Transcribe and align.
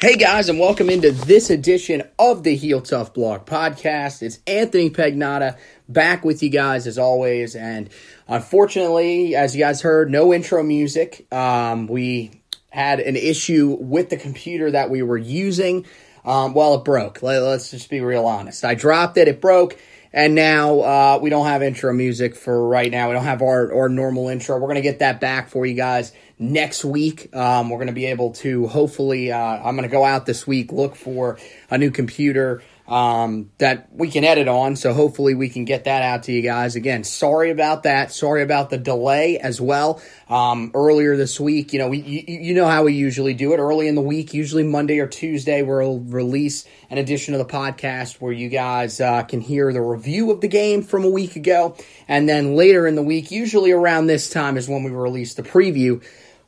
Hey 0.00 0.16
guys, 0.16 0.48
and 0.48 0.58
welcome 0.58 0.88
into 0.88 1.12
this 1.12 1.50
edition 1.50 2.04
of 2.18 2.42
the 2.42 2.56
Heel 2.56 2.80
Tough 2.80 3.12
Blog 3.12 3.44
podcast. 3.44 4.22
It's 4.22 4.38
Anthony 4.46 4.88
Pagnotta 4.88 5.58
back 5.90 6.24
with 6.24 6.42
you 6.42 6.48
guys 6.48 6.86
as 6.86 6.96
always. 6.96 7.54
And 7.54 7.90
unfortunately, 8.26 9.36
as 9.36 9.54
you 9.54 9.62
guys 9.62 9.82
heard, 9.82 10.10
no 10.10 10.32
intro 10.32 10.62
music. 10.62 11.30
Um, 11.30 11.86
we 11.86 12.30
had 12.70 13.00
an 13.00 13.14
issue 13.14 13.76
with 13.78 14.08
the 14.08 14.16
computer 14.16 14.70
that 14.70 14.88
we 14.88 15.02
were 15.02 15.18
using. 15.18 15.84
Um, 16.24 16.54
well, 16.54 16.76
it 16.76 16.84
broke. 16.84 17.22
Let, 17.22 17.42
us 17.42 17.70
just 17.70 17.90
be 17.90 18.00
real 18.00 18.24
honest. 18.24 18.64
I 18.64 18.74
dropped 18.74 19.18
it, 19.18 19.28
it 19.28 19.42
broke. 19.42 19.76
And 20.12 20.34
now 20.34 20.80
uh, 20.80 21.18
we 21.22 21.30
don't 21.30 21.46
have 21.46 21.62
intro 21.62 21.92
music 21.92 22.34
for 22.34 22.66
right 22.66 22.90
now. 22.90 23.08
We 23.08 23.14
don't 23.14 23.24
have 23.24 23.42
our, 23.42 23.72
our 23.72 23.88
normal 23.88 24.28
intro. 24.28 24.56
We're 24.56 24.66
going 24.66 24.74
to 24.74 24.82
get 24.82 24.98
that 24.98 25.20
back 25.20 25.48
for 25.48 25.64
you 25.64 25.74
guys 25.74 26.12
next 26.38 26.84
week. 26.84 27.34
Um, 27.34 27.70
we're 27.70 27.76
going 27.78 27.86
to 27.88 27.92
be 27.92 28.06
able 28.06 28.32
to 28.32 28.66
hopefully, 28.66 29.30
uh, 29.30 29.38
I'm 29.38 29.76
going 29.76 29.88
to 29.88 29.92
go 29.92 30.04
out 30.04 30.26
this 30.26 30.46
week, 30.46 30.72
look 30.72 30.96
for 30.96 31.38
a 31.70 31.78
new 31.78 31.92
computer 31.92 32.62
um, 32.90 33.52
that 33.58 33.88
we 33.92 34.10
can 34.10 34.24
edit 34.24 34.48
on. 34.48 34.74
So 34.74 34.92
hopefully 34.92 35.34
we 35.34 35.48
can 35.48 35.64
get 35.64 35.84
that 35.84 36.02
out 36.02 36.24
to 36.24 36.32
you 36.32 36.42
guys. 36.42 36.74
Again, 36.74 37.04
sorry 37.04 37.50
about 37.50 37.84
that. 37.84 38.12
Sorry 38.12 38.42
about 38.42 38.68
the 38.68 38.78
delay 38.78 39.38
as 39.38 39.60
well. 39.60 40.02
Um, 40.28 40.72
earlier 40.74 41.16
this 41.16 41.38
week, 41.38 41.72
you 41.72 41.78
know, 41.78 41.88
we, 41.88 41.98
you, 41.98 42.24
you, 42.26 42.54
know 42.54 42.66
how 42.66 42.82
we 42.84 42.94
usually 42.94 43.32
do 43.32 43.52
it 43.52 43.58
early 43.58 43.86
in 43.86 43.94
the 43.94 44.00
week, 44.02 44.34
usually 44.34 44.64
Monday 44.64 44.98
or 44.98 45.06
Tuesday, 45.06 45.62
we'll 45.62 46.00
release 46.00 46.66
an 46.90 46.98
edition 46.98 47.32
of 47.32 47.38
the 47.38 47.52
podcast 47.52 48.20
where 48.20 48.32
you 48.32 48.48
guys 48.48 49.00
uh, 49.00 49.22
can 49.22 49.40
hear 49.40 49.72
the 49.72 49.80
review 49.80 50.32
of 50.32 50.40
the 50.40 50.48
game 50.48 50.82
from 50.82 51.04
a 51.04 51.08
week 51.08 51.36
ago. 51.36 51.76
And 52.08 52.28
then 52.28 52.56
later 52.56 52.88
in 52.88 52.96
the 52.96 53.02
week, 53.02 53.30
usually 53.30 53.70
around 53.70 54.08
this 54.08 54.28
time 54.28 54.56
is 54.56 54.68
when 54.68 54.82
we 54.82 54.90
release 54.90 55.34
the 55.34 55.44
preview. 55.44 56.02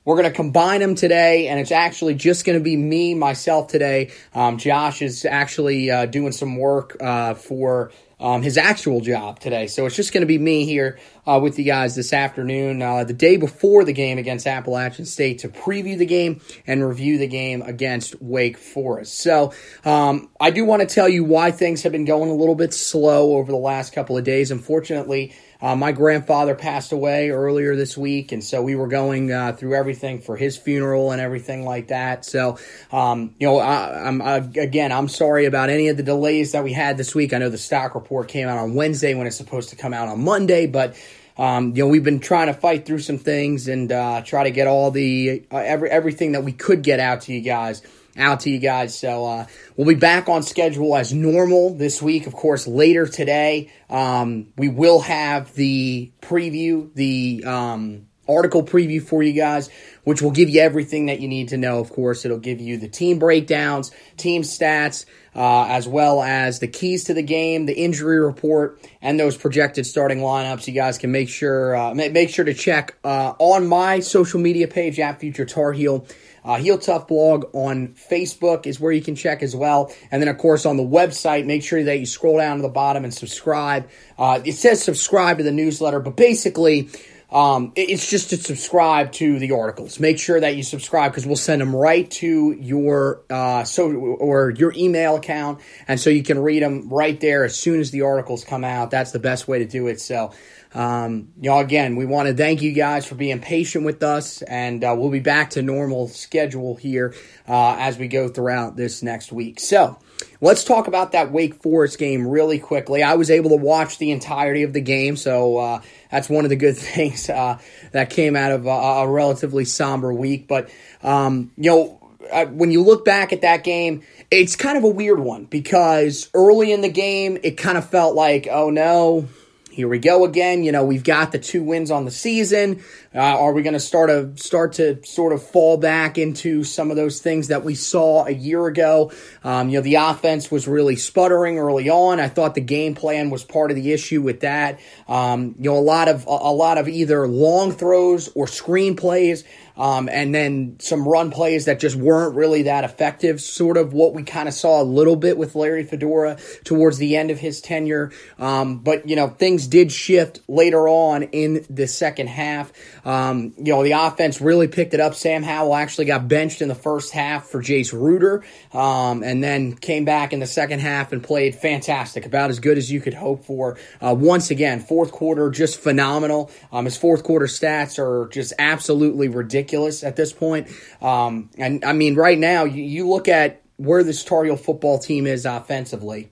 We're 0.05 0.17
going 0.17 0.29
to 0.29 0.35
combine 0.35 0.81
them 0.81 0.97
today, 0.97 1.47
and 1.47 1.61
it's 1.61 1.71
actually 1.71 2.15
just 2.15 2.45
going 2.45 2.59
to 2.59 2.63
be 2.63 2.77
me, 2.77 3.15
myself 3.15 3.69
today. 3.69 4.11
Um, 4.35 4.59
Josh 4.59 5.01
is 5.01 5.25
actually 5.25 5.91
uh, 5.91 6.07
doing 6.07 6.33
some 6.33 6.57
work 6.57 6.97
uh, 7.01 7.35
for 7.35 7.93
um, 8.23 8.43
his 8.43 8.57
actual 8.57 9.01
job 9.01 9.41
today. 9.41 9.67
So 9.67 9.85
it's 9.87 9.97
just 9.97 10.13
going 10.13 10.23
to 10.23 10.27
be 10.27 10.39
me 10.39 10.65
here 10.65 10.99
uh, 11.27 11.39
with 11.43 11.59
you 11.59 11.65
guys 11.65 11.95
this 11.95 12.13
afternoon, 12.13 12.81
uh, 12.81 13.05
the 13.05 13.13
day 13.13 13.37
before 13.37 13.85
the 13.85 13.93
game 13.93 14.19
against 14.19 14.47
Appalachian 14.47 15.05
State 15.05 15.41
to 15.41 15.49
preview 15.49 15.99
the 15.99 16.07
game 16.07 16.41
and 16.67 16.87
review 16.87 17.19
the 17.19 17.27
game 17.27 17.63
against 17.63 18.21
Wake 18.23 18.59
Forest. 18.59 19.19
So 19.19 19.53
um, 19.85 20.31
I 20.41 20.51
do 20.51 20.65
want 20.65 20.89
to 20.89 20.93
tell 20.93 21.09
you 21.09 21.25
why 21.25 21.51
things 21.51 21.83
have 21.83 21.93
been 21.93 22.05
going 22.05 22.31
a 22.31 22.35
little 22.35 22.55
bit 22.55 22.73
slow 22.73 23.37
over 23.37 23.51
the 23.51 23.59
last 23.59 23.93
couple 23.93 24.17
of 24.17 24.25
days. 24.25 24.51
Unfortunately, 24.51 25.35
uh, 25.63 25.77
my 25.77 25.93
grandfather 25.93 26.57
passed 26.57 26.91
away 26.91 27.31
earlier 27.31 27.77
this 27.77 27.97
week, 27.97 28.33
and 28.33 28.43
so 28.43 28.61
we 28.61 28.75
were 28.75 28.89
going 28.89 29.31
uh, 29.31 29.53
through 29.53 29.75
everything 29.75 30.21
for 30.21 30.37
his 30.37 30.57
funeral 30.57 31.13
and 31.13 31.21
everything 31.21 31.65
like 31.65 31.89
that. 31.89 32.25
So, 32.25 32.59
um, 32.91 33.35
you 33.39 33.47
know, 33.47 33.59
I, 33.59 34.09
am 34.09 34.21
again, 34.21 34.91
I'm 34.91 35.07
sorry 35.07 35.47
about 35.47 35.71
any 35.71 35.87
of 35.87 35.97
the 35.97 36.03
delays 36.03 36.53
that 36.53 36.65
we 36.65 36.73
had 36.73 36.97
this 36.97 37.15
week. 37.15 37.33
I 37.33 37.39
know 37.39 37.49
the 37.49 37.59
stock 37.59 37.95
report 37.95 38.27
came 38.27 38.49
out 38.49 38.59
on 38.59 38.75
Wednesday 38.75 39.15
when 39.15 39.29
it's 39.29 39.37
supposed 39.37 39.71
to 39.71 39.77
come 39.77 39.95
out 39.95 40.09
on 40.09 40.25
Monday, 40.25 40.67
but 40.67 40.97
um, 41.39 41.77
you 41.77 41.85
know, 41.85 41.89
we've 41.89 42.05
been 42.05 42.21
trying 42.21 42.49
to 42.49 42.55
fight 42.55 42.85
through 42.85 42.99
some 42.99 43.19
things 43.19 43.69
and 43.69 43.91
uh, 43.91 44.23
try 44.23 44.43
to 44.43 44.51
get 44.51 44.67
all 44.67 44.91
the 44.91 45.45
uh, 45.53 45.59
every 45.59 45.89
everything 45.91 46.33
that 46.33 46.43
we 46.43 46.53
could 46.53 46.83
get 46.83 46.99
out 46.99 47.23
to 47.23 47.33
you 47.33 47.41
guys 47.41 47.83
out 48.17 48.41
to 48.41 48.51
you 48.51 48.59
guys. 48.59 48.99
So 48.99 49.25
uh, 49.25 49.47
we'll 49.77 49.89
be 49.89 49.95
back 49.95 50.29
on 50.29 50.43
schedule 50.43 50.97
as 50.97 51.13
normal 51.13 51.75
this 51.75 52.03
week. 52.03 52.27
Of 52.27 52.35
course, 52.35 52.67
later 52.67 53.07
today, 53.07 53.71
um, 53.89 54.49
we 54.57 54.69
will 54.69 55.01
have 55.01 55.55
the 55.55 56.13
preview, 56.21 56.93
the 56.95 57.45
um, 57.47 58.07
article 58.29 58.63
preview 58.63 59.03
for 59.03 59.23
you 59.23 59.33
guys, 59.33 59.71
which 60.05 60.23
will 60.23 60.31
give 60.31 60.49
you 60.49 60.61
everything 60.61 61.07
that 61.07 61.21
you 61.21 61.29
need 61.29 61.49
to 61.49 61.57
know. 61.57 61.81
Of 61.81 61.91
course, 61.91 62.25
it'll 62.25 62.39
give 62.39 62.61
you 62.61 62.77
the 62.77 62.89
team 62.89 63.19
breakdowns, 63.19 63.91
team 64.17 64.43
stats. 64.43 65.07
Uh, 65.35 65.65
as 65.71 65.89
well 65.89 66.23
as 66.23 66.59
the 66.59 66.69
keys 66.69 67.05
to 67.05 67.15
the 67.15 67.23
game, 67.23 67.65
the 67.65 67.73
injury 67.73 68.21
report, 68.21 68.79
and 69.01 69.19
those 69.19 69.35
projected 69.35 69.87
starting 69.87 70.19
lineups. 70.19 70.67
You 70.67 70.75
guys 70.75 70.99
can 70.99 71.11
make 71.11 71.31
sure 71.31 71.75
uh, 71.75 71.95
make 71.95 72.29
sure 72.29 72.45
to 72.45 72.53
check 72.53 72.99
uh, 73.03 73.33
on 73.39 73.67
my 73.67 74.01
social 74.01 74.41
media 74.41 74.69
page 74.69 75.01
at 75.01 75.21
Future 75.21 75.47
Tar 75.47 75.73
Heel 75.73 76.07
uh, 76.45 76.57
Heel 76.57 76.79
Tough 76.79 77.09
blog 77.09 77.55
on 77.55 77.89
Facebook 77.89 78.67
is 78.67 78.81
where 78.81 78.93
you 78.93 79.03
can 79.03 79.15
check 79.15 79.43
as 79.43 79.55
well. 79.55 79.93
And 80.11 80.21
then, 80.21 80.29
of 80.29 80.39
course, 80.39 80.67
on 80.67 80.77
the 80.77 80.83
website, 80.83 81.47
make 81.47 81.63
sure 81.63 81.83
that 81.83 81.99
you 81.99 82.07
scroll 82.07 82.39
down 82.39 82.57
to 82.57 82.63
the 82.63 82.69
bottom 82.69 83.05
and 83.05 83.13
subscribe. 83.13 83.89
Uh, 84.19 84.41
it 84.45 84.53
says 84.53 84.83
subscribe 84.83 85.39
to 85.39 85.45
the 85.45 85.53
newsletter, 85.53 86.01
but 86.01 86.17
basically, 86.17 86.91
um, 87.33 87.73
it's 87.77 88.11
just 88.11 88.29
to 88.31 88.37
subscribe 88.37 89.11
to 89.13 89.39
the 89.39 89.53
articles. 89.53 89.99
Make 89.99 90.19
sure 90.19 90.39
that 90.39 90.55
you 90.55 90.63
subscribe 90.63 91.13
because 91.13 91.27
we'll 91.27 91.37
send 91.37 91.63
them 91.63 91.75
right 91.75 92.11
to 92.13 92.53
your 92.53 93.23
uh, 93.31 93.65
so 93.65 93.91
or 93.91 94.51
your 94.51 94.75
email 94.77 95.17
account, 95.17 95.61
and 95.89 95.99
so 95.99 96.11
you 96.11 96.23
can 96.23 96.39
read 96.39 96.63
them 96.63 96.91
right 96.91 97.19
there 97.19 97.45
as 97.45 97.57
soon 97.57 97.81
as 97.81 97.91
the 97.91 98.03
articles 98.03 98.45
come 98.45 98.65
out. 98.65 98.91
That's 98.91 99.13
the 99.13 99.19
best 99.19 99.49
way 99.49 99.61
to 99.61 99.65
do 99.65 99.87
it. 99.87 99.99
So 99.99 100.33
um, 100.75 101.33
know, 101.37 101.59
again, 101.59 101.97
we 101.97 102.07
want 102.07 102.29
to 102.29 102.35
thank 102.35 102.63
you 102.63 102.73
guys 102.73 103.05
for 103.05 103.15
being 103.15 103.41
patient 103.41 103.85
with 103.85 104.03
us, 104.03 104.41
and 104.43 104.83
uh, 104.83 104.95
we'll 104.97 105.11
be 105.11 105.21
back 105.21 105.51
to 105.51 105.63
normal 105.63 106.09
schedule 106.09 106.77
here 106.77 107.15
uh, 107.47 107.77
as 107.79 107.99
we 107.99 108.09
go 108.09 108.29
throughout 108.29 108.77
this 108.77 109.03
next 109.03 109.33
week. 109.33 109.61
So, 109.61 109.99
let's 110.41 110.65
talk 110.65 110.89
about 110.89 111.13
that 111.13 111.31
Wake 111.31 111.57
Forest 111.63 111.99
game 111.99 112.27
really 112.27 112.59
quickly. 112.59 113.03
I 113.03 113.15
was 113.15 113.31
able 113.31 113.51
to 113.51 113.57
watch 113.57 113.99
the 113.99 114.13
entirety 114.13 114.63
of 114.63 114.73
the 114.73 114.81
game, 114.81 115.17
so 115.17 115.59
uh, 115.59 115.83
that's 116.11 116.31
one 116.31 116.45
of 116.45 116.49
the 116.49 116.57
good 116.57 116.77
things 116.79 117.29
uh, 117.29 117.59
that 117.93 118.09
came 118.09 118.35
out 118.35 118.53
of 118.53 118.67
a, 118.67 118.71
a 118.71 119.09
relatively 119.09 119.67
somber 119.67 120.13
week. 120.13 120.49
But 120.49 120.71
um, 121.03 121.51
you 121.57 121.71
know. 121.71 121.99
Uh, 122.31 122.47
when 122.47 122.71
you 122.71 122.81
look 122.81 123.05
back 123.05 123.33
at 123.33 123.41
that 123.41 123.65
game, 123.65 124.01
it's 124.31 124.55
kind 124.55 124.79
of 124.79 124.85
a 124.85 124.89
weird 124.89 125.19
one 125.19 125.45
because 125.45 126.31
early 126.33 126.71
in 126.71 126.81
the 126.81 126.89
game, 126.89 127.37
it 127.43 127.59
kind 127.59 127.77
of 127.77 127.91
felt 127.91 128.15
like, 128.15 128.47
oh 128.49 128.71
no, 128.71 129.29
here 129.73 129.89
we 129.89 129.99
go 129.99 130.27
again. 130.27 130.63
You 130.63 130.71
know, 130.71 130.85
we've 130.85 131.03
got 131.03 131.33
the 131.33 131.39
two 131.39 131.63
wins 131.63 131.91
on 131.91 132.05
the 132.05 132.11
season. 132.11 132.85
Uh, 133.15 133.21
are 133.21 133.55
we 133.55 133.63
going 133.63 133.73
to 133.73 133.81
start 133.81 134.11
to 134.11 134.37
start 134.37 134.75
to 134.75 135.03
sort 135.03 135.33
of 135.33 135.43
fall 135.43 135.79
back 135.79 136.19
into 136.19 136.63
some 136.63 136.91
of 136.91 136.97
those 136.97 137.21
things 137.21 137.49
that 137.49 137.65
we 137.65 137.75
saw 137.75 138.27
a 138.27 138.31
year 138.31 138.67
ago? 138.67 139.11
Um, 139.43 139.71
you 139.71 139.79
know, 139.79 139.83
the 139.83 139.95
offense 139.95 140.51
was 140.51 140.69
really 140.69 140.97
sputtering 140.97 141.59
early 141.59 141.89
on. 141.89 142.21
I 142.21 142.29
thought 142.29 142.55
the 142.55 142.61
game 142.61 142.95
plan 142.95 143.31
was 143.31 143.45
part 143.45 143.71
of 143.71 143.77
the 143.77 143.93
issue 143.93 144.21
with 144.21 144.41
that. 144.41 144.79
Um, 145.09 145.55
you 145.59 145.71
know, 145.71 145.79
a 145.79 145.81
lot 145.81 146.09
of 146.09 146.27
a, 146.27 146.31
a 146.31 146.53
lot 146.53 146.77
of 146.77 146.87
either 146.87 147.27
long 147.27 147.73
throws 147.73 148.29
or 148.35 148.47
screen 148.47 148.95
plays 148.95 149.43
um, 149.77 150.09
and 150.09 150.35
then 150.35 150.77
some 150.81 151.09
run 151.09 151.31
plays 151.31 151.65
that 151.65 151.81
just 151.81 151.97
weren't 151.97 152.35
really 152.35 152.63
that 152.63 152.85
effective. 152.85 153.41
Sort 153.41 153.77
of 153.77 153.93
what 153.93 154.15
we 154.15 154.23
kind 154.23 154.49
of 154.49 154.55
saw 154.55 154.83
a 154.83 154.85
little 154.85 155.17
bit 155.17 155.39
with 155.39 155.55
Larry 155.55 155.85
Fedora 155.85 156.37
towards 156.65 156.99
the 156.99 157.17
end 157.17 157.31
of 157.31 157.39
his 157.39 157.61
tenure. 157.61 158.13
Um, 158.39 158.79
but, 158.79 159.09
you 159.09 159.17
know, 159.17 159.29
things 159.29 159.67
did 159.67 159.91
shift 159.91 160.41
later 160.49 160.89
on 160.89 161.25
in 161.25 161.65
the 161.71 161.87
second 161.87 162.29
half. 162.29 162.73
Um, 163.05 163.55
you 163.57 163.73
know, 163.73 163.83
the 163.83 163.93
offense 163.93 164.41
really 164.41 164.69
picked 164.69 164.95
it 164.95 165.01
up. 165.01 165.15
Sam 165.15 165.43
Howell 165.43 165.75
actually 165.75 166.05
got 166.05 166.29
benched 166.29 166.61
in 166.61 166.69
the 166.69 166.75
first 166.75 167.13
half 167.13 167.47
for 167.47 167.63
Jace 167.63 167.93
Ruder 167.93 168.45
um, 168.73 169.23
and 169.23 169.43
then 169.43 169.75
came 169.75 170.05
back 170.05 170.33
in 170.33 170.41
the 170.41 170.47
second 170.47 170.81
half 170.81 171.13
and 171.13 171.23
played 171.23 171.55
fantastic, 171.55 172.27
about 172.27 172.51
as 172.51 172.61
good 172.61 172.77
as 172.77 172.91
you 172.91 173.01
could 173.01 173.15
hope 173.15 173.45
for. 173.45 173.79
Uh, 174.01 174.15
once 174.15 174.51
again, 174.51 174.81
fourth 174.81 175.13
quarter, 175.13 175.51
just 175.51 175.81
phenomenal. 175.81 176.51
Um, 176.71 176.85
his 176.85 176.97
fourth 176.97 177.25
quarter 177.25 177.47
stats 177.47 177.99
are 177.99 178.29
just 178.29 178.53
absolutely 178.59 179.29
ridiculous 179.29 179.62
ridiculous 179.63 180.03
at 180.03 180.17
this 180.17 180.33
point. 180.33 180.69
Um, 181.01 181.51
and 181.57 181.85
I 181.85 181.93
mean, 181.93 182.15
right 182.15 182.39
now, 182.39 182.65
you, 182.65 182.83
you 182.83 183.09
look 183.09 183.29
at 183.29 183.63
where 183.77 184.03
this 184.03 184.25
Tar 184.25 184.45
Heel 184.45 184.57
football 184.57 184.99
team 184.99 185.27
is 185.27 185.47
offensively. 185.47 186.31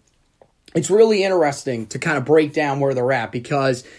It's 0.74 0.90
really 0.90 1.24
interesting 1.24 1.86
to 1.88 1.98
kind 1.98 2.18
of 2.18 2.24
break 2.24 2.52
down 2.52 2.80
where 2.80 2.94
they're 2.94 3.12
at 3.12 3.32
because– 3.32 3.84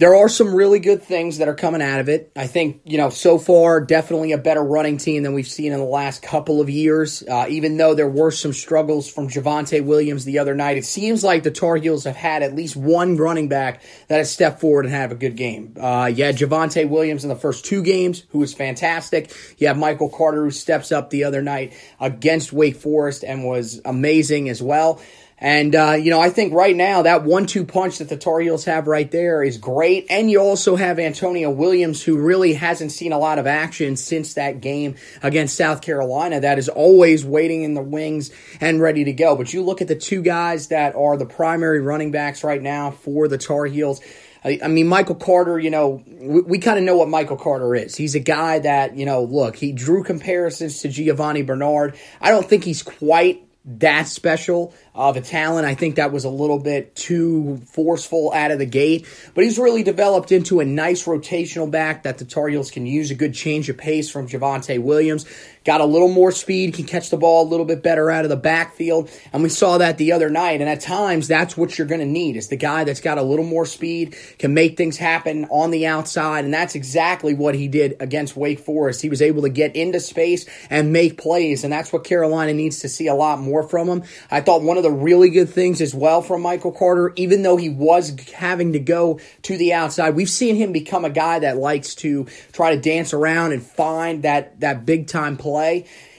there 0.00 0.16
are 0.16 0.30
some 0.30 0.54
really 0.54 0.78
good 0.78 1.02
things 1.02 1.36
that 1.38 1.46
are 1.46 1.54
coming 1.54 1.82
out 1.82 2.00
of 2.00 2.08
it. 2.08 2.32
I 2.34 2.46
think, 2.46 2.80
you 2.84 2.96
know, 2.96 3.10
so 3.10 3.38
far, 3.38 3.82
definitely 3.82 4.32
a 4.32 4.38
better 4.38 4.64
running 4.64 4.96
team 4.96 5.22
than 5.22 5.34
we've 5.34 5.46
seen 5.46 5.72
in 5.72 5.78
the 5.78 5.84
last 5.84 6.22
couple 6.22 6.62
of 6.62 6.70
years. 6.70 7.22
Uh, 7.22 7.44
even 7.50 7.76
though 7.76 7.92
there 7.92 8.08
were 8.08 8.30
some 8.30 8.54
struggles 8.54 9.10
from 9.12 9.28
Javonte 9.28 9.84
Williams 9.84 10.24
the 10.24 10.38
other 10.38 10.54
night, 10.54 10.78
it 10.78 10.86
seems 10.86 11.22
like 11.22 11.42
the 11.42 11.50
Tar 11.50 11.76
Heels 11.76 12.04
have 12.04 12.16
had 12.16 12.42
at 12.42 12.54
least 12.54 12.76
one 12.76 13.18
running 13.18 13.48
back 13.48 13.82
that 14.08 14.16
has 14.16 14.32
stepped 14.32 14.62
forward 14.62 14.86
and 14.86 14.94
have 14.94 15.12
a 15.12 15.16
good 15.16 15.36
game. 15.36 15.74
Uh, 15.78 16.06
you 16.06 16.24
had 16.24 16.38
Javonte 16.38 16.88
Williams 16.88 17.22
in 17.22 17.28
the 17.28 17.36
first 17.36 17.66
two 17.66 17.82
games, 17.82 18.24
who 18.30 18.38
was 18.38 18.54
fantastic. 18.54 19.30
You 19.58 19.66
have 19.66 19.76
Michael 19.76 20.08
Carter, 20.08 20.44
who 20.44 20.50
steps 20.50 20.92
up 20.92 21.10
the 21.10 21.24
other 21.24 21.42
night 21.42 21.74
against 22.00 22.54
Wake 22.54 22.76
Forest 22.76 23.22
and 23.22 23.44
was 23.44 23.82
amazing 23.84 24.48
as 24.48 24.62
well. 24.62 24.98
And, 25.40 25.74
uh, 25.74 25.92
you 25.92 26.10
know, 26.10 26.20
I 26.20 26.28
think 26.28 26.52
right 26.52 26.76
now 26.76 27.02
that 27.02 27.24
one 27.24 27.46
two 27.46 27.64
punch 27.64 27.98
that 27.98 28.10
the 28.10 28.16
Tar 28.18 28.40
Heels 28.40 28.66
have 28.66 28.86
right 28.86 29.10
there 29.10 29.42
is 29.42 29.56
great. 29.56 30.06
And 30.10 30.30
you 30.30 30.38
also 30.38 30.76
have 30.76 30.98
Antonio 30.98 31.48
Williams, 31.48 32.02
who 32.02 32.18
really 32.18 32.52
hasn't 32.52 32.92
seen 32.92 33.12
a 33.12 33.18
lot 33.18 33.38
of 33.38 33.46
action 33.46 33.96
since 33.96 34.34
that 34.34 34.60
game 34.60 34.96
against 35.22 35.56
South 35.56 35.80
Carolina, 35.80 36.40
that 36.40 36.58
is 36.58 36.68
always 36.68 37.24
waiting 37.24 37.62
in 37.62 37.72
the 37.72 37.82
wings 37.82 38.30
and 38.60 38.82
ready 38.82 39.04
to 39.04 39.12
go. 39.14 39.34
But 39.34 39.54
you 39.54 39.62
look 39.62 39.80
at 39.80 39.88
the 39.88 39.96
two 39.96 40.20
guys 40.20 40.68
that 40.68 40.94
are 40.94 41.16
the 41.16 41.26
primary 41.26 41.80
running 41.80 42.10
backs 42.10 42.44
right 42.44 42.60
now 42.60 42.90
for 42.90 43.26
the 43.26 43.38
Tar 43.38 43.64
Heels. 43.64 44.02
I, 44.42 44.68
mean, 44.68 44.88
Michael 44.88 45.16
Carter, 45.16 45.58
you 45.58 45.70
know, 45.70 46.02
we, 46.06 46.40
we 46.40 46.58
kind 46.58 46.78
of 46.78 46.84
know 46.84 46.96
what 46.96 47.08
Michael 47.10 47.36
Carter 47.36 47.74
is. 47.74 47.94
He's 47.94 48.14
a 48.14 48.20
guy 48.20 48.60
that, 48.60 48.96
you 48.96 49.04
know, 49.04 49.22
look, 49.22 49.56
he 49.56 49.72
drew 49.72 50.02
comparisons 50.02 50.80
to 50.80 50.88
Giovani 50.88 51.42
Bernard. 51.42 51.98
I 52.22 52.30
don't 52.30 52.48
think 52.48 52.64
he's 52.64 52.82
quite 52.82 53.46
that 53.78 54.08
special 54.08 54.74
of 54.94 55.16
a 55.16 55.20
talent. 55.20 55.66
I 55.66 55.74
think 55.74 55.96
that 55.96 56.12
was 56.12 56.24
a 56.24 56.30
little 56.30 56.58
bit 56.58 56.96
too 56.96 57.58
forceful 57.66 58.32
out 58.32 58.50
of 58.50 58.58
the 58.58 58.66
gate, 58.66 59.06
but 59.34 59.44
he's 59.44 59.58
really 59.58 59.82
developed 59.82 60.32
into 60.32 60.60
a 60.60 60.64
nice 60.64 61.04
rotational 61.04 61.70
back 61.70 62.02
that 62.02 62.18
the 62.18 62.24
Tar 62.24 62.48
Heels 62.48 62.70
can 62.70 62.86
use. 62.86 63.10
A 63.10 63.14
good 63.14 63.34
change 63.34 63.68
of 63.68 63.78
pace 63.78 64.10
from 64.10 64.28
Javonte 64.28 64.80
Williams. 64.80 65.26
Got 65.70 65.82
a 65.82 65.84
little 65.84 66.08
more 66.08 66.32
speed, 66.32 66.74
can 66.74 66.84
catch 66.84 67.10
the 67.10 67.16
ball 67.16 67.46
a 67.46 67.48
little 67.48 67.64
bit 67.64 67.80
better 67.80 68.10
out 68.10 68.24
of 68.24 68.28
the 68.28 68.34
backfield, 68.34 69.08
and 69.32 69.40
we 69.40 69.50
saw 69.50 69.78
that 69.78 69.98
the 69.98 70.10
other 70.10 70.28
night. 70.28 70.60
And 70.60 70.68
at 70.68 70.80
times, 70.80 71.28
that's 71.28 71.56
what 71.56 71.78
you're 71.78 71.86
going 71.86 72.00
to 72.00 72.06
need 72.06 72.36
is 72.36 72.48
the 72.48 72.56
guy 72.56 72.82
that's 72.82 73.00
got 73.00 73.18
a 73.18 73.22
little 73.22 73.44
more 73.44 73.64
speed, 73.64 74.16
can 74.40 74.52
make 74.52 74.76
things 74.76 74.96
happen 74.96 75.44
on 75.44 75.70
the 75.70 75.86
outside, 75.86 76.44
and 76.44 76.52
that's 76.52 76.74
exactly 76.74 77.34
what 77.34 77.54
he 77.54 77.68
did 77.68 77.94
against 78.00 78.36
Wake 78.36 78.58
Forest. 78.58 79.00
He 79.00 79.08
was 79.08 79.22
able 79.22 79.42
to 79.42 79.48
get 79.48 79.76
into 79.76 80.00
space 80.00 80.44
and 80.70 80.92
make 80.92 81.16
plays, 81.16 81.62
and 81.62 81.72
that's 81.72 81.92
what 81.92 82.02
Carolina 82.02 82.52
needs 82.52 82.80
to 82.80 82.88
see 82.88 83.06
a 83.06 83.14
lot 83.14 83.38
more 83.38 83.62
from 83.62 83.86
him. 83.88 84.02
I 84.28 84.40
thought 84.40 84.62
one 84.62 84.76
of 84.76 84.82
the 84.82 84.90
really 84.90 85.30
good 85.30 85.50
things 85.50 85.80
as 85.80 85.94
well 85.94 86.20
from 86.20 86.42
Michael 86.42 86.72
Carter, 86.72 87.12
even 87.14 87.44
though 87.44 87.56
he 87.56 87.68
was 87.68 88.18
having 88.30 88.72
to 88.72 88.80
go 88.80 89.20
to 89.42 89.56
the 89.56 89.72
outside. 89.72 90.16
We've 90.16 90.28
seen 90.28 90.56
him 90.56 90.72
become 90.72 91.04
a 91.04 91.10
guy 91.10 91.38
that 91.38 91.58
likes 91.58 91.94
to 91.96 92.26
try 92.50 92.74
to 92.74 92.80
dance 92.80 93.14
around 93.14 93.52
and 93.52 93.62
find 93.62 94.24
that, 94.24 94.58
that 94.58 94.84
big 94.84 95.06
time 95.06 95.36
play. 95.36 95.59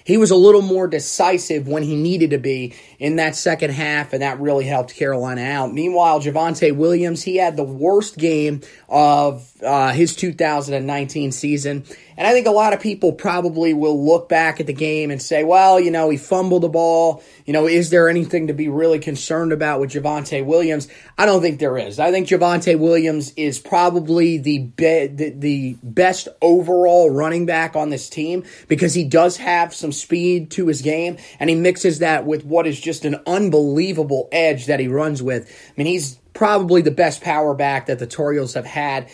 He 0.03 0.17
was 0.17 0.31
a 0.31 0.35
little 0.35 0.61
more 0.61 0.87
decisive 0.87 1.67
when 1.67 1.83
he 1.83 1.95
needed 1.95 2.31
to 2.31 2.37
be 2.37 2.73
in 3.01 3.15
that 3.15 3.35
second 3.35 3.71
half, 3.71 4.13
and 4.13 4.21
that 4.21 4.39
really 4.39 4.63
helped 4.63 4.95
Carolina 4.95 5.41
out. 5.41 5.73
Meanwhile, 5.73 6.21
Javonte 6.21 6.75
Williams, 6.75 7.23
he 7.23 7.37
had 7.37 7.57
the 7.57 7.63
worst 7.63 8.15
game 8.15 8.61
of 8.87 9.51
uh, 9.63 9.91
his 9.91 10.15
2019 10.15 11.31
season. 11.31 11.83
And 12.17 12.27
I 12.27 12.33
think 12.33 12.45
a 12.45 12.51
lot 12.51 12.73
of 12.73 12.79
people 12.79 13.13
probably 13.13 13.73
will 13.73 14.05
look 14.05 14.29
back 14.29 14.59
at 14.59 14.67
the 14.67 14.73
game 14.73 15.09
and 15.09 15.19
say, 15.19 15.43
well, 15.43 15.79
you 15.79 15.89
know, 15.89 16.09
he 16.09 16.17
fumbled 16.17 16.61
the 16.61 16.69
ball. 16.69 17.23
You 17.47 17.53
know, 17.53 17.67
is 17.67 17.89
there 17.89 18.09
anything 18.09 18.47
to 18.47 18.53
be 18.53 18.69
really 18.69 18.99
concerned 18.99 19.51
about 19.51 19.79
with 19.79 19.91
Javonte 19.91 20.45
Williams? 20.45 20.87
I 21.17 21.25
don't 21.25 21.41
think 21.41 21.59
there 21.59 21.79
is. 21.79 21.99
I 21.99 22.11
think 22.11 22.27
Javonte 22.27 22.77
Williams 22.77 23.33
is 23.37 23.57
probably 23.57 24.37
the, 24.37 24.59
be- 24.59 25.07
the, 25.07 25.29
the 25.35 25.77
best 25.81 26.27
overall 26.41 27.09
running 27.09 27.47
back 27.47 27.75
on 27.75 27.89
this 27.89 28.09
team 28.09 28.43
because 28.67 28.93
he 28.93 29.03
does 29.03 29.37
have 29.37 29.73
some 29.73 29.91
speed 29.91 30.51
to 30.51 30.67
his 30.67 30.83
game 30.83 31.17
and 31.39 31.49
he 31.49 31.55
mixes 31.55 31.99
that 31.99 32.25
with 32.25 32.45
what 32.45 32.67
is 32.67 32.79
just 32.79 32.90
an 33.05 33.15
unbelievable 33.25 34.27
edge 34.31 34.67
that 34.67 34.79
he 34.79 34.87
runs 34.87 35.23
with. 35.23 35.49
I 35.49 35.73
mean, 35.77 35.87
he's 35.87 36.15
probably 36.33 36.81
the 36.81 36.91
best 36.91 37.21
power 37.21 37.53
back 37.53 37.87
that 37.87 37.99
the 37.99 38.07
Tar 38.07 38.33
have 38.33 38.65
had 38.65 39.09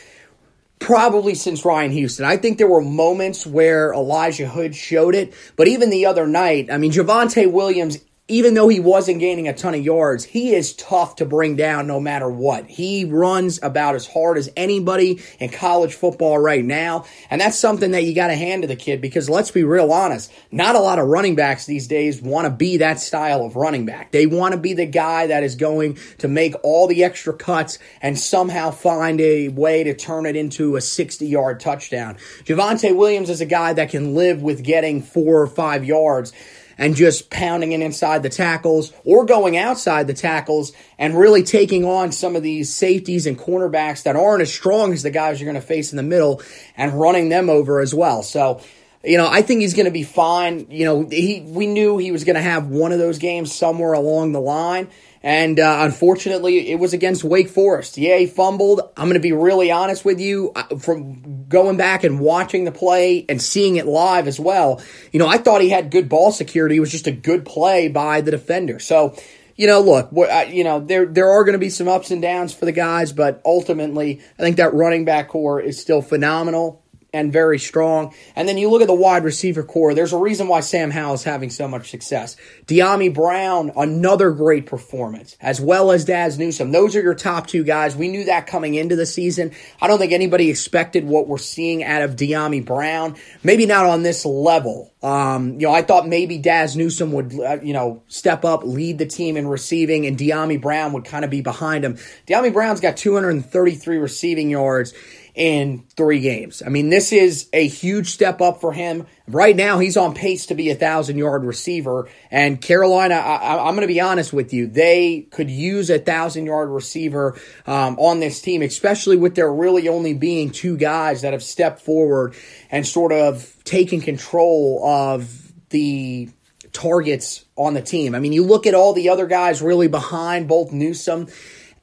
probably 0.79 1.33
since 1.33 1.65
Ryan 1.65 1.91
Houston. 1.91 2.25
I 2.25 2.37
think 2.37 2.57
there 2.57 2.67
were 2.67 2.81
moments 2.81 3.45
where 3.45 3.93
Elijah 3.93 4.47
Hood 4.47 4.75
showed 4.75 5.15
it, 5.15 5.33
but 5.55 5.67
even 5.67 5.89
the 5.89 6.05
other 6.05 6.27
night, 6.27 6.69
I 6.71 6.77
mean, 6.77 6.91
Javonte 6.91 7.51
Williams 7.51 7.97
even 8.29 8.55
though 8.55 8.67
he 8.67 8.79
wasn't 8.79 9.19
gaining 9.19 9.47
a 9.47 9.53
ton 9.53 9.73
of 9.73 9.83
yards, 9.83 10.25
he 10.25 10.53
is 10.53 10.73
tough 10.73 11.15
to 11.15 11.25
bring 11.25 11.55
down 11.55 11.87
no 11.87 11.97
matter 11.99 12.29
what. 12.29 12.65
He 12.65 13.05
runs 13.05 13.57
about 13.63 13.95
as 13.95 14.05
hard 14.05 14.37
as 14.37 14.49
anybody 14.57 15.21
in 15.39 15.49
college 15.49 15.93
football 15.93 16.37
right 16.37 16.63
now. 16.63 17.05
And 17.29 17.39
that's 17.39 17.57
something 17.57 17.91
that 17.91 18.03
you 18.03 18.13
got 18.13 18.27
to 18.27 18.35
hand 18.35 18.63
to 18.63 18.67
the 18.67 18.75
kid 18.75 18.99
because 18.99 19.29
let's 19.29 19.51
be 19.51 19.63
real 19.63 19.93
honest, 19.93 20.31
not 20.51 20.75
a 20.75 20.79
lot 20.79 20.99
of 20.99 21.07
running 21.07 21.35
backs 21.35 21.65
these 21.65 21.87
days 21.87 22.21
want 22.21 22.45
to 22.45 22.51
be 22.51 22.77
that 22.77 22.99
style 22.99 23.45
of 23.45 23.55
running 23.55 23.85
back. 23.85 24.11
They 24.11 24.25
want 24.25 24.53
to 24.53 24.59
be 24.59 24.73
the 24.73 24.85
guy 24.85 25.27
that 25.27 25.43
is 25.43 25.55
going 25.55 25.97
to 26.17 26.27
make 26.27 26.53
all 26.63 26.87
the 26.87 27.05
extra 27.05 27.33
cuts 27.33 27.79
and 28.01 28.19
somehow 28.19 28.71
find 28.71 29.21
a 29.21 29.47
way 29.47 29.85
to 29.85 29.93
turn 29.93 30.25
it 30.25 30.35
into 30.35 30.75
a 30.75 30.81
60 30.81 31.25
yard 31.25 31.61
touchdown. 31.61 32.17
Javonte 32.43 32.93
Williams 32.93 33.29
is 33.29 33.39
a 33.39 33.45
guy 33.45 33.71
that 33.71 33.89
can 33.89 34.15
live 34.15 34.41
with 34.41 34.63
getting 34.63 35.01
four 35.01 35.41
or 35.41 35.47
five 35.47 35.85
yards 35.85 36.33
and 36.77 36.95
just 36.95 37.29
pounding 37.29 37.71
it 37.71 37.81
inside 37.81 38.23
the 38.23 38.29
tackles 38.29 38.93
or 39.03 39.25
going 39.25 39.57
outside 39.57 40.07
the 40.07 40.13
tackles 40.13 40.71
and 40.97 41.17
really 41.17 41.43
taking 41.43 41.85
on 41.85 42.11
some 42.11 42.35
of 42.35 42.43
these 42.43 42.73
safeties 42.73 43.25
and 43.25 43.37
cornerbacks 43.37 44.03
that 44.03 44.15
aren't 44.15 44.41
as 44.41 44.53
strong 44.53 44.93
as 44.93 45.03
the 45.03 45.11
guys 45.11 45.39
you're 45.39 45.51
going 45.51 45.61
to 45.61 45.67
face 45.67 45.91
in 45.91 45.97
the 45.97 46.03
middle 46.03 46.41
and 46.75 46.99
running 46.99 47.29
them 47.29 47.49
over 47.49 47.79
as 47.79 47.93
well. 47.93 48.23
So, 48.23 48.61
you 49.03 49.17
know, 49.17 49.27
I 49.27 49.41
think 49.41 49.61
he's 49.61 49.73
going 49.73 49.85
to 49.85 49.91
be 49.91 50.03
fine. 50.03 50.67
You 50.69 50.85
know, 50.85 51.07
he 51.07 51.41
we 51.41 51.67
knew 51.67 51.97
he 51.97 52.11
was 52.11 52.23
going 52.23 52.35
to 52.35 52.41
have 52.41 52.67
one 52.67 52.91
of 52.91 52.99
those 52.99 53.19
games 53.19 53.53
somewhere 53.53 53.93
along 53.93 54.31
the 54.31 54.41
line. 54.41 54.89
And 55.27 55.59
uh, 55.59 55.79
unfortunately, 55.81 56.71
it 56.71 56.79
was 56.79 56.93
against 56.93 57.21
Wake 57.21 57.49
Forest. 57.49 57.97
Yeah, 57.97 58.15
he 58.15 58.27
fumbled. 58.27 58.79
I'm 58.95 59.09
going 59.09 59.15
to 59.15 59.19
be 59.19 59.33
really 59.33 59.69
honest 59.69 60.05
with 60.05 60.21
you. 60.21 60.53
From 60.79 61.43
going 61.49 61.75
back 61.75 62.05
and 62.05 62.21
watching 62.21 62.63
the 62.63 62.71
play 62.71 63.25
and 63.27 63.41
seeing 63.41 63.75
it 63.75 63.85
live 63.85 64.29
as 64.29 64.39
well, 64.39 64.81
you 65.11 65.19
know, 65.19 65.27
I 65.27 65.37
thought 65.37 65.59
he 65.59 65.67
had 65.67 65.91
good 65.91 66.07
ball 66.07 66.31
security. 66.31 66.77
It 66.77 66.79
was 66.79 66.93
just 66.93 67.07
a 67.07 67.11
good 67.11 67.45
play 67.45 67.89
by 67.89 68.21
the 68.21 68.31
defender. 68.31 68.79
So, 68.79 69.17
you 69.57 69.67
know, 69.67 69.81
look, 69.81 70.11
you 70.49 70.63
know, 70.63 70.79
there 70.79 71.05
there 71.05 71.29
are 71.29 71.43
going 71.43 71.55
to 71.55 71.59
be 71.59 71.71
some 71.71 71.89
ups 71.89 72.09
and 72.09 72.21
downs 72.21 72.53
for 72.53 72.63
the 72.63 72.71
guys, 72.71 73.11
but 73.11 73.41
ultimately, 73.43 74.21
I 74.39 74.43
think 74.43 74.55
that 74.55 74.73
running 74.73 75.03
back 75.03 75.27
corps 75.27 75.59
is 75.59 75.77
still 75.77 76.01
phenomenal 76.01 76.85
and 77.13 77.31
very 77.31 77.59
strong. 77.59 78.13
And 78.35 78.47
then 78.47 78.57
you 78.57 78.69
look 78.69 78.81
at 78.81 78.87
the 78.87 78.93
wide 78.93 79.23
receiver 79.23 79.63
corps. 79.63 79.93
There's 79.93 80.13
a 80.13 80.17
reason 80.17 80.47
why 80.47 80.59
Sam 80.59 80.91
Howell 80.91 81.15
is 81.15 81.23
having 81.23 81.49
so 81.49 81.67
much 81.67 81.89
success. 81.89 82.35
Dyami 82.65 83.13
Brown, 83.13 83.71
another 83.75 84.31
great 84.31 84.65
performance, 84.65 85.37
as 85.39 85.61
well 85.61 85.91
as 85.91 86.05
Dazz 86.05 86.37
Newsome. 86.37 86.71
Those 86.71 86.95
are 86.95 87.01
your 87.01 87.15
top 87.15 87.47
two 87.47 87.63
guys. 87.63 87.95
We 87.95 88.09
knew 88.09 88.25
that 88.25 88.47
coming 88.47 88.75
into 88.75 88.95
the 88.95 89.05
season. 89.05 89.51
I 89.81 89.87
don't 89.87 89.99
think 89.99 90.11
anybody 90.11 90.49
expected 90.49 91.05
what 91.05 91.27
we're 91.27 91.37
seeing 91.37 91.83
out 91.83 92.01
of 92.01 92.15
Dyami 92.15 92.65
Brown. 92.65 93.15
Maybe 93.43 93.65
not 93.65 93.85
on 93.85 94.03
this 94.03 94.25
level. 94.25 94.93
Um, 95.01 95.59
you 95.59 95.67
know, 95.67 95.73
I 95.73 95.83
thought 95.83 96.07
maybe 96.07 96.37
Dazz 96.39 96.75
Newsome 96.75 97.11
would, 97.13 97.39
uh, 97.39 97.59
you 97.61 97.73
know, 97.73 98.03
step 98.07 98.43
up, 98.43 98.63
lead 98.63 98.97
the 98.97 99.05
team 99.05 99.37
in 99.37 99.47
receiving, 99.47 100.05
and 100.05 100.17
Dyami 100.17 100.59
Brown 100.59 100.93
would 100.93 101.05
kind 101.05 101.23
of 101.23 101.31
be 101.31 101.41
behind 101.41 101.85
him. 101.85 101.97
Dyami 102.27 102.51
Brown's 102.51 102.81
got 102.81 102.97
233 102.97 103.97
receiving 103.97 104.49
yards 104.49 104.93
in 105.37 105.83
three 105.95 106.19
games. 106.19 106.63
I 106.65 106.69
mean, 106.69 106.89
this 106.89 107.13
is 107.13 107.47
a 107.53 107.67
huge 107.67 108.09
step 108.09 108.41
up 108.41 108.59
for 108.59 108.73
him. 108.73 109.05
Right 109.27 109.55
now, 109.55 109.77
he's 109.77 109.95
on 109.95 110.15
pace 110.15 110.47
to 110.47 110.55
be 110.55 110.71
a 110.71 110.75
thousand 110.75 111.19
yard 111.19 111.45
receiver. 111.45 112.09
And 112.31 112.59
Carolina, 112.59 113.13
I, 113.13 113.67
am 113.69 113.75
going 113.75 113.81
to 113.81 113.93
be 113.93 114.01
honest 114.01 114.33
with 114.33 114.51
you, 114.51 114.65
they 114.65 115.27
could 115.29 115.51
use 115.51 115.91
a 115.91 115.99
thousand 115.99 116.47
yard 116.47 116.69
receiver 116.69 117.39
um, 117.67 117.99
on 117.99 118.19
this 118.19 118.41
team, 118.41 118.63
especially 118.63 119.15
with 119.15 119.35
there 119.35 119.53
really 119.53 119.87
only 119.87 120.15
being 120.15 120.49
two 120.49 120.75
guys 120.75 121.21
that 121.21 121.33
have 121.33 121.43
stepped 121.43 121.81
forward 121.81 122.35
and 122.71 122.85
sort 122.85 123.11
of 123.11 123.63
taken 123.63 124.01
control 124.01 124.83
of 124.83 125.53
the 125.69 126.29
targets 126.73 127.45
on 127.55 127.75
the 127.75 127.81
team. 127.83 128.15
I 128.15 128.19
mean, 128.19 128.33
you 128.33 128.43
look 128.43 128.65
at 128.65 128.73
all 128.73 128.93
the 128.93 129.09
other 129.09 129.27
guys 129.27 129.61
really 129.61 129.87
behind 129.87 130.47
both 130.47 130.71
Newsome 130.71 131.27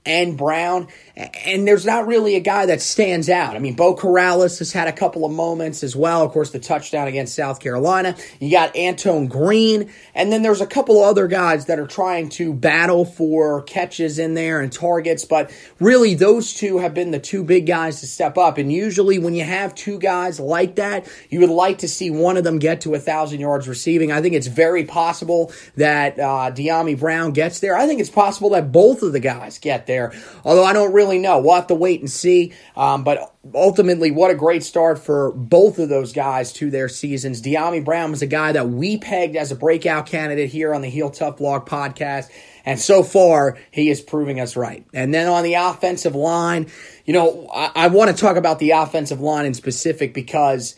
and 0.06 0.36
Brown, 0.36 0.88
and 1.16 1.66
there's 1.66 1.86
not 1.86 2.08
really 2.08 2.34
a 2.34 2.40
guy 2.40 2.66
that 2.66 2.82
stands 2.82 3.28
out. 3.28 3.54
I 3.54 3.60
mean, 3.60 3.74
Beau 3.74 3.94
Corrales 3.94 4.58
has 4.58 4.72
had 4.72 4.88
a 4.88 4.92
couple 4.92 5.24
of 5.24 5.30
moments 5.30 5.84
as 5.84 5.94
well. 5.94 6.22
Of 6.22 6.32
course, 6.32 6.50
the 6.50 6.58
touchdown 6.58 7.06
against 7.06 7.36
South 7.36 7.60
Carolina. 7.60 8.16
You 8.40 8.50
got 8.50 8.76
Antoine 8.76 9.28
Green, 9.28 9.92
and 10.14 10.32
then 10.32 10.42
there's 10.42 10.60
a 10.60 10.66
couple 10.66 11.02
other 11.04 11.28
guys 11.28 11.66
that 11.66 11.78
are 11.78 11.86
trying 11.86 12.30
to 12.30 12.52
battle 12.52 13.04
for 13.04 13.62
catches 13.62 14.18
in 14.18 14.34
there 14.34 14.60
and 14.60 14.72
targets, 14.72 15.24
but 15.24 15.52
really 15.78 16.14
those 16.14 16.52
two 16.52 16.78
have 16.78 16.94
been 16.94 17.12
the 17.12 17.20
two 17.20 17.44
big 17.44 17.66
guys 17.66 18.00
to 18.00 18.08
step 18.08 18.36
up. 18.36 18.58
And 18.58 18.72
usually 18.72 19.18
when 19.20 19.34
you 19.34 19.44
have 19.44 19.74
two 19.74 20.00
guys 20.00 20.40
like 20.40 20.76
that, 20.76 21.08
you 21.30 21.38
would 21.40 21.50
like 21.50 21.78
to 21.78 21.88
see 21.88 22.10
one 22.10 22.36
of 22.36 22.42
them 22.42 22.58
get 22.58 22.80
to 22.82 22.94
a 22.94 22.98
thousand 22.98 23.38
yards 23.38 23.68
receiving. 23.68 24.10
I 24.10 24.20
think 24.20 24.34
it's 24.34 24.48
very 24.48 24.84
possible 24.84 25.52
that 25.76 26.18
uh, 26.18 26.50
Dyami 26.52 26.98
Brown 26.98 27.32
gets 27.32 27.60
there. 27.60 27.76
I 27.76 27.86
think 27.86 28.00
it's 28.00 28.10
possible 28.10 28.50
that 28.50 28.72
both 28.72 29.02
of 29.02 29.12
the 29.12 29.20
guys 29.20 29.58
get 29.58 29.86
there. 29.86 30.12
Although 30.44 30.64
I 30.64 30.72
don't 30.72 30.92
really 30.92 31.03
know. 31.04 31.40
We'll 31.40 31.54
have 31.54 31.66
to 31.68 31.74
wait 31.74 32.00
and 32.00 32.10
see. 32.10 32.52
Um, 32.76 33.04
but 33.04 33.34
ultimately, 33.54 34.10
what 34.10 34.30
a 34.30 34.34
great 34.34 34.62
start 34.62 34.98
for 34.98 35.32
both 35.32 35.78
of 35.78 35.88
those 35.88 36.12
guys 36.12 36.52
to 36.54 36.70
their 36.70 36.88
seasons. 36.88 37.42
Dyami 37.42 37.84
Brown 37.84 38.10
was 38.10 38.22
a 38.22 38.26
guy 38.26 38.52
that 38.52 38.68
we 38.68 38.98
pegged 38.98 39.36
as 39.36 39.52
a 39.52 39.56
breakout 39.56 40.06
candidate 40.06 40.50
here 40.50 40.74
on 40.74 40.82
the 40.82 40.88
Heel 40.88 41.10
Tough 41.10 41.36
Blog 41.36 41.66
podcast. 41.66 42.30
And 42.64 42.80
so 42.80 43.02
far, 43.02 43.58
he 43.70 43.90
is 43.90 44.00
proving 44.00 44.40
us 44.40 44.56
right. 44.56 44.86
And 44.94 45.12
then 45.12 45.28
on 45.28 45.44
the 45.44 45.54
offensive 45.54 46.14
line, 46.14 46.70
you 47.04 47.12
know, 47.12 47.48
I, 47.54 47.70
I 47.74 47.86
want 47.88 48.10
to 48.10 48.16
talk 48.16 48.36
about 48.36 48.58
the 48.58 48.70
offensive 48.70 49.20
line 49.20 49.46
in 49.46 49.54
specific 49.54 50.14
because 50.14 50.74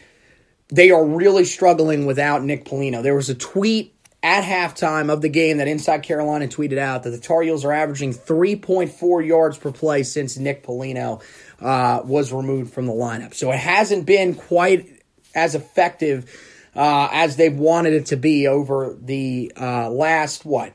they 0.69 0.91
are 0.91 1.05
really 1.05 1.45
struggling 1.45 2.07
without 2.07 2.43
Nick 2.43 2.65
Polino. 2.65 3.03
There 3.03 3.15
was 3.15 3.31
a 3.31 3.35
tweet 3.35 3.96
at 4.27 4.43
halftime 4.43 5.09
of 5.09 5.23
the 5.23 5.29
game 5.29 5.59
that 5.59 5.69
Inside 5.69 6.03
Carolina 6.03 6.49
tweeted 6.49 6.79
out 6.79 7.05
that 7.05 7.11
the 7.11 7.19
Tar 7.19 7.43
Heels 7.43 7.65
are 7.65 7.71
averaging 7.71 8.13
3.4 8.13 9.25
yards 9.25 9.57
per 9.57 9.71
play 9.71 10.03
since 10.03 10.37
Nick 10.37 10.67
Polino 10.67 11.23
uh, 11.61 12.03
was 12.05 12.33
removed 12.33 12.75
from 12.75 12.87
the 12.87 12.93
lineup. 12.93 13.35
So 13.35 13.53
it 13.53 13.59
hasn't 13.61 14.05
been 14.05 14.35
quite 14.35 15.01
as 15.33 15.55
effective 15.55 16.29
uh, 16.75 17.09
as 17.13 17.37
they've 17.37 17.57
wanted 17.57 17.93
it 17.93 18.07
to 18.07 18.17
be 18.17 18.49
over 18.49 18.97
the 19.01 19.53
uh, 19.57 19.91
last, 19.91 20.45
what, 20.45 20.75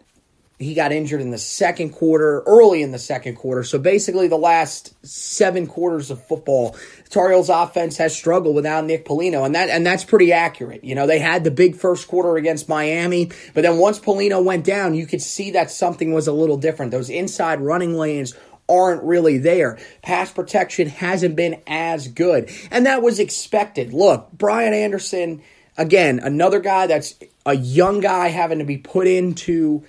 he 0.62 0.74
got 0.74 0.92
injured 0.92 1.22
in 1.22 1.32
the 1.32 1.38
second 1.38 1.90
quarter, 1.90 2.42
early 2.46 2.82
in 2.82 2.92
the 2.92 3.00
second 3.00 3.36
quarter. 3.36 3.64
So 3.64 3.80
basically, 3.80 4.28
the 4.28 4.38
last 4.38 4.94
seven 5.06 5.68
quarters 5.68 6.12
of 6.12 6.26
football, 6.28 6.76
Tar 7.10 7.30
Heels 7.32 7.50
offense 7.50 7.98
has 7.98 8.16
struggled 8.16 8.56
without 8.56 8.86
Nick 8.86 9.06
Polino, 9.06 9.46
and 9.46 9.56
that 9.56 9.70
and 9.70 9.86
that's 9.86 10.04
pretty 10.04 10.32
accurate. 10.32 10.84
You 10.84 10.96
know, 10.96 11.08
they 11.08 11.20
had 11.20 11.44
the 11.44 11.52
big 11.52 11.76
first 11.76 12.08
quarter 12.08 12.38
against 12.38 12.70
Miami, 12.70 13.32
but 13.54 13.62
then 13.62 13.78
once 13.78 14.00
Polino 14.00 14.44
went 14.44 14.64
down, 14.64 14.94
you 14.94 15.06
could 15.06 15.22
see 15.22 15.52
that 15.52 15.72
something 15.72 16.14
was 16.14 16.28
a 16.28 16.34
little 16.34 16.58
different. 16.58 16.92
Those 16.92 17.10
inside 17.10 17.62
running 17.62 17.96
lanes 17.96 18.34
aren't 18.70 19.04
really 19.04 19.38
there. 19.38 19.78
Pass 20.02 20.32
protection 20.32 20.88
hasn't 20.88 21.36
been 21.36 21.62
as 21.68 22.08
good, 22.08 22.50
and 22.70 22.86
that 22.86 23.02
was 23.02 23.20
expected. 23.20 23.94
Look, 23.94 24.32
Brian 24.32 24.74
Anderson, 24.74 25.42
again, 25.78 26.20
another 26.20 26.60
guy 26.60 26.88
that's 26.88 27.16
a 27.46 27.56
young 27.56 28.00
guy 28.00 28.30
having 28.30 28.60
to 28.60 28.66
be 28.66 28.78
put 28.78 29.08
into 29.08 29.84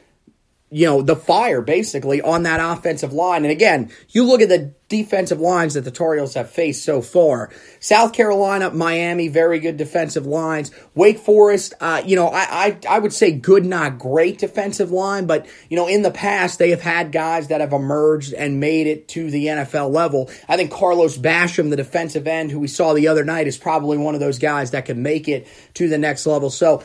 you 0.72 0.86
know, 0.86 1.02
the 1.02 1.14
fire 1.14 1.60
basically 1.60 2.22
on 2.22 2.44
that 2.44 2.58
offensive 2.58 3.12
line. 3.12 3.44
And 3.44 3.52
again, 3.52 3.92
you 4.08 4.24
look 4.24 4.40
at 4.40 4.48
the 4.48 4.72
defensive 4.88 5.38
lines 5.38 5.74
that 5.74 5.82
the 5.82 5.90
Tar 5.90 6.16
have 6.16 6.50
faced 6.50 6.82
so 6.82 7.02
far. 7.02 7.50
South 7.78 8.14
Carolina, 8.14 8.70
Miami, 8.70 9.28
very 9.28 9.58
good 9.58 9.76
defensive 9.76 10.24
lines. 10.24 10.70
Wake 10.94 11.18
Forest, 11.18 11.74
uh, 11.80 12.02
you 12.06 12.16
know, 12.16 12.28
I, 12.28 12.40
I, 12.50 12.78
I 12.88 12.98
would 12.98 13.12
say 13.12 13.32
good, 13.32 13.66
not 13.66 13.98
great 13.98 14.38
defensive 14.38 14.90
line, 14.90 15.26
but, 15.26 15.46
you 15.68 15.76
know, 15.76 15.88
in 15.88 16.00
the 16.00 16.10
past, 16.10 16.58
they 16.58 16.70
have 16.70 16.80
had 16.80 17.12
guys 17.12 17.48
that 17.48 17.60
have 17.60 17.74
emerged 17.74 18.32
and 18.32 18.58
made 18.58 18.86
it 18.86 19.08
to 19.08 19.30
the 19.30 19.46
NFL 19.46 19.90
level. 19.90 20.30
I 20.48 20.56
think 20.56 20.70
Carlos 20.70 21.18
Basham, 21.18 21.68
the 21.68 21.76
defensive 21.76 22.26
end 22.26 22.50
who 22.50 22.58
we 22.58 22.68
saw 22.68 22.94
the 22.94 23.08
other 23.08 23.24
night, 23.24 23.46
is 23.46 23.58
probably 23.58 23.98
one 23.98 24.14
of 24.14 24.20
those 24.20 24.38
guys 24.38 24.70
that 24.70 24.86
can 24.86 25.02
make 25.02 25.28
it 25.28 25.46
to 25.74 25.88
the 25.88 25.98
next 25.98 26.24
level. 26.24 26.48
So, 26.48 26.82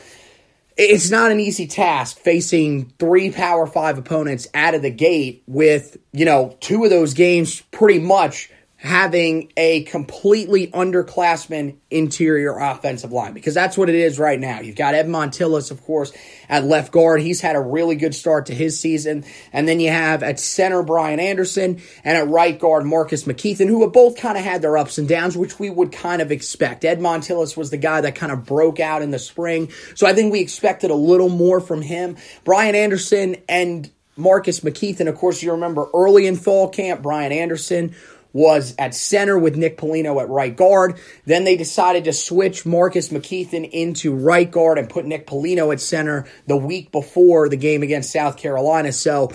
it's 0.78 1.10
not 1.10 1.32
an 1.32 1.40
easy 1.40 1.66
task 1.66 2.18
facing 2.18 2.92
three 3.00 3.32
Power 3.32 3.66
Five 3.66 3.98
opponents 3.98 4.46
out 4.54 4.74
of 4.74 4.82
the 4.82 4.90
gate 4.90 5.42
with, 5.46 5.96
you 6.12 6.24
know, 6.24 6.56
two 6.60 6.84
of 6.84 6.90
those 6.90 7.14
games 7.14 7.60
pretty 7.72 7.98
much 7.98 8.50
having 8.80 9.52
a 9.56 9.82
completely 9.84 10.68
underclassman 10.68 11.76
interior 11.90 12.56
offensive 12.56 13.10
line 13.10 13.32
because 13.32 13.52
that's 13.52 13.76
what 13.76 13.88
it 13.88 13.96
is 13.96 14.20
right 14.20 14.38
now. 14.38 14.60
You've 14.60 14.76
got 14.76 14.94
Ed 14.94 15.08
Montilus, 15.08 15.72
of 15.72 15.82
course, 15.82 16.12
at 16.48 16.62
left 16.62 16.92
guard. 16.92 17.20
He's 17.20 17.40
had 17.40 17.56
a 17.56 17.60
really 17.60 17.96
good 17.96 18.14
start 18.14 18.46
to 18.46 18.54
his 18.54 18.78
season. 18.78 19.24
And 19.52 19.66
then 19.66 19.80
you 19.80 19.90
have 19.90 20.22
at 20.22 20.38
center 20.38 20.84
Brian 20.84 21.18
Anderson 21.18 21.82
and 22.04 22.16
at 22.16 22.28
right 22.28 22.56
guard 22.56 22.86
Marcus 22.86 23.24
McKethan, 23.24 23.66
who 23.66 23.82
have 23.82 23.92
both 23.92 24.16
kind 24.16 24.38
of 24.38 24.44
had 24.44 24.62
their 24.62 24.78
ups 24.78 24.96
and 24.96 25.08
downs, 25.08 25.36
which 25.36 25.58
we 25.58 25.70
would 25.70 25.90
kind 25.90 26.22
of 26.22 26.30
expect. 26.30 26.84
Ed 26.84 27.00
Montilus 27.00 27.56
was 27.56 27.70
the 27.70 27.78
guy 27.78 28.00
that 28.02 28.14
kind 28.14 28.30
of 28.30 28.46
broke 28.46 28.78
out 28.78 29.02
in 29.02 29.10
the 29.10 29.18
spring. 29.18 29.72
So 29.96 30.06
I 30.06 30.12
think 30.12 30.30
we 30.30 30.38
expected 30.38 30.92
a 30.92 30.94
little 30.94 31.28
more 31.28 31.60
from 31.60 31.82
him. 31.82 32.16
Brian 32.44 32.76
Anderson 32.76 33.38
and 33.48 33.90
Marcus 34.16 34.60
McKethan, 34.60 35.08
of 35.08 35.16
course, 35.16 35.42
you 35.42 35.50
remember 35.52 35.88
early 35.92 36.28
in 36.28 36.36
fall 36.36 36.68
camp, 36.68 37.02
Brian 37.02 37.32
Anderson 37.32 37.94
was 38.32 38.74
at 38.78 38.94
center 38.94 39.38
with 39.38 39.56
Nick 39.56 39.78
Polino 39.78 40.20
at 40.20 40.28
right 40.28 40.54
guard. 40.54 40.98
Then 41.24 41.44
they 41.44 41.56
decided 41.56 42.04
to 42.04 42.12
switch 42.12 42.66
Marcus 42.66 43.08
McKethan 43.08 43.68
into 43.70 44.14
right 44.14 44.50
guard 44.50 44.78
and 44.78 44.88
put 44.88 45.06
Nick 45.06 45.26
Polino 45.26 45.72
at 45.72 45.80
center 45.80 46.26
the 46.46 46.56
week 46.56 46.92
before 46.92 47.48
the 47.48 47.56
game 47.56 47.82
against 47.82 48.12
South 48.12 48.36
Carolina. 48.36 48.92
So, 48.92 49.30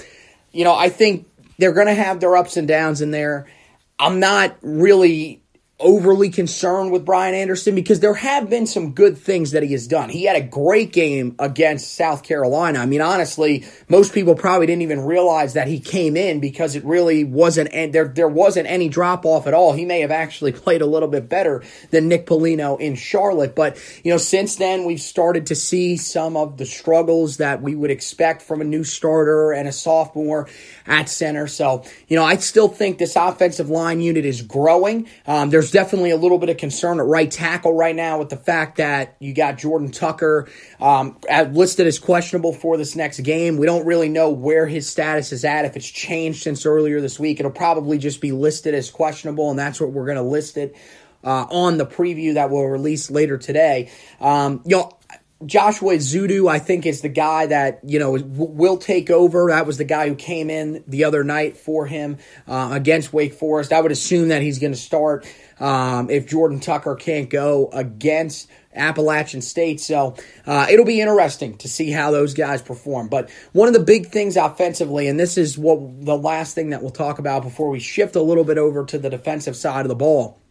you 0.51 0.63
know, 0.63 0.75
I 0.75 0.89
think 0.89 1.27
they're 1.57 1.73
going 1.73 1.87
to 1.87 1.93
have 1.93 2.19
their 2.19 2.35
ups 2.35 2.57
and 2.57 2.67
downs 2.67 3.01
in 3.01 3.11
there. 3.11 3.47
I'm 3.99 4.19
not 4.19 4.57
really 4.61 5.42
overly 5.83 6.29
concerned 6.29 6.91
with 6.91 7.05
Brian 7.05 7.35
Anderson 7.35 7.75
because 7.75 7.99
there 7.99 8.13
have 8.13 8.49
been 8.49 8.65
some 8.65 8.93
good 8.93 9.17
things 9.17 9.51
that 9.51 9.63
he 9.63 9.71
has 9.73 9.87
done. 9.87 10.09
He 10.09 10.23
had 10.23 10.35
a 10.35 10.41
great 10.41 10.93
game 10.93 11.35
against 11.37 11.93
South 11.93 12.23
Carolina. 12.23 12.79
I 12.79 12.85
mean, 12.85 13.01
honestly, 13.01 13.65
most 13.89 14.13
people 14.13 14.35
probably 14.35 14.65
didn't 14.65 14.81
even 14.81 15.01
realize 15.01 15.53
that 15.53 15.67
he 15.67 15.79
came 15.79 16.15
in 16.17 16.39
because 16.39 16.75
it 16.75 16.83
really 16.85 17.23
wasn't 17.23 17.73
and 17.73 17.93
there 17.93 18.07
there 18.07 18.27
wasn't 18.27 18.67
any 18.67 18.89
drop 18.89 19.25
off 19.25 19.45
at 19.45 19.53
all. 19.53 19.73
He 19.73 19.85
may 19.85 19.99
have 19.99 20.11
actually 20.11 20.51
played 20.63 20.81
a 20.81 20.85
little 20.85 21.09
bit 21.09 21.29
better 21.29 21.63
than 21.91 22.07
Nick 22.07 22.25
Polino 22.25 22.79
in 22.79 22.95
Charlotte, 22.95 23.55
but 23.55 23.77
you 24.03 24.11
know, 24.11 24.17
since 24.17 24.55
then 24.55 24.85
we've 24.85 25.01
started 25.01 25.47
to 25.47 25.55
see 25.55 25.97
some 25.97 26.37
of 26.37 26.57
the 26.57 26.65
struggles 26.65 27.37
that 27.37 27.61
we 27.61 27.75
would 27.75 27.91
expect 27.91 28.41
from 28.41 28.61
a 28.61 28.63
new 28.63 28.83
starter 28.83 29.51
and 29.51 29.67
a 29.67 29.71
sophomore 29.71 30.47
at 30.85 31.09
center. 31.09 31.47
So, 31.47 31.83
you 32.07 32.15
know, 32.15 32.23
I 32.23 32.37
still 32.37 32.67
think 32.67 32.97
this 32.97 33.15
offensive 33.15 33.69
line 33.69 33.99
unit 34.01 34.25
is 34.25 34.41
growing. 34.41 35.07
Um, 35.25 35.49
there's 35.49 35.72
definitely 35.73 36.11
a 36.11 36.17
little 36.17 36.37
bit 36.37 36.49
of 36.49 36.57
concern 36.57 36.99
at 36.99 37.05
right 37.05 37.29
tackle 37.29 37.73
right 37.73 37.95
now 37.95 38.19
with 38.19 38.29
the 38.29 38.37
fact 38.37 38.77
that 38.77 39.17
you 39.19 39.33
got 39.33 39.57
Jordan 39.57 39.91
Tucker 39.91 40.47
um, 40.79 41.17
listed 41.49 41.87
as 41.87 41.99
questionable 41.99 42.53
for 42.53 42.77
this 42.77 42.95
next 42.95 43.19
game. 43.21 43.57
We 43.57 43.65
don't 43.65 43.85
really 43.85 44.07
know 44.07 44.29
where 44.29 44.67
his 44.67 44.89
status 44.89 45.33
is 45.33 45.43
at. 45.43 45.65
If 45.65 45.75
it's 45.75 45.89
changed 45.89 46.43
since 46.43 46.65
earlier 46.65 47.01
this 47.01 47.19
week, 47.19 47.39
it'll 47.39 47.51
probably 47.51 47.97
just 47.97 48.21
be 48.21 48.31
listed 48.31 48.73
as 48.73 48.89
questionable, 48.89 49.49
and 49.49 49.59
that's 49.59 49.81
what 49.81 49.91
we're 49.91 50.05
going 50.05 50.17
to 50.17 50.23
list 50.23 50.55
it. 50.55 50.75
Uh, 51.25 51.47
on 51.51 51.77
the 51.77 51.85
preview 51.85 52.33
that 52.33 52.49
we'll 52.49 52.65
release 52.65 53.09
later 53.09 53.37
today. 53.37 53.89
Um, 54.19 54.61
you 54.65 54.75
know, 54.75 54.91
Joshua 55.45 55.95
Ezeudu, 55.95 56.49
I 56.49 56.59
think, 56.59 56.85
is 56.85 57.01
the 57.01 57.09
guy 57.09 57.47
that 57.47 57.79
you 57.83 57.99
know 57.99 58.11
will 58.11 58.77
take 58.77 59.09
over. 59.09 59.49
That 59.49 59.65
was 59.65 59.77
the 59.77 59.83
guy 59.83 60.07
who 60.07 60.15
came 60.15 60.49
in 60.49 60.83
the 60.87 61.05
other 61.05 61.23
night 61.23 61.57
for 61.57 61.85
him 61.85 62.17
uh, 62.47 62.69
against 62.71 63.13
Wake 63.13 63.33
Forest. 63.33 63.73
I 63.73 63.81
would 63.81 63.91
assume 63.91 64.29
that 64.29 64.41
he's 64.41 64.59
going 64.59 64.73
to 64.73 64.79
start 64.79 65.25
um, 65.59 66.09
if 66.09 66.27
Jordan 66.27 66.59
Tucker 66.59 66.95
can't 66.95 67.29
go 67.29 67.69
against 67.71 68.49
Appalachian 68.75 69.41
State. 69.41 69.79
So 69.79 70.15
uh, 70.45 70.67
it'll 70.69 70.85
be 70.85 71.01
interesting 71.01 71.57
to 71.59 71.67
see 71.67 71.91
how 71.91 72.11
those 72.11 72.33
guys 72.33 72.61
perform. 72.61 73.07
But 73.07 73.29
one 73.51 73.67
of 73.67 73.73
the 73.73 73.79
big 73.79 74.07
things 74.07 74.37
offensively, 74.37 75.07
and 75.07 75.19
this 75.19 75.37
is 75.37 75.57
what 75.57 76.05
the 76.05 76.17
last 76.17 76.55
thing 76.55 76.69
that 76.71 76.81
we'll 76.81 76.91
talk 76.91 77.19
about 77.19 77.43
before 77.43 77.69
we 77.69 77.79
shift 77.79 78.15
a 78.15 78.21
little 78.21 78.43
bit 78.43 78.57
over 78.57 78.85
to 78.85 78.97
the 78.97 79.09
defensive 79.09 79.55
side 79.55 79.81
of 79.81 79.89
the 79.89 79.95
ball 79.95 80.42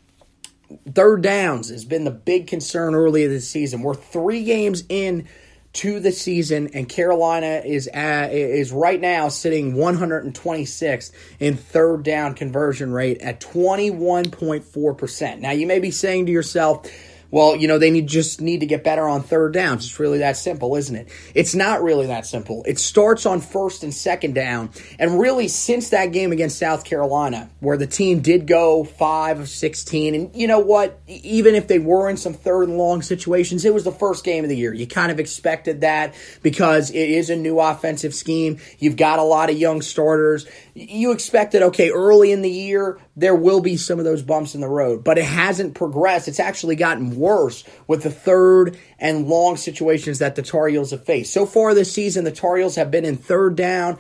Third 0.95 1.23
downs 1.23 1.71
has 1.71 1.85
been 1.85 2.05
the 2.05 2.11
big 2.11 2.47
concern 2.47 2.95
early 2.95 3.27
this 3.27 3.49
season. 3.49 3.83
We're 3.83 3.95
three 3.95 4.45
games 4.45 4.85
in 4.89 5.29
to 5.75 6.01
the 6.01 6.13
season, 6.13 6.69
and 6.75 6.89
Carolina 6.89 7.63
is 7.65 7.89
at, 7.89 8.33
is 8.33 8.73
right 8.73 9.01
now 9.01 9.29
sitting 9.29 9.75
126th 9.75 11.13
in 11.41 11.57
third 11.57 12.03
down 12.03 12.35
conversion 12.35 12.93
rate 12.93 13.23
at 13.23 13.41
21.4 13.41 14.99
percent. 14.99 15.41
Now 15.41 15.53
you 15.53 15.67
may 15.67 15.79
be 15.79 15.91
saying 15.91 16.27
to 16.27 16.33
yourself 16.33 16.87
well, 17.33 17.57
you 17.57 17.67
know, 17.67 17.79
they 17.79 17.91
need 17.91 18.07
just 18.07 18.41
need 18.41 18.61
to 18.61 18.67
get 18.67 18.85
better 18.85 19.09
on 19.09 19.23
third 19.23 19.55
downs. 19.55 19.87
It's 19.87 19.99
really 19.99 20.19
that 20.19 20.37
simple, 20.37 20.77
isn't 20.77 20.95
it? 20.95 21.09
It's 21.35 21.55
not 21.55 21.83
really 21.83 22.07
that 22.07 22.27
simple. 22.27 22.63
It 22.69 22.79
starts 22.79 23.25
on 23.25 23.41
first 23.41 23.83
and 23.83 23.93
second 23.93 24.35
down. 24.35 24.71
And 24.99 25.19
really, 25.19 25.49
since 25.49 25.89
that 25.89 26.13
game 26.13 26.31
against 26.31 26.59
South 26.59 26.85
Carolina, 26.85 27.51
where 27.61 27.79
the 27.79 27.87
team 27.87 28.21
did 28.21 28.47
go 28.47 28.85
5 28.85 29.41
of 29.41 29.49
16, 29.49 30.15
and 30.15 30.37
you 30.37 30.47
know 30.47 30.59
what? 30.59 31.01
Even 31.09 31.55
if 31.55 31.69
they 31.69 31.79
were 31.79 32.11
in 32.11 32.19
some 32.19 32.35
third 32.35 32.69
and 32.69 32.77
long 32.77 33.01
situations, 33.01 33.65
it 33.65 33.73
was 33.73 33.85
the 33.85 33.93
first 33.93 34.25
game 34.25 34.45
of 34.45 34.51
the 34.51 34.57
year. 34.57 34.75
You 34.75 34.87
kind 34.87 35.11
of 35.11 35.19
expected 35.19 35.81
that 35.81 36.15
because 36.43 36.91
it 36.91 37.09
is 37.09 37.31
a 37.31 37.37
new 37.37 37.59
offensive 37.59 38.15
scheme. 38.15 38.59
You've 38.79 38.97
got 38.97 39.19
a 39.19 39.23
lot 39.23 39.49
of 39.49 39.57
young 39.57 39.81
starters. 39.81 40.47
You 40.75 41.13
expected, 41.13 41.63
okay, 41.63 41.91
early 41.91 42.31
in 42.31 42.43
the 42.43 42.51
year, 42.51 42.99
there 43.15 43.35
will 43.35 43.61
be 43.61 43.77
some 43.77 43.99
of 43.99 44.05
those 44.05 44.23
bumps 44.23 44.55
in 44.55 44.61
the 44.61 44.69
road, 44.69 45.05
but 45.05 45.19
it 45.19 45.25
hasn't 45.25 45.75
progressed. 45.75 46.29
It's 46.29 46.41
actually 46.41 46.77
gotten 46.77 47.17
worse 47.17 47.65
with 47.87 48.03
the 48.03 48.11
third 48.11 48.79
and 48.99 49.29
long 49.29 49.57
situations 49.57 50.21
that 50.21 50.35
the 50.35 50.43
Tar 50.43 50.69
Heels 50.69 50.93
have 50.93 51.05
faced. 51.05 51.33
So 51.33 51.45
far 51.45 51.75
this 51.75 51.93
season, 51.93 52.25
the 52.25 52.33
Tar 52.33 52.57
Heels 52.57 52.77
have 52.77 52.91
been 52.91 53.05
in 53.05 53.17
third 53.17 53.57
down 53.57 53.99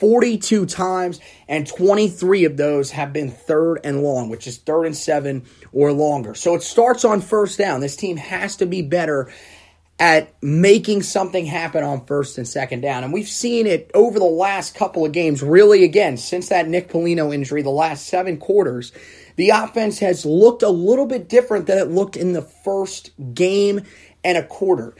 42 0.00 0.66
times, 0.66 1.20
and 1.48 1.66
23 1.66 2.44
of 2.44 2.56
those 2.56 2.90
have 2.90 3.12
been 3.12 3.30
third 3.30 3.80
and 3.82 4.02
long, 4.02 4.28
which 4.28 4.46
is 4.46 4.58
third 4.58 4.84
and 4.84 4.96
seven 4.96 5.44
or 5.72 5.92
longer. 5.92 6.34
So 6.34 6.54
it 6.54 6.62
starts 6.62 7.04
on 7.04 7.20
first 7.20 7.58
down. 7.58 7.80
This 7.80 7.96
team 7.96 8.16
has 8.16 8.56
to 8.56 8.66
be 8.66 8.82
better 8.82 9.30
at 9.98 10.34
making 10.42 11.02
something 11.02 11.46
happen 11.46 11.82
on 11.82 12.04
first 12.04 12.36
and 12.36 12.46
second 12.46 12.82
down. 12.82 13.02
And 13.02 13.12
we've 13.12 13.28
seen 13.28 13.66
it 13.66 13.90
over 13.94 14.18
the 14.18 14.24
last 14.24 14.74
couple 14.74 15.06
of 15.06 15.12
games, 15.12 15.42
really, 15.42 15.84
again, 15.84 16.18
since 16.18 16.50
that 16.50 16.68
Nick 16.68 16.88
Polino 16.88 17.34
injury, 17.34 17.62
the 17.62 17.70
last 17.70 18.06
seven 18.06 18.36
quarters. 18.36 18.92
The 19.36 19.50
offense 19.50 19.98
has 20.00 20.26
looked 20.26 20.62
a 20.62 20.68
little 20.68 21.06
bit 21.06 21.28
different 21.28 21.66
than 21.66 21.78
it 21.78 21.90
looked 21.90 22.16
in 22.16 22.32
the 22.32 22.42
first 22.42 23.10
game 23.34 23.82
and 24.22 24.36
a 24.36 24.46
quarter. 24.46 24.94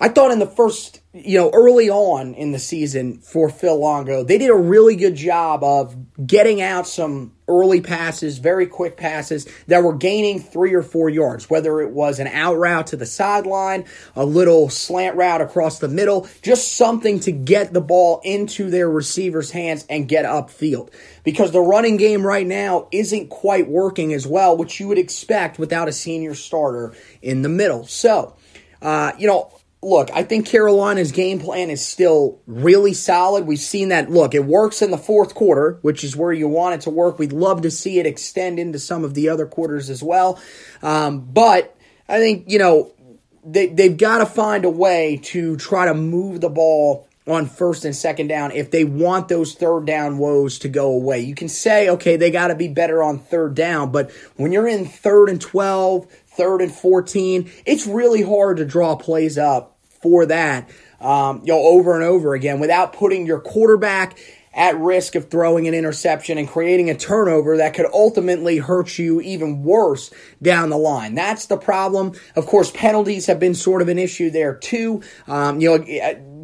I 0.00 0.08
thought 0.08 0.30
in 0.30 0.38
the 0.38 0.46
first, 0.46 1.00
you 1.24 1.38
know, 1.38 1.50
early 1.52 1.90
on 1.90 2.34
in 2.34 2.52
the 2.52 2.58
season 2.58 3.18
for 3.18 3.48
Phil 3.48 3.78
Longo, 3.78 4.24
they 4.24 4.38
did 4.38 4.50
a 4.50 4.54
really 4.54 4.96
good 4.96 5.14
job 5.14 5.62
of 5.62 5.96
getting 6.26 6.60
out 6.60 6.86
some 6.86 7.32
early 7.48 7.80
passes, 7.80 8.38
very 8.38 8.66
quick 8.66 8.96
passes 8.96 9.48
that 9.66 9.82
were 9.82 9.94
gaining 9.94 10.40
three 10.40 10.74
or 10.74 10.82
four 10.82 11.08
yards, 11.08 11.48
whether 11.48 11.80
it 11.80 11.90
was 11.90 12.18
an 12.18 12.26
out 12.26 12.56
route 12.56 12.88
to 12.88 12.96
the 12.96 13.06
sideline, 13.06 13.84
a 14.14 14.24
little 14.24 14.68
slant 14.68 15.16
route 15.16 15.40
across 15.40 15.78
the 15.78 15.88
middle, 15.88 16.28
just 16.42 16.76
something 16.76 17.20
to 17.20 17.32
get 17.32 17.72
the 17.72 17.80
ball 17.80 18.20
into 18.24 18.70
their 18.70 18.90
receivers' 18.90 19.50
hands 19.50 19.86
and 19.88 20.08
get 20.08 20.24
upfield. 20.24 20.92
Because 21.24 21.52
the 21.52 21.60
running 21.60 21.96
game 21.96 22.26
right 22.26 22.46
now 22.46 22.88
isn't 22.92 23.28
quite 23.28 23.68
working 23.68 24.12
as 24.12 24.26
well, 24.26 24.56
which 24.56 24.78
you 24.78 24.88
would 24.88 24.98
expect 24.98 25.58
without 25.58 25.88
a 25.88 25.92
senior 25.92 26.34
starter 26.34 26.94
in 27.22 27.42
the 27.42 27.48
middle. 27.48 27.86
So, 27.86 28.36
uh, 28.82 29.12
you 29.18 29.26
know, 29.26 29.57
look, 29.82 30.10
I 30.12 30.22
think 30.22 30.46
Carolina's 30.46 31.12
game 31.12 31.38
plan 31.38 31.70
is 31.70 31.84
still 31.84 32.40
really 32.46 32.94
solid. 32.94 33.46
We've 33.46 33.58
seen 33.58 33.90
that. 33.90 34.10
Look, 34.10 34.34
it 34.34 34.44
works 34.44 34.82
in 34.82 34.90
the 34.90 34.98
fourth 34.98 35.34
quarter, 35.34 35.78
which 35.82 36.02
is 36.02 36.16
where 36.16 36.32
you 36.32 36.48
want 36.48 36.74
it 36.74 36.80
to 36.82 36.90
work. 36.90 37.18
We'd 37.18 37.32
love 37.32 37.62
to 37.62 37.70
see 37.70 37.98
it 37.98 38.06
extend 38.06 38.58
into 38.58 38.78
some 38.78 39.04
of 39.04 39.14
the 39.14 39.28
other 39.28 39.46
quarters 39.46 39.90
as 39.90 40.02
well. 40.02 40.40
Um, 40.82 41.20
but 41.20 41.76
I 42.08 42.18
think, 42.18 42.50
you 42.50 42.58
know, 42.58 42.92
they, 43.44 43.66
they've 43.66 43.96
got 43.96 44.18
to 44.18 44.26
find 44.26 44.64
a 44.64 44.70
way 44.70 45.20
to 45.24 45.56
try 45.56 45.86
to 45.86 45.94
move 45.94 46.40
the 46.40 46.50
ball 46.50 47.08
on 47.28 47.46
first 47.46 47.84
and 47.84 47.94
second 47.94 48.28
down 48.28 48.50
if 48.52 48.70
they 48.70 48.84
want 48.84 49.28
those 49.28 49.54
third 49.54 49.84
down 49.84 50.18
woes 50.18 50.58
to 50.60 50.68
go 50.68 50.90
away. 50.92 51.20
You 51.20 51.34
can 51.34 51.48
say, 51.48 51.90
okay, 51.90 52.16
they 52.16 52.30
got 52.30 52.48
to 52.48 52.54
be 52.54 52.68
better 52.68 53.02
on 53.02 53.18
third 53.18 53.54
down, 53.54 53.92
but 53.92 54.10
when 54.36 54.50
you're 54.50 54.66
in 54.66 54.86
third 54.86 55.28
and 55.28 55.40
12, 55.40 56.06
third 56.38 56.62
and 56.62 56.72
14, 56.72 57.50
it's 57.66 57.86
really 57.86 58.22
hard 58.22 58.56
to 58.56 58.64
draw 58.64 58.96
plays 58.96 59.36
up 59.36 59.76
for 60.00 60.24
that, 60.26 60.70
um, 61.00 61.40
you 61.44 61.52
know, 61.52 61.58
over 61.58 61.94
and 61.94 62.04
over 62.04 62.34
again 62.34 62.60
without 62.60 62.94
putting 62.94 63.26
your 63.26 63.40
quarterback 63.40 64.16
at 64.54 64.78
risk 64.78 65.14
of 65.14 65.30
throwing 65.30 65.68
an 65.68 65.74
interception 65.74 66.38
and 66.38 66.48
creating 66.48 66.90
a 66.90 66.94
turnover 66.94 67.58
that 67.58 67.74
could 67.74 67.86
ultimately 67.92 68.58
hurt 68.58 68.98
you 68.98 69.20
even 69.20 69.62
worse 69.62 70.10
down 70.42 70.70
the 70.70 70.78
line. 70.78 71.14
That's 71.14 71.46
the 71.46 71.56
problem. 71.56 72.12
Of 72.34 72.46
course, 72.46 72.70
penalties 72.72 73.26
have 73.26 73.38
been 73.38 73.54
sort 73.54 73.82
of 73.82 73.88
an 73.88 73.98
issue 73.98 74.30
there 74.30 74.54
too. 74.54 75.02
Um, 75.26 75.60
you 75.60 75.78
know, 75.78 75.84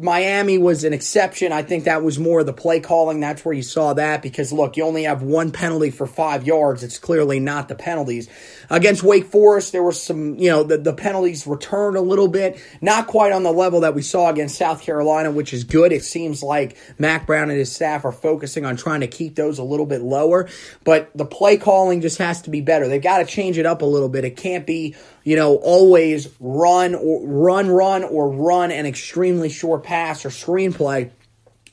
Miami 0.01 0.57
was 0.57 0.83
an 0.83 0.93
exception. 0.93 1.51
I 1.51 1.61
think 1.61 1.85
that 1.85 2.03
was 2.03 2.19
more 2.19 2.43
the 2.43 2.53
play 2.53 2.79
calling. 2.79 3.19
That's 3.19 3.45
where 3.45 3.53
you 3.53 3.61
saw 3.61 3.93
that 3.93 4.21
because 4.21 4.51
look, 4.51 4.77
you 4.77 4.83
only 4.83 5.03
have 5.03 5.21
one 5.21 5.51
penalty 5.51 5.89
for 5.89 6.05
five 6.05 6.45
yards. 6.45 6.83
It's 6.83 6.97
clearly 6.97 7.39
not 7.39 7.67
the 7.67 7.75
penalties. 7.75 8.27
Against 8.69 9.03
Wake 9.03 9.25
Forest, 9.25 9.71
there 9.71 9.83
were 9.83 9.91
some, 9.91 10.35
you 10.35 10.49
know, 10.49 10.63
the, 10.63 10.77
the 10.77 10.93
penalties 10.93 11.47
returned 11.47 11.97
a 11.97 12.01
little 12.01 12.27
bit, 12.27 12.59
not 12.81 13.07
quite 13.07 13.31
on 13.31 13.43
the 13.43 13.51
level 13.51 13.81
that 13.81 13.95
we 13.95 14.01
saw 14.01 14.29
against 14.29 14.57
South 14.57 14.81
Carolina, 14.81 15.31
which 15.31 15.53
is 15.53 15.63
good. 15.63 15.91
It 15.91 16.03
seems 16.03 16.43
like 16.43 16.77
Mack 16.97 17.25
Brown 17.25 17.49
and 17.49 17.59
his 17.59 17.71
staff 17.71 18.05
are 18.05 18.11
focusing 18.11 18.65
on 18.65 18.75
trying 18.75 19.01
to 19.01 19.07
keep 19.07 19.35
those 19.35 19.59
a 19.59 19.63
little 19.63 19.85
bit 19.85 20.01
lower, 20.01 20.49
but 20.83 21.09
the 21.15 21.25
play 21.25 21.57
calling 21.57 22.01
just 22.01 22.17
has 22.17 22.41
to 22.43 22.49
be 22.49 22.61
better. 22.61 22.87
They've 22.87 23.01
got 23.01 23.19
to 23.19 23.25
change 23.25 23.57
it 23.57 23.65
up 23.65 23.81
a 23.81 23.85
little 23.85 24.09
bit. 24.09 24.25
It 24.25 24.35
can't 24.35 24.65
be 24.65 24.95
you 25.25 25.35
know, 25.35 25.55
always 25.55 26.29
run 26.39 26.95
or 26.95 27.27
run, 27.27 27.67
run 27.67 28.03
or 28.03 28.29
run 28.29 28.71
an 28.71 28.85
extremely 28.85 29.49
short 29.49 29.83
pass 29.83 30.23
or 30.23 30.29
screenplay. 30.29 31.09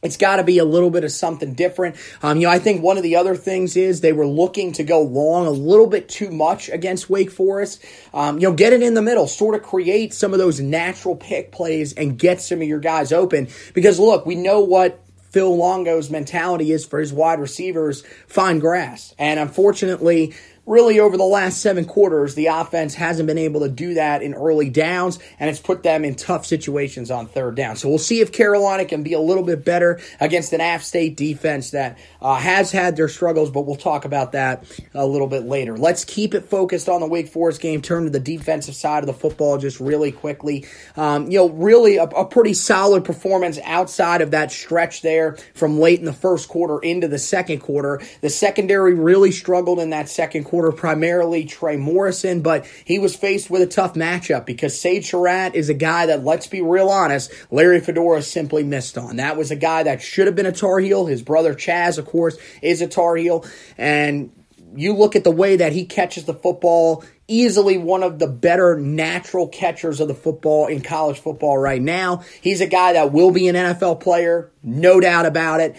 It's 0.03 0.17
got 0.17 0.37
to 0.37 0.43
be 0.43 0.59
a 0.59 0.65
little 0.65 0.91
bit 0.91 1.05
of 1.05 1.13
something 1.13 1.55
different. 1.55 1.95
Um, 2.23 2.39
you 2.39 2.49
know, 2.49 2.53
I 2.53 2.59
think 2.59 2.83
one 2.83 2.97
of 2.97 3.05
the 3.05 3.15
other 3.15 3.37
things 3.37 3.77
is 3.77 4.01
they 4.01 4.13
were 4.13 4.27
looking 4.27 4.73
to 4.73 4.83
go 4.83 5.03
long 5.03 5.47
a 5.47 5.51
little 5.51 5.87
bit 5.87 6.09
too 6.09 6.31
much 6.31 6.69
against 6.71 7.09
Wake 7.09 7.31
Forest. 7.31 7.85
Um, 8.13 8.41
you 8.41 8.49
know, 8.49 8.55
get 8.55 8.73
it 8.73 8.83
in 8.83 8.95
the 8.95 9.03
middle, 9.03 9.29
sort 9.29 9.55
of 9.55 9.63
create 9.63 10.13
some 10.13 10.33
of 10.33 10.41
those 10.41 10.59
natural 10.59 11.15
pick 11.15 11.53
plays 11.53 11.93
and 11.93 12.19
get 12.19 12.41
some 12.41 12.63
of 12.63 12.67
your 12.67 12.81
guys 12.81 13.13
open. 13.13 13.49
Because 13.75 14.01
look, 14.01 14.27
we 14.27 14.35
know 14.35 14.61
what 14.61 14.99
Phil 15.33 15.57
Longo's 15.57 16.11
mentality 16.11 16.73
is 16.73 16.85
for 16.85 16.99
his 16.99 17.13
wide 17.13 17.41
receivers 17.41 18.03
find 18.27 18.61
grass. 18.61 19.15
And 19.19 19.39
unfortunately, 19.39 20.35
really 20.67 21.01
over 21.01 21.17
the 21.17 21.25
last 21.25 21.61
seven 21.61 21.85
quarters, 21.85 22.35
the 22.35 22.47
offense 22.47 22.95
hasn't 22.95 23.27
been 23.27 23.39
able 23.39 23.61
to 23.61 23.69
do 23.69 23.95
that 23.95 24.23
in 24.23 24.35
early 24.35 24.71
downs, 24.71 25.19
and 25.41 25.51
it's 25.51 25.61
put 25.61 25.83
them 25.83 26.05
in 26.05 26.15
tough 26.15 26.47
situations 26.47 27.11
on 27.11 27.27
third 27.27 27.57
down. 27.57 27.77
So 27.77 27.89
we'll 27.89 27.99
see 27.99 28.21
if 28.21 28.33
Carolina 28.33 28.85
can 28.85 29.03
be 29.03 29.13
a 29.13 29.21
little 29.21 29.43
bit 29.43 29.65
better 29.65 30.01
against 30.21 30.53
an 30.53 30.61
App 30.61 30.83
State 30.83 31.17
defense 31.17 31.71
that 31.71 31.99
uh, 32.21 32.37
has 32.37 32.71
had 32.71 32.97
their 32.97 33.09
struggles, 33.09 33.51
but 33.51 33.63
we'll 33.63 33.77
talk 33.77 34.05
about 34.05 34.33
that 34.33 34.65
a 34.95 35.07
little 35.07 35.27
bit 35.27 35.45
later. 35.45 35.77
Let's 35.77 36.05
keep 36.05 36.35
it 36.35 36.45
focused 36.45 36.89
on 36.89 37.01
the 37.01 37.09
Wake 37.09 37.29
Forest 37.29 37.61
game, 37.61 37.83
turn 37.83 38.05
to 38.05 38.11
the 38.11 38.21
defensive 38.21 38.77
side 38.77 39.03
of 39.03 39.07
the 39.07 39.13
football 39.13 39.59
just 39.59 39.81
really 39.81 40.13
quickly. 40.13 40.67
Um, 40.97 41.31
you 41.31 41.39
know, 41.39 41.49
really 41.51 41.97
a, 41.97 42.05
a 42.05 42.25
pretty 42.25 42.55
solid 42.55 43.05
performance 43.05 43.59
outside 43.65 44.21
of 44.21 44.31
that 44.31 44.53
stretch 44.53 45.03
there 45.03 45.37
from 45.55 45.81
late 45.81 45.99
in 45.99 46.05
the 46.05 46.13
first 46.13 46.49
quarter 46.49 46.79
into 46.79 47.09
the 47.09 47.19
second 47.19 47.61
quarter. 47.61 48.01
The 48.21 48.31
secondary 48.31 48.95
really 48.95 49.33
struggled 49.33 49.81
in 49.81 49.91
that 49.91 50.09
second 50.09 50.45
quarter, 50.45 50.52
primarily 50.73 51.45
Trey 51.45 51.77
Morrison, 51.77 52.43
but 52.43 52.67
he 52.85 52.99
was 52.99 53.17
faced 53.17 53.49
with 53.49 53.63
a 53.63 53.67
tough 53.67 53.95
matchup 53.95 54.45
because 54.45 54.79
Sage 54.79 55.09
Surratt 55.09 55.55
is 55.55 55.71
a 55.71 55.75
guy 55.75 56.07
that, 56.07 56.25
let's 56.25 56.47
be 56.47 56.61
real 56.61 56.91
honest, 56.91 57.33
Larry 57.51 57.81
Fedora 57.81 58.21
simply 58.21 58.63
missed 58.63 58.99
on. 58.99 59.17
That 59.17 59.37
was 59.37 59.51
a 59.51 59.57
guy 59.57 59.85
that 59.85 60.03
should 60.03 60.27
have 60.27 60.37
been 60.37 60.47
a 60.47 60.53
Tar 60.53 60.79
Heel. 60.79 61.07
His 61.07 61.23
brother 61.23 61.55
Chazz, 61.55 61.97
of 61.97 62.05
course, 62.05 62.37
is 62.61 62.83
a 62.83 62.87
Tar 62.87 63.17
Heel. 63.17 63.47
And 63.79 64.31
you 64.75 64.95
look 64.95 65.17
at 65.17 65.25
the 65.25 65.31
way 65.31 65.57
that 65.57 65.73
he 65.73 65.85
catches 65.85 66.25
the 66.25 66.35
football, 66.35 67.05
easily 67.29 67.79
one 67.79 68.03
of 68.03 68.19
the 68.19 68.27
better 68.27 68.79
natural 68.79 69.49
catchers 69.49 70.01
of 70.01 70.09
the 70.09 70.15
football 70.15 70.67
in 70.67 70.81
college 70.83 71.19
football 71.19 71.57
right 71.57 71.81
now. 71.81 72.23
He's 72.41 72.61
a 72.61 72.67
guy 72.67 72.95
that 72.95 73.13
will 73.13 73.31
be 73.31 73.49
an 73.49 73.57
NFL 73.57 74.01
player, 74.01 74.51
no 74.63 75.01
doubt 75.01 75.27
about 75.27 75.61
it. 75.61 75.77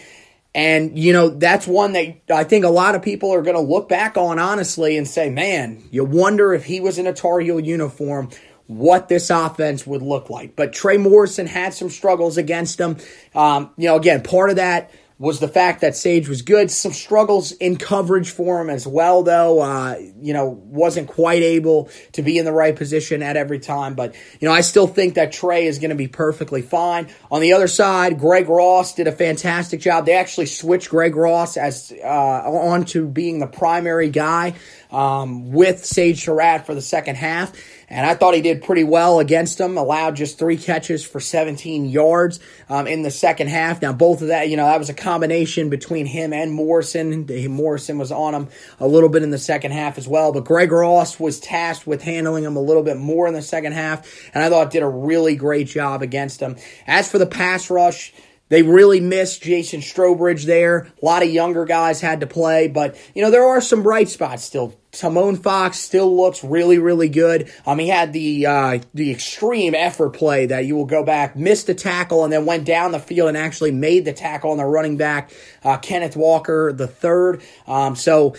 And, 0.56 0.98
you 0.98 1.14
know, 1.14 1.30
that's 1.30 1.66
one 1.66 1.94
that 1.94 2.22
I 2.32 2.44
think 2.44 2.64
a 2.64 2.70
lot 2.70 2.94
of 2.94 3.02
people 3.02 3.34
are 3.34 3.42
going 3.42 3.56
to 3.56 3.62
look 3.62 3.90
back 3.90 4.18
on 4.18 4.38
honestly 4.38 4.98
and 4.98 5.08
say, 5.08 5.30
man, 5.30 5.84
you 5.90 6.06
wonder 6.06 6.54
if 6.54 6.66
he 6.66 6.80
was 6.80 7.00
in 7.00 7.08
a 7.08 7.14
Tar 7.14 7.40
Heel 7.40 7.60
uniform, 7.60 8.30
what 8.68 9.08
this 9.10 9.30
offense 9.30 9.86
would 9.88 10.02
look 10.02 10.30
like. 10.30 10.56
But 10.56 10.74
Trey 10.74 10.98
Morrison 10.98 11.48
had 11.48 11.74
some 11.74 11.90
struggles 11.90 12.38
against 12.38 12.80
him. 12.80 12.98
Um, 13.34 13.72
you 13.78 13.88
know, 13.88 13.96
again, 13.96 14.22
part 14.22 14.52
of 14.52 14.58
that 14.58 14.92
was 15.20 15.40
the 15.40 15.48
fact 15.48 15.82
that 15.82 15.96
Sage 15.96 16.28
was 16.28 16.42
good. 16.42 16.72
Some 16.72 16.92
struggles 16.92 17.52
in 17.54 17.78
coverage 17.78 18.32
for 18.32 18.60
him 18.60 18.70
as 18.70 18.88
well, 18.88 19.24
though. 19.24 19.62
Uh, 19.62 19.96
you 20.22 20.34
know, 20.34 20.48
wasn't 20.48 21.08
quite 21.08 21.44
able 21.44 21.90
to 22.14 22.22
be 22.22 22.38
in 22.38 22.46
the 22.46 22.52
right 22.52 22.76
position 22.76 23.22
at 23.22 23.38
every 23.38 23.60
time. 23.60 23.94
But, 23.94 24.16
you 24.40 24.48
know, 24.48 24.54
I 24.54 24.62
still 24.62 24.88
think 24.88 25.16
that 25.16 25.32
Trey 25.32 25.68
is 25.68 25.80
going 25.80 25.92
to 25.92 25.96
be 25.96 26.08
perfectly 26.08 26.62
fine. 26.62 27.08
On 27.32 27.42
the 27.42 27.54
other 27.54 27.68
side, 27.68 28.20
Greg 28.20 28.50
Ross 28.50 28.96
did 28.96 29.08
a 29.08 29.12
fantastic 29.12 29.80
job. 29.80 30.06
They 30.06 30.16
actually 30.16 30.48
switched 30.48 30.90
Greg 30.90 31.16
Ross 31.16 31.58
as 31.58 31.94
uh, 32.04 32.08
on 32.08 32.86
to 32.86 33.08
being 33.08 33.40
the 33.40 33.48
primary 33.48 34.10
guy 34.10 34.56
um, 34.92 35.52
with 35.52 35.86
Sage 35.86 36.24
Surratt 36.24 36.66
for 36.66 36.76
the 36.76 36.82
second 36.82 37.16
half. 37.16 37.54
And 37.94 38.08
I 38.08 38.16
thought 38.16 38.34
he 38.34 38.42
did 38.42 38.64
pretty 38.64 38.84
well 38.84 39.20
against 39.20 39.60
them, 39.60 39.78
allowed 39.78 40.16
just 40.16 40.40
three 40.40 40.58
catches 40.58 41.06
for 41.06 41.20
17 41.20 41.86
yards 41.86 42.40
um, 42.68 42.88
in 42.88 43.04
the 43.04 43.12
second 43.12 43.50
half. 43.50 43.84
Now, 43.84 43.94
both 43.94 44.24
of 44.24 44.30
that, 44.30 44.50
you 44.50 44.58
know, 44.58 44.66
that 44.66 44.80
was 44.80 44.90
a 44.90 44.96
combination 44.96 45.70
between 45.70 46.08
him 46.08 46.34
and 46.34 46.52
Morrison. 46.52 47.28
Morrison 47.52 48.00
was 48.00 48.12
on 48.12 48.34
him 48.34 48.48
a 48.80 48.88
little 48.88 49.10
bit 49.10 49.22
in 49.22 49.30
the 49.30 49.38
second 49.38 49.74
half 49.74 50.00
as 50.00 50.08
well, 50.08 50.34
but 50.34 50.44
Greg 50.44 50.72
Ross 50.72 51.20
was 51.20 51.40
tasked 51.40 51.86
with 51.86 52.02
handling 52.02 52.44
him 52.44 52.56
a 52.56 52.62
little 52.62 52.82
bit 52.82 52.98
more 52.98 53.28
in 53.28 53.36
the 53.36 53.44
second 53.44 53.74
half, 53.74 54.28
and 54.34 54.44
I 54.44 54.50
thought 54.50 54.72
did 54.72 54.82
a 54.82 54.90
really 54.90 55.36
great 55.36 55.68
job 55.68 56.02
against 56.02 56.40
him. 56.40 56.58
As 56.88 57.08
for 57.08 57.20
the 57.20 57.28
pass 57.28 57.70
rush, 57.70 58.12
they 58.50 58.64
really 58.64 59.02
missed 59.02 59.44
Jason 59.44 59.82
Strowbridge 59.82 60.46
there. 60.46 60.88
A 61.00 61.06
lot 61.06 61.22
of 61.22 61.30
younger 61.30 61.66
guys 61.66 62.02
had 62.02 62.22
to 62.22 62.28
play, 62.28 62.68
but 62.68 62.98
you 63.14 63.22
know 63.22 63.30
there 63.30 63.46
are 63.46 63.62
some 63.62 63.84
bright 63.84 64.10
spots 64.10 64.44
still. 64.44 64.80
Tomon 64.94 65.42
Fox 65.42 65.80
still 65.80 66.16
looks 66.16 66.44
really, 66.44 66.78
really 66.78 67.10
good. 67.10 67.52
Um, 67.66 67.80
he 67.80 67.88
had 67.88 68.14
the 68.14 68.46
uh, 68.46 68.80
the 68.94 69.12
extreme 69.12 69.74
effort 69.74 70.12
play 70.12 70.46
that 70.46 70.66
you 70.66 70.76
will 70.76 70.86
go 70.86 71.04
back, 71.04 71.36
missed 71.36 71.68
the 71.68 71.74
tackle, 71.74 72.24
and 72.24 72.32
then 72.32 72.46
went 72.46 72.64
down 72.64 72.92
the 72.92 73.00
field 73.00 73.30
and 73.30 73.38
actually 73.38 73.72
made 73.72 74.06
the 74.06 74.14
tackle 74.14 74.52
on 74.52 74.58
the 74.58 74.66
running 74.66 74.98
back, 74.98 75.32
uh, 75.64 75.78
Kenneth 75.78 76.16
Walker 76.16 76.72
the 76.72 76.88
third. 76.88 77.42
Um, 77.66 77.96
so 77.96 78.36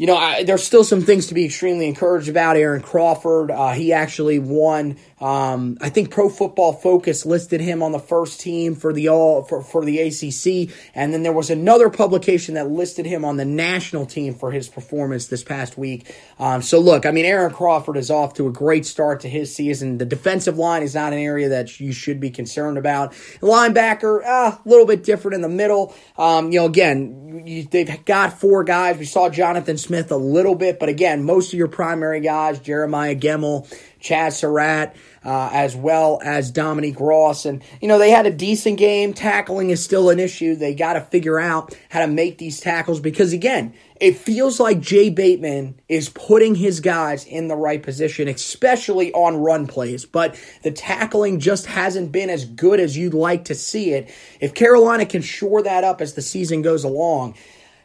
you 0.00 0.06
know, 0.06 0.16
I, 0.16 0.44
there's 0.44 0.64
still 0.64 0.82
some 0.82 1.02
things 1.02 1.26
to 1.26 1.34
be 1.34 1.44
extremely 1.44 1.86
encouraged 1.86 2.30
about. 2.30 2.56
Aaron 2.56 2.80
Crawford, 2.80 3.50
uh, 3.50 3.72
he 3.72 3.92
actually 3.92 4.38
won. 4.38 4.96
Um, 5.20 5.76
I 5.80 5.90
think 5.90 6.10
Pro 6.10 6.28
Football 6.28 6.72
Focus 6.72 7.26
listed 7.26 7.60
him 7.60 7.82
on 7.82 7.92
the 7.92 7.98
first 7.98 8.40
team 8.40 8.74
for 8.74 8.92
the 8.92 9.08
all 9.08 9.42
for, 9.42 9.62
for 9.62 9.84
the 9.84 9.98
ACC, 10.00 10.74
and 10.94 11.12
then 11.12 11.22
there 11.22 11.32
was 11.32 11.50
another 11.50 11.90
publication 11.90 12.54
that 12.54 12.70
listed 12.70 13.06
him 13.06 13.24
on 13.24 13.36
the 13.36 13.44
national 13.44 14.06
team 14.06 14.34
for 14.34 14.52
his 14.52 14.68
performance 14.68 15.26
this 15.26 15.42
past 15.42 15.76
week. 15.76 16.14
Um, 16.38 16.62
so 16.62 16.78
look, 16.78 17.04
I 17.04 17.10
mean, 17.10 17.24
Aaron 17.26 17.52
Crawford 17.52 17.96
is 17.96 18.10
off 18.10 18.34
to 18.34 18.46
a 18.46 18.52
great 18.52 18.86
start 18.86 19.20
to 19.20 19.28
his 19.28 19.54
season. 19.54 19.98
The 19.98 20.06
defensive 20.06 20.56
line 20.56 20.82
is 20.82 20.94
not 20.94 21.12
an 21.12 21.18
area 21.18 21.48
that 21.50 21.80
you 21.80 21.92
should 21.92 22.20
be 22.20 22.30
concerned 22.30 22.78
about. 22.78 23.12
Linebacker, 23.40 24.24
uh, 24.24 24.56
a 24.64 24.68
little 24.68 24.86
bit 24.86 25.04
different 25.04 25.34
in 25.34 25.40
the 25.40 25.48
middle. 25.48 25.94
Um, 26.16 26.52
you 26.52 26.60
know, 26.60 26.66
again, 26.66 27.42
you, 27.46 27.64
they've 27.64 28.04
got 28.04 28.38
four 28.38 28.64
guys. 28.64 28.96
We 28.98 29.04
saw 29.04 29.28
Jonathan. 29.28 29.76
Smith 29.80 30.12
a 30.12 30.16
little 30.16 30.54
bit, 30.54 30.78
but 30.78 30.88
again, 30.88 31.24
most 31.24 31.52
of 31.52 31.58
your 31.58 31.68
primary 31.68 32.20
guys, 32.20 32.60
Jeremiah 32.60 33.16
Gemmel, 33.16 33.66
Chazz 34.00 34.34
Surratt, 34.34 34.94
uh, 35.24 35.50
as 35.52 35.76
well 35.76 36.20
as 36.24 36.50
Dominique 36.50 37.00
Ross. 37.00 37.44
And, 37.44 37.62
you 37.80 37.88
know, 37.88 37.98
they 37.98 38.10
had 38.10 38.26
a 38.26 38.30
decent 38.30 38.78
game. 38.78 39.12
Tackling 39.12 39.70
is 39.70 39.82
still 39.82 40.10
an 40.10 40.18
issue. 40.18 40.56
They 40.56 40.74
got 40.74 40.94
to 40.94 41.00
figure 41.00 41.38
out 41.38 41.76
how 41.90 42.00
to 42.00 42.06
make 42.06 42.38
these 42.38 42.60
tackles 42.60 43.00
because, 43.00 43.32
again, 43.32 43.74
it 44.00 44.16
feels 44.16 44.58
like 44.58 44.80
Jay 44.80 45.10
Bateman 45.10 45.78
is 45.88 46.08
putting 46.08 46.54
his 46.54 46.80
guys 46.80 47.26
in 47.26 47.48
the 47.48 47.56
right 47.56 47.82
position, 47.82 48.28
especially 48.28 49.12
on 49.12 49.36
run 49.36 49.66
plays, 49.66 50.06
but 50.06 50.40
the 50.62 50.70
tackling 50.70 51.38
just 51.38 51.66
hasn't 51.66 52.10
been 52.10 52.30
as 52.30 52.46
good 52.46 52.80
as 52.80 52.96
you'd 52.96 53.12
like 53.12 53.44
to 53.46 53.54
see 53.54 53.92
it. 53.92 54.10
If 54.40 54.54
Carolina 54.54 55.04
can 55.04 55.20
shore 55.20 55.62
that 55.62 55.84
up 55.84 56.00
as 56.00 56.14
the 56.14 56.22
season 56.22 56.62
goes 56.62 56.84
along, 56.84 57.34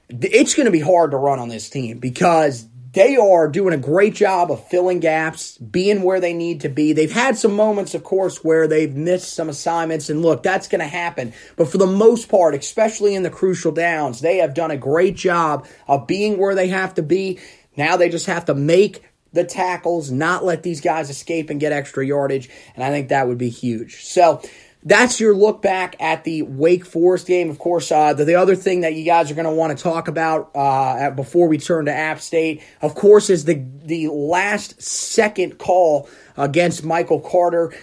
it's 0.07 0.53
going 0.53 0.67
to 0.67 0.71
be 0.71 0.79
hard 0.79 1.11
to 1.11 1.17
run 1.17 1.39
on 1.39 1.49
this 1.49 1.69
team 1.69 1.99
because 1.99 2.65
they 2.95 3.17
are 3.17 3.49
doing 3.49 3.73
a 3.73 3.77
great 3.77 4.15
job 4.15 4.49
of 4.49 4.65
filling 4.69 5.01
gaps, 5.01 5.57
being 5.57 6.01
where 6.01 6.21
they 6.21 6.33
need 6.33 6.61
to 6.61 6.69
be. 6.69 6.93
They've 6.93 7.11
had 7.11 7.37
some 7.37 7.53
moments, 7.53 7.93
of 7.93 8.05
course, 8.05 8.41
where 8.41 8.67
they've 8.67 8.95
missed 8.95 9.33
some 9.33 9.49
assignments, 9.49 10.09
and 10.09 10.21
look, 10.21 10.41
that's 10.41 10.69
going 10.69 10.79
to 10.79 10.87
happen. 10.87 11.33
But 11.57 11.67
for 11.67 11.77
the 11.77 11.85
most 11.85 12.29
part, 12.29 12.55
especially 12.55 13.13
in 13.13 13.23
the 13.23 13.29
crucial 13.29 13.73
downs, 13.73 14.21
they 14.21 14.37
have 14.37 14.53
done 14.53 14.71
a 14.71 14.77
great 14.77 15.15
job 15.15 15.67
of 15.89 16.07
being 16.07 16.37
where 16.37 16.55
they 16.55 16.69
have 16.69 16.93
to 16.93 17.03
be. 17.03 17.39
Now 17.75 17.97
they 17.97 18.07
just 18.07 18.27
have 18.27 18.45
to 18.45 18.55
make 18.55 19.03
the 19.33 19.43
tackles, 19.43 20.09
not 20.09 20.45
let 20.45 20.63
these 20.63 20.79
guys 20.79 21.09
escape 21.09 21.49
and 21.49 21.59
get 21.59 21.73
extra 21.73 22.05
yardage, 22.05 22.49
and 22.75 22.83
I 22.83 22.91
think 22.91 23.09
that 23.09 23.27
would 23.27 23.37
be 23.37 23.49
huge. 23.49 24.05
So, 24.05 24.41
that's 24.85 25.19
your 25.19 25.35
look 25.35 25.63
back 25.63 25.95
at 25.99 26.23
the 26.23 26.43
Wake 26.43 26.85
Forest 26.85 27.25
game. 27.25 27.49
Of 27.49 27.57
course, 27.57 27.91
uh, 27.91 28.13
the, 28.13 28.23
the, 28.23 28.35
other 28.35 28.55
thing 28.55 28.81
that 28.81 28.93
you 28.93 29.03
guys 29.03 29.31
are 29.31 29.33
going 29.33 29.45
to 29.45 29.51
want 29.51 29.75
to 29.75 29.83
talk 29.83 30.07
about 30.07 30.51
uh, 30.53 31.09
before 31.09 31.47
we 31.47 31.57
turn 31.57 31.85
to 31.85 31.91
App 31.91 32.21
State, 32.21 32.63
of 32.81 32.93
course, 32.93 33.31
is 33.31 33.45
the 33.45 33.65
the 33.83 34.07
last 34.09 34.81
second 34.81 35.57
call 35.57 36.07
against 36.37 36.85
Michael 36.85 37.19
Carter. 37.19 37.73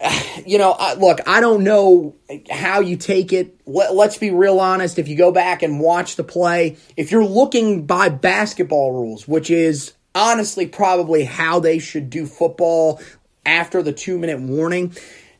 You 0.46 0.56
know, 0.56 0.76
look, 0.98 1.18
I 1.26 1.40
don't 1.40 1.64
know 1.64 2.14
how 2.48 2.78
you 2.78 2.96
take 2.96 3.32
it. 3.32 3.60
Let, 3.66 3.94
let's 3.94 4.16
be 4.16 4.30
real 4.30 4.60
honest. 4.60 4.98
If 4.98 5.08
you 5.08 5.16
go 5.16 5.32
back 5.32 5.64
and 5.64 5.80
watch 5.80 6.14
the 6.14 6.22
play, 6.22 6.76
if 6.96 7.10
you're 7.10 7.24
looking 7.24 7.84
by 7.84 8.08
basketball 8.08 8.92
rules, 8.92 9.26
which 9.26 9.50
is 9.50 9.94
honestly 10.14 10.66
probably 10.66 11.24
how 11.24 11.58
they 11.58 11.80
should 11.80 12.08
do 12.08 12.24
football 12.24 13.02
after 13.44 13.82
the 13.82 13.92
two 13.92 14.16
minute 14.16 14.40
warning 14.40 14.94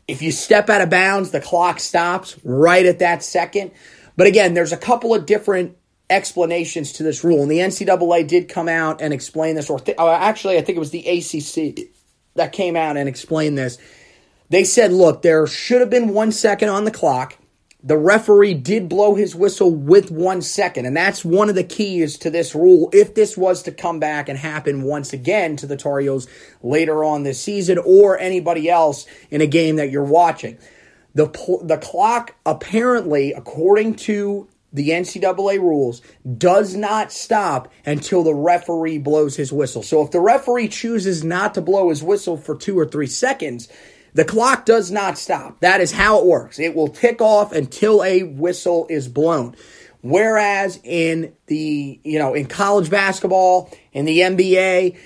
if 0.08 0.22
you 0.22 0.32
step 0.32 0.70
out 0.70 0.80
of 0.80 0.90
bounds, 0.90 1.30
the 1.30 1.40
clock 1.40 1.78
stops 1.78 2.36
right 2.42 2.84
at 2.86 2.98
that 2.98 3.22
second. 3.22 3.70
But 4.16 4.26
again, 4.26 4.54
there's 4.54 4.72
a 4.72 4.76
couple 4.76 5.14
of 5.14 5.26
different 5.26 5.76
explanations 6.10 6.92
to 6.94 7.02
this 7.02 7.22
rule. 7.22 7.42
And 7.42 7.50
the 7.50 7.58
NCAA 7.58 8.26
did 8.26 8.48
come 8.48 8.68
out 8.68 9.02
and 9.02 9.12
explain 9.12 9.54
this, 9.54 9.68
or 9.68 9.78
th- 9.78 9.98
uh, 9.98 10.10
actually, 10.10 10.56
I 10.56 10.62
think 10.62 10.76
it 10.76 10.80
was 10.80 10.90
the 10.90 11.06
ACC 11.06 11.90
that 12.34 12.52
came 12.52 12.74
out 12.74 12.96
and 12.96 13.08
explained 13.08 13.58
this. 13.58 13.78
They 14.48 14.64
said, 14.64 14.92
look, 14.92 15.20
there 15.20 15.46
should 15.46 15.80
have 15.80 15.90
been 15.90 16.14
one 16.14 16.32
second 16.32 16.70
on 16.70 16.84
the 16.84 16.90
clock 16.90 17.36
the 17.82 17.96
referee 17.96 18.54
did 18.54 18.88
blow 18.88 19.14
his 19.14 19.36
whistle 19.36 19.72
with 19.72 20.10
one 20.10 20.42
second. 20.42 20.86
And 20.86 20.96
that's 20.96 21.24
one 21.24 21.48
of 21.48 21.54
the 21.54 21.64
keys 21.64 22.18
to 22.18 22.30
this 22.30 22.54
rule. 22.54 22.90
If 22.92 23.14
this 23.14 23.36
was 23.36 23.62
to 23.64 23.72
come 23.72 24.00
back 24.00 24.28
and 24.28 24.36
happen 24.36 24.82
once 24.82 25.12
again 25.12 25.56
to 25.56 25.66
the 25.66 25.76
Heels 25.76 26.26
later 26.62 27.04
on 27.04 27.22
this 27.22 27.40
season 27.40 27.78
or 27.78 28.18
anybody 28.18 28.68
else 28.68 29.06
in 29.30 29.40
a 29.40 29.46
game 29.46 29.76
that 29.76 29.90
you're 29.90 30.04
watching. 30.04 30.58
The, 31.14 31.26
the 31.62 31.78
clock 31.78 32.34
apparently, 32.44 33.32
according 33.32 33.94
to 33.96 34.48
the 34.72 34.90
NCAA 34.90 35.60
rules, 35.60 36.02
does 36.36 36.74
not 36.74 37.12
stop 37.12 37.72
until 37.86 38.22
the 38.22 38.34
referee 38.34 38.98
blows 38.98 39.36
his 39.36 39.52
whistle. 39.52 39.82
So 39.82 40.02
if 40.02 40.10
the 40.10 40.20
referee 40.20 40.68
chooses 40.68 41.24
not 41.24 41.54
to 41.54 41.62
blow 41.62 41.90
his 41.90 42.02
whistle 42.02 42.36
for 42.36 42.56
two 42.56 42.78
or 42.78 42.86
three 42.86 43.06
seconds, 43.06 43.68
the 44.18 44.24
clock 44.24 44.66
does 44.66 44.90
not 44.90 45.16
stop. 45.16 45.60
That 45.60 45.80
is 45.80 45.92
how 45.92 46.18
it 46.18 46.26
works. 46.26 46.58
It 46.58 46.74
will 46.74 46.88
tick 46.88 47.22
off 47.22 47.52
until 47.52 48.02
a 48.02 48.24
whistle 48.24 48.88
is 48.90 49.06
blown. 49.06 49.54
Whereas 50.00 50.80
in 50.82 51.34
the, 51.46 52.00
you 52.02 52.18
know, 52.18 52.34
in 52.34 52.46
college 52.46 52.90
basketball, 52.90 53.70
in 53.92 54.06
the 54.06 54.18
NBA, 54.18 54.98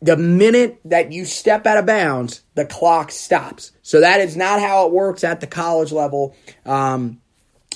the 0.00 0.16
minute 0.16 0.78
that 0.84 1.10
you 1.10 1.24
step 1.24 1.66
out 1.66 1.78
of 1.78 1.86
bounds, 1.86 2.44
the 2.54 2.64
clock 2.64 3.10
stops. 3.10 3.72
So 3.82 4.02
that 4.02 4.20
is 4.20 4.36
not 4.36 4.60
how 4.60 4.86
it 4.86 4.92
works 4.92 5.24
at 5.24 5.40
the 5.40 5.48
college 5.48 5.90
level. 5.90 6.36
Um, 6.64 7.20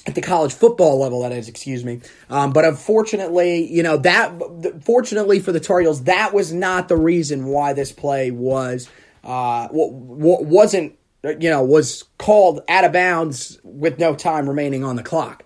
at 0.07 0.15
the 0.15 0.23
college 0.23 0.53
football 0.53 1.01
level, 1.01 1.23
that 1.23 1.33
is, 1.33 1.49
excuse 1.49 1.85
me. 1.85 2.03
Um, 2.31 2.53
but 2.53 2.65
unfortunately, 2.65 3.69
you 3.69 3.83
know, 3.83 3.97
that, 3.97 4.85
fortunately 4.85 5.41
for 5.41 5.51
the 5.51 5.59
Tar 5.59 5.81
Heels, 5.81 6.05
that 6.05 6.33
was 6.33 6.53
not 6.53 6.87
the 6.87 6.97
reason 6.97 7.47
why 7.47 7.73
this 7.73 7.91
play 7.91 8.31
was 8.31 8.89
uh, 9.25 9.69
what 9.69 10.45
wasn't 10.45 10.99
you 11.25 11.51
know 11.51 11.63
was 11.63 12.05
called 12.19 12.63
out 12.69 12.85
of 12.85 12.93
bounds 12.93 13.59
with 13.63 13.99
no 13.99 14.15
time 14.15 14.49
remaining 14.49 14.85
on 14.85 14.97
the 14.97 15.03
clock. 15.03 15.45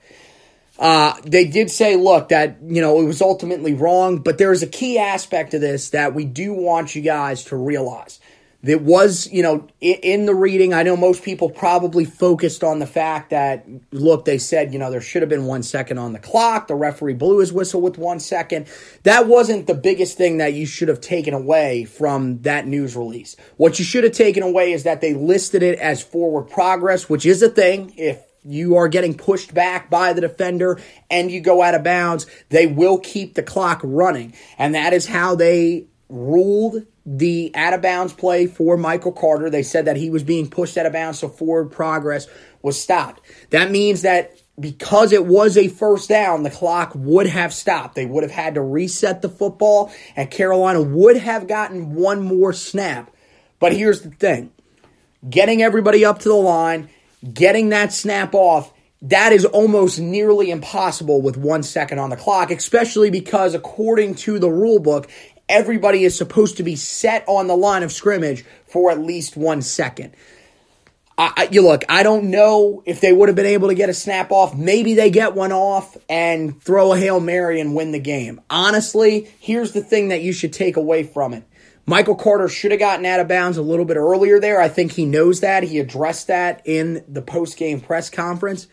Uh, 0.79 1.15
they 1.25 1.47
did 1.47 1.71
say, 1.71 1.97
look, 1.97 2.29
that 2.29 2.59
you 2.67 2.81
know 2.81 3.01
it 3.01 3.05
was 3.05 3.23
ultimately 3.23 3.75
wrong, 3.75 4.19
but 4.19 4.39
there 4.39 4.53
is 4.53 4.63
a 4.63 4.67
key 4.67 4.99
aspect 4.99 5.53
to 5.53 5.59
this 5.59 5.91
that 5.91 6.15
we 6.15 6.25
do 6.25 6.53
want 6.53 6.95
you 6.95 7.03
guys 7.03 7.45
to 7.45 7.57
realize. 7.57 8.21
That 8.67 8.83
was, 8.83 9.31
you 9.31 9.45
know, 9.45 9.69
in 9.81 10.27
the 10.27 10.35
reading, 10.35 10.75
I 10.75 10.83
know 10.83 10.97
most 10.97 11.23
people 11.23 11.49
probably 11.51 12.05
focused 12.05 12.65
on 12.65 12.81
the 12.81 12.87
fact 12.87 13.31
that, 13.31 13.65
look, 13.93 14.25
they 14.25 14.39
said, 14.39 14.73
you 14.73 14.81
know, 14.81 14.91
there 14.91 15.01
should 15.01 15.23
have 15.23 15.29
been 15.29 15.47
one 15.47 15.63
second 15.63 15.99
on 15.99 16.13
the 16.13 16.19
clock. 16.19 16.67
The 16.67 16.75
referee 16.75 17.15
blew 17.15 17.39
his 17.39 17.53
whistle 17.53 17.81
with 17.81 17.97
one 17.97 18.19
second. 18.19 18.67
That 19.05 19.29
wasn't 19.29 19.69
the 19.69 19.75
biggest 19.75 20.19
thing 20.19 20.39
that 20.39 20.53
you 20.53 20.67
should 20.67 20.89
have 20.89 21.01
taken 21.01 21.33
away 21.33 21.85
from 21.85 22.43
that 22.43 22.67
news 22.67 22.97
release. 22.97 23.37
What 23.57 23.79
you 23.79 23.85
should 23.85 24.03
have 24.03 24.15
taken 24.15 24.43
away 24.43 24.73
is 24.73 24.83
that 24.83 25.01
they 25.01 25.15
listed 25.15 25.63
it 25.63 25.79
as 25.79 26.03
forward 26.03 26.51
progress, 26.51 27.09
which 27.09 27.25
is 27.25 27.43
a 27.43 27.49
thing. 27.49 27.95
If 27.97 28.21
you 28.45 28.75
are 28.77 28.89
getting 28.89 29.15
pushed 29.15 29.55
back 29.55 29.91
by 29.91 30.13
the 30.13 30.23
defender 30.23 30.81
and 31.09 31.31
you 31.31 31.41
go 31.41 31.63
out 31.63 31.77
of 31.77 31.85
bounds, 31.85 32.27
they 32.49 32.67
will 32.67 32.99
keep 32.99 33.35
the 33.35 33.45
clock 33.45 33.81
running. 33.85 34.35
And 34.59 34.75
that 34.75 34.93
is 34.93 35.07
how 35.07 35.37
they 35.37 35.87
ruled 36.09 36.85
the 37.07 37.53
out 37.55 37.73
of 37.73 37.81
bounds 37.81 38.13
play 38.13 38.47
for 38.47 38.77
Michael 38.77 39.13
Carter. 39.13 39.49
They 39.49 39.63
said 39.63 39.85
that 39.85 39.97
he 39.97 40.11
was 40.11 40.25
being 40.25 40.51
pushed 40.51 40.77
out 40.77 40.87
of 40.87 40.93
bounds, 40.93 41.21
so 41.21 41.29
forward 41.29 41.71
progress 41.71 42.27
was 42.63 42.81
stopped. 42.81 43.23
That 43.51 43.71
means 43.71 44.03
that 44.03 44.37
because 44.59 45.13
it 45.13 45.25
was 45.25 45.57
a 45.57 45.69
first 45.69 46.09
down, 46.09 46.43
the 46.43 46.51
clock 46.51 46.93
would 46.97 47.27
have 47.27 47.55
stopped. 47.55 47.95
They 47.95 48.07
would 48.07 48.25
have 48.25 48.33
had 48.33 48.55
to 48.55 48.61
reset 48.61 49.23
the 49.23 49.29
football, 49.29 49.93
and 50.17 50.31
Carolina 50.31 50.83
would 50.83 51.17
have 51.17 51.47
gotten 51.47 51.95
one 51.95 52.23
more 52.23 52.53
snap. 52.53 53.11
But 53.61 53.73
here's 53.73 54.03
the 54.03 54.11
thing 54.11 54.51
getting 55.29 55.63
everybody 55.63 56.05
up 56.05 56.21
to 56.21 56.29
the 56.29 56.35
line, 56.35 56.89
getting 57.33 57.69
that 57.69 57.93
snap 57.93 58.35
off, 58.35 58.73
that 59.03 59.33
is 59.33 59.45
almost 59.45 60.01
nearly 60.01 60.51
impossible 60.51 61.23
with 61.23 61.37
one 61.37 61.63
second 61.63 61.99
on 61.99 62.11
the 62.11 62.17
clock, 62.17 62.51
especially 62.51 63.11
because, 63.11 63.55
according 63.55 64.15
to 64.17 64.39
the 64.39 64.51
rule 64.51 64.79
book, 64.79 65.09
everybody 65.49 66.05
is 66.05 66.17
supposed 66.17 66.57
to 66.57 66.63
be 66.63 66.77
set 66.77 67.25
on 67.27 67.47
the 67.47 67.57
line 67.57 67.83
of 67.83 67.93
scrimmage 67.93 68.45
for 68.67 68.91
at 68.91 68.99
least 68.99 69.37
one 69.37 69.63
second. 69.63 70.15
I, 71.19 71.49
you 71.51 71.63
look, 71.63 71.83
I 71.89 72.03
don't 72.03 72.31
know 72.31 72.83
if 72.85 73.01
they 73.01 73.11
would 73.11 73.31
have 73.31 73.37
been 73.37 73.47
able 73.47 73.69
to 73.69 73.75
get 73.75 73.89
a 73.89 73.95
snap 73.95 74.31
off. 74.31 74.55
Maybe 74.55 74.93
they 74.93 75.09
get 75.11 75.35
one 75.35 75.51
off 75.51 75.97
and 76.11 76.61
throw 76.63 76.93
a 76.93 76.99
Hail 76.99 77.21
Mary 77.21 77.59
and 77.59 77.75
win 77.75 77.93
the 77.93 77.99
game. 77.99 78.39
Honestly, 78.51 79.31
here's 79.41 79.73
the 79.73 79.81
thing 79.81 80.09
that 80.09 80.21
you 80.21 80.35
should 80.35 80.53
take 80.53 80.77
away 80.77 81.05
from 81.05 81.33
it. 81.33 81.45
Michael 81.87 82.17
Carter 82.17 82.49
should 82.49 82.73
have 82.73 82.81
gotten 82.81 83.07
out 83.07 83.21
of 83.21 83.29
bounds 83.29 83.57
a 83.57 83.63
little 83.63 83.87
bit 83.87 83.97
earlier 83.97 84.39
there. 84.41 84.61
I 84.61 84.69
think 84.69 84.93
he 84.93 85.07
knows 85.07 85.41
that. 85.41 85.63
He 85.63 85.79
addressed 85.79 86.27
that 86.27 86.61
in 86.67 87.03
the 87.09 87.23
post 87.23 87.57
game 87.57 87.81
press 87.81 88.11
conference. 88.11 88.67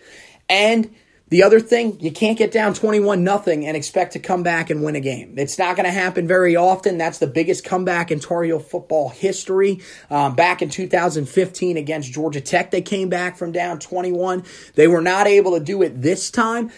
And 0.50 0.94
the 1.30 1.42
other 1.44 1.60
thing, 1.60 2.00
you 2.00 2.12
can't 2.12 2.38
get 2.38 2.52
down 2.52 2.74
21 2.74 3.24
nothing 3.24 3.66
and 3.66 3.76
expect 3.76 4.14
to 4.14 4.20
come 4.20 4.44
back 4.44 4.70
and 4.70 4.84
win 4.84 4.96
a 4.96 5.00
game. 5.00 5.36
It's 5.38 5.58
not 5.58 5.76
going 5.76 5.86
to 5.86 5.92
happen 5.92 6.28
very 6.28 6.56
often. 6.56 6.98
That's 6.98 7.18
the 7.18 7.28
biggest 7.28 7.64
comeback 7.64 8.12
in 8.12 8.20
Tar 8.20 8.44
Heel 8.44 8.60
football 8.60 9.10
history. 9.10 9.82
Um, 10.12 10.36
back 10.36 10.62
in 10.62 10.70
2015 10.70 11.78
against 11.78 12.12
Georgia 12.12 12.42
Tech, 12.42 12.72
they 12.72 12.82
came 12.82 13.10
back 13.10 13.38
from 13.38 13.52
down 13.52 13.80
21. 13.80 14.44
They 14.76 14.88
were 14.88 15.02
not 15.02 15.26
able 15.26 15.58
to 15.58 15.64
do 15.64 15.82
it 15.82 16.02
this 16.02 16.30
time. 16.30 16.72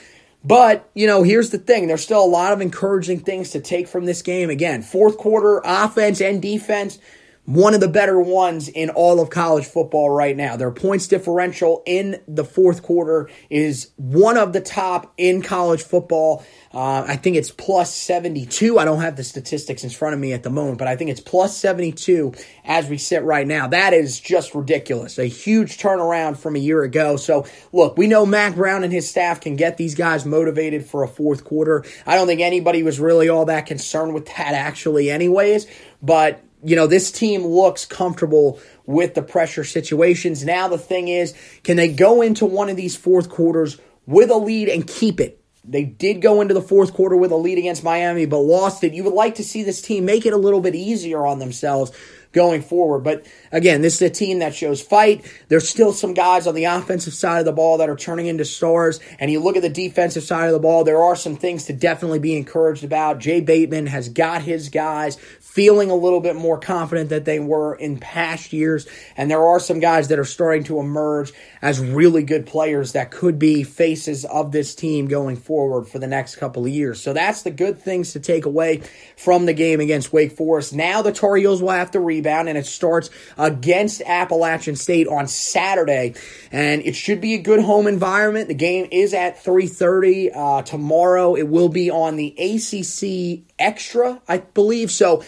But, 0.43 0.89
you 0.93 1.08
know, 1.08 1.23
here's 1.23 1.49
the 1.49 1.58
thing. 1.58 1.88
There's 1.88 2.03
still 2.03 2.23
a 2.23 2.25
lot 2.25 2.53
of 2.53 2.62
encouraging 2.62 3.21
things 3.21 3.49
to 3.49 3.60
take 3.60 3.88
from 3.88 4.05
this 4.05 4.21
game. 4.21 4.51
Again, 4.51 4.84
fourth 4.84 5.17
quarter 5.17 5.60
offense 5.65 6.21
and 6.21 6.39
defense 6.39 6.99
one 7.45 7.73
of 7.75 7.79
the 7.79 7.88
better 7.88 8.19
ones 8.19 8.67
in 8.67 8.89
all 8.89 9.19
of 9.19 9.29
college 9.29 9.65
football 9.65 10.10
right 10.10 10.36
now. 10.36 10.55
Their 10.55 10.71
points 10.71 11.08
differential 11.08 11.84
in 11.86 12.21
the 12.27 12.43
fourth 12.43 12.81
quarter 12.81 13.29
is 13.49 13.91
one 13.97 14.38
of 14.38 14.53
the 14.53 14.62
top 14.62 15.13
in 15.17 15.41
college 15.41 15.84
football. 15.84 16.43
Uh, 16.73 17.05
I 17.08 17.15
think 17.15 17.38
it's 17.38 17.51
plus 17.51 17.93
72. 17.93 18.79
I 18.79 18.86
don't 18.86 19.01
have 19.01 19.15
the 19.15 19.23
statistics 19.23 19.84
in 19.84 19.89
front 19.91 20.15
of 20.15 20.19
me 20.19 20.34
at 20.34 20.43
the 20.43 20.49
moment, 20.49 20.79
but 20.79 20.88
I 20.88 20.95
think 20.95 21.10
it's 21.10 21.21
plus 21.21 21.55
72 21.55 22.34
as 22.65 22.89
we 22.89 22.97
sit 22.97 23.23
right 23.23 23.47
now. 23.47 23.67
That 23.67 23.93
is 23.93 24.19
just 24.19 24.55
ridiculous. 24.55 25.19
A 25.19 25.25
huge 25.25 25.77
turnaround 25.77 26.38
from 26.38 26.55
a 26.55 26.60
year 26.60 26.84
ago. 26.84 27.15
So, 27.15 27.45
look, 27.71 27.97
we 27.97 28.08
know 28.08 28.25
Mack 28.25 28.55
Brown 28.55 28.84
and 28.84 28.91
his 28.91 29.10
staff 29.10 29.39
can 29.39 29.55
get 29.55 29.77
these 29.77 29.95
guys 29.95 30.25
motivated 30.25 30.86
for 30.86 31.03
a 31.03 31.08
fourth 31.08 31.43
quarter. 31.43 31.86
I 32.05 32.15
don't 32.15 32.27
think 32.27 32.41
anybody 32.41 32.84
was 32.84 32.99
really 32.99 33.29
all 33.29 33.45
that 33.45 33.67
concerned 33.67 34.13
with 34.13 34.25
that 34.25 34.53
actually, 34.53 35.10
anyways. 35.10 35.67
But 36.01 36.44
you 36.65 36.75
know, 36.75 36.88
this 36.88 37.12
team 37.12 37.45
looks 37.45 37.86
comfortable 37.86 38.60
with 38.86 39.13
the 39.13 39.21
pressure 39.21 39.63
situations. 39.63 40.43
Now 40.43 40.67
the 40.67 40.78
thing 40.78 41.08
is, 41.08 41.34
can 41.63 41.78
they 41.78 41.93
go 41.93 42.21
into 42.21 42.45
one 42.45 42.69
of 42.69 42.75
these 42.75 42.95
fourth 42.95 43.30
quarters 43.30 43.80
with 44.08 44.32
a 44.32 44.38
lead 44.38 44.69
and 44.69 44.86
keep 44.86 45.19
it? 45.19 45.41
They 45.63 45.84
did 45.84 46.21
go 46.21 46.41
into 46.41 46.54
the 46.54 46.62
fourth 46.62 46.93
quarter 46.93 47.15
with 47.15 47.32
a 47.32 47.36
lead 47.36 47.58
against 47.58 47.84
Miami, 47.84 48.25
but 48.25 48.39
lost 48.39 48.84
it. 48.84 48.93
You 48.93 49.04
would 49.04 49.13
like 49.13 49.36
to 49.36 49.43
see 49.43 49.63
this 49.63 49.82
team 49.82 50.06
make 50.06 50.25
it 50.25 50.34
a 50.34 50.38
little 50.38 50.62
bit 50.62 50.75
easier 50.75 51.25
on 51.25 51.39
themselves 51.39 51.91
going 52.36 52.62
forward. 52.62 53.00
But 53.00 53.26
again, 53.52 53.82
this 53.82 53.95
is 53.95 54.02
a 54.04 54.10
team 54.10 54.39
that 54.39 54.54
shows 54.54 54.82
fight. 54.82 55.26
There's 55.48 55.67
still 55.67 55.93
some 55.93 56.13
guys 56.13 56.45
on 56.45 56.54
the 56.54 56.65
offensive 56.65 57.13
side 57.13 57.39
of 57.39 57.45
the 57.45 57.54
ball 57.54 57.80
that 57.80 57.89
are 57.89 57.95
turning 57.95 58.28
into 58.28 58.45
stars. 58.45 59.00
And 59.19 59.32
you 59.32 59.39
look 59.39 59.56
at 59.56 59.63
the 59.63 59.69
defensive 59.69 60.24
side 60.24 60.48
of 60.48 60.54
the 60.54 60.60
ball, 60.60 60.84
there 60.84 61.02
are 61.02 61.15
some 61.15 61.38
things 61.38 61.65
to 61.65 61.74
definitely 61.74 62.19
be 62.19 62.38
encouraged 62.38 62.84
about. 62.84 63.19
Jay 63.19 63.39
Bateman 63.39 63.88
has 63.88 64.10
got 64.10 64.43
his 64.43 64.69
guys 64.69 65.15
feeling 65.39 65.89
a 65.89 65.95
little 65.95 66.19
bit 66.19 66.36
more 66.36 66.60
confident 66.60 67.10
that 67.10 67.24
they 67.24 67.39
were 67.39 67.76
in 67.76 67.98
past 67.98 68.52
years. 68.52 68.86
And 69.15 69.32
there 69.32 69.41
are 69.41 69.60
some 69.60 69.80
guys 69.80 70.10
that 70.10 70.19
are 70.19 70.26
starting 70.26 70.65
to 70.65 70.80
emerge 70.82 71.32
as 71.62 71.80
really 71.80 72.24
good 72.24 72.45
players 72.45 72.91
that 72.91 73.10
could 73.10 73.39
be 73.39 73.63
faces 73.63 74.26
of 74.26 74.52
this 74.52 74.76
team 74.76 75.08
going 75.08 75.38
forward 75.38 75.88
for 75.88 75.98
the 75.98 76.08
next 76.08 76.36
couple 76.36 76.65
of 76.65 76.71
years. 76.71 77.02
So 77.02 77.13
that's 77.13 77.43
the 77.43 77.52
good 77.52 77.80
things 77.80 78.12
to 78.12 78.19
take 78.19 78.45
away 78.45 78.82
from 79.15 79.45
the 79.45 79.54
game 79.54 79.80
against 79.80 80.12
Wake 80.12 80.34
Forest. 80.34 80.74
Now 80.74 81.02
the 81.02 81.13
Tar 81.13 81.38
Heels 81.38 81.62
will 81.62 81.69
have 81.69 81.91
to 81.91 82.02
rebound, 82.02 82.24
and 82.25 82.57
it 82.57 82.65
starts 82.65 83.09
against 83.38 84.01
Appalachian 84.01 84.75
State 84.75 85.07
on 85.07 85.27
Saturday. 85.27 86.15
And 86.51 86.81
it 86.83 86.95
should 86.95 87.21
be 87.21 87.35
a 87.35 87.39
good 87.39 87.61
home 87.61 87.88
environment. 87.88 88.47
The 88.47 88.53
game 88.53 88.88
is 88.91 89.13
at 89.13 89.43
3.30 89.43 90.35
uh, 90.35 90.61
tomorrow. 90.63 91.35
It 91.35 91.47
will 91.47 91.69
be 91.69 91.89
on 91.89 92.15
the 92.15 92.33
ACC 92.38 93.45
Extra, 93.57 94.21
I 94.27 94.39
believe. 94.39 94.91
So 94.91 95.23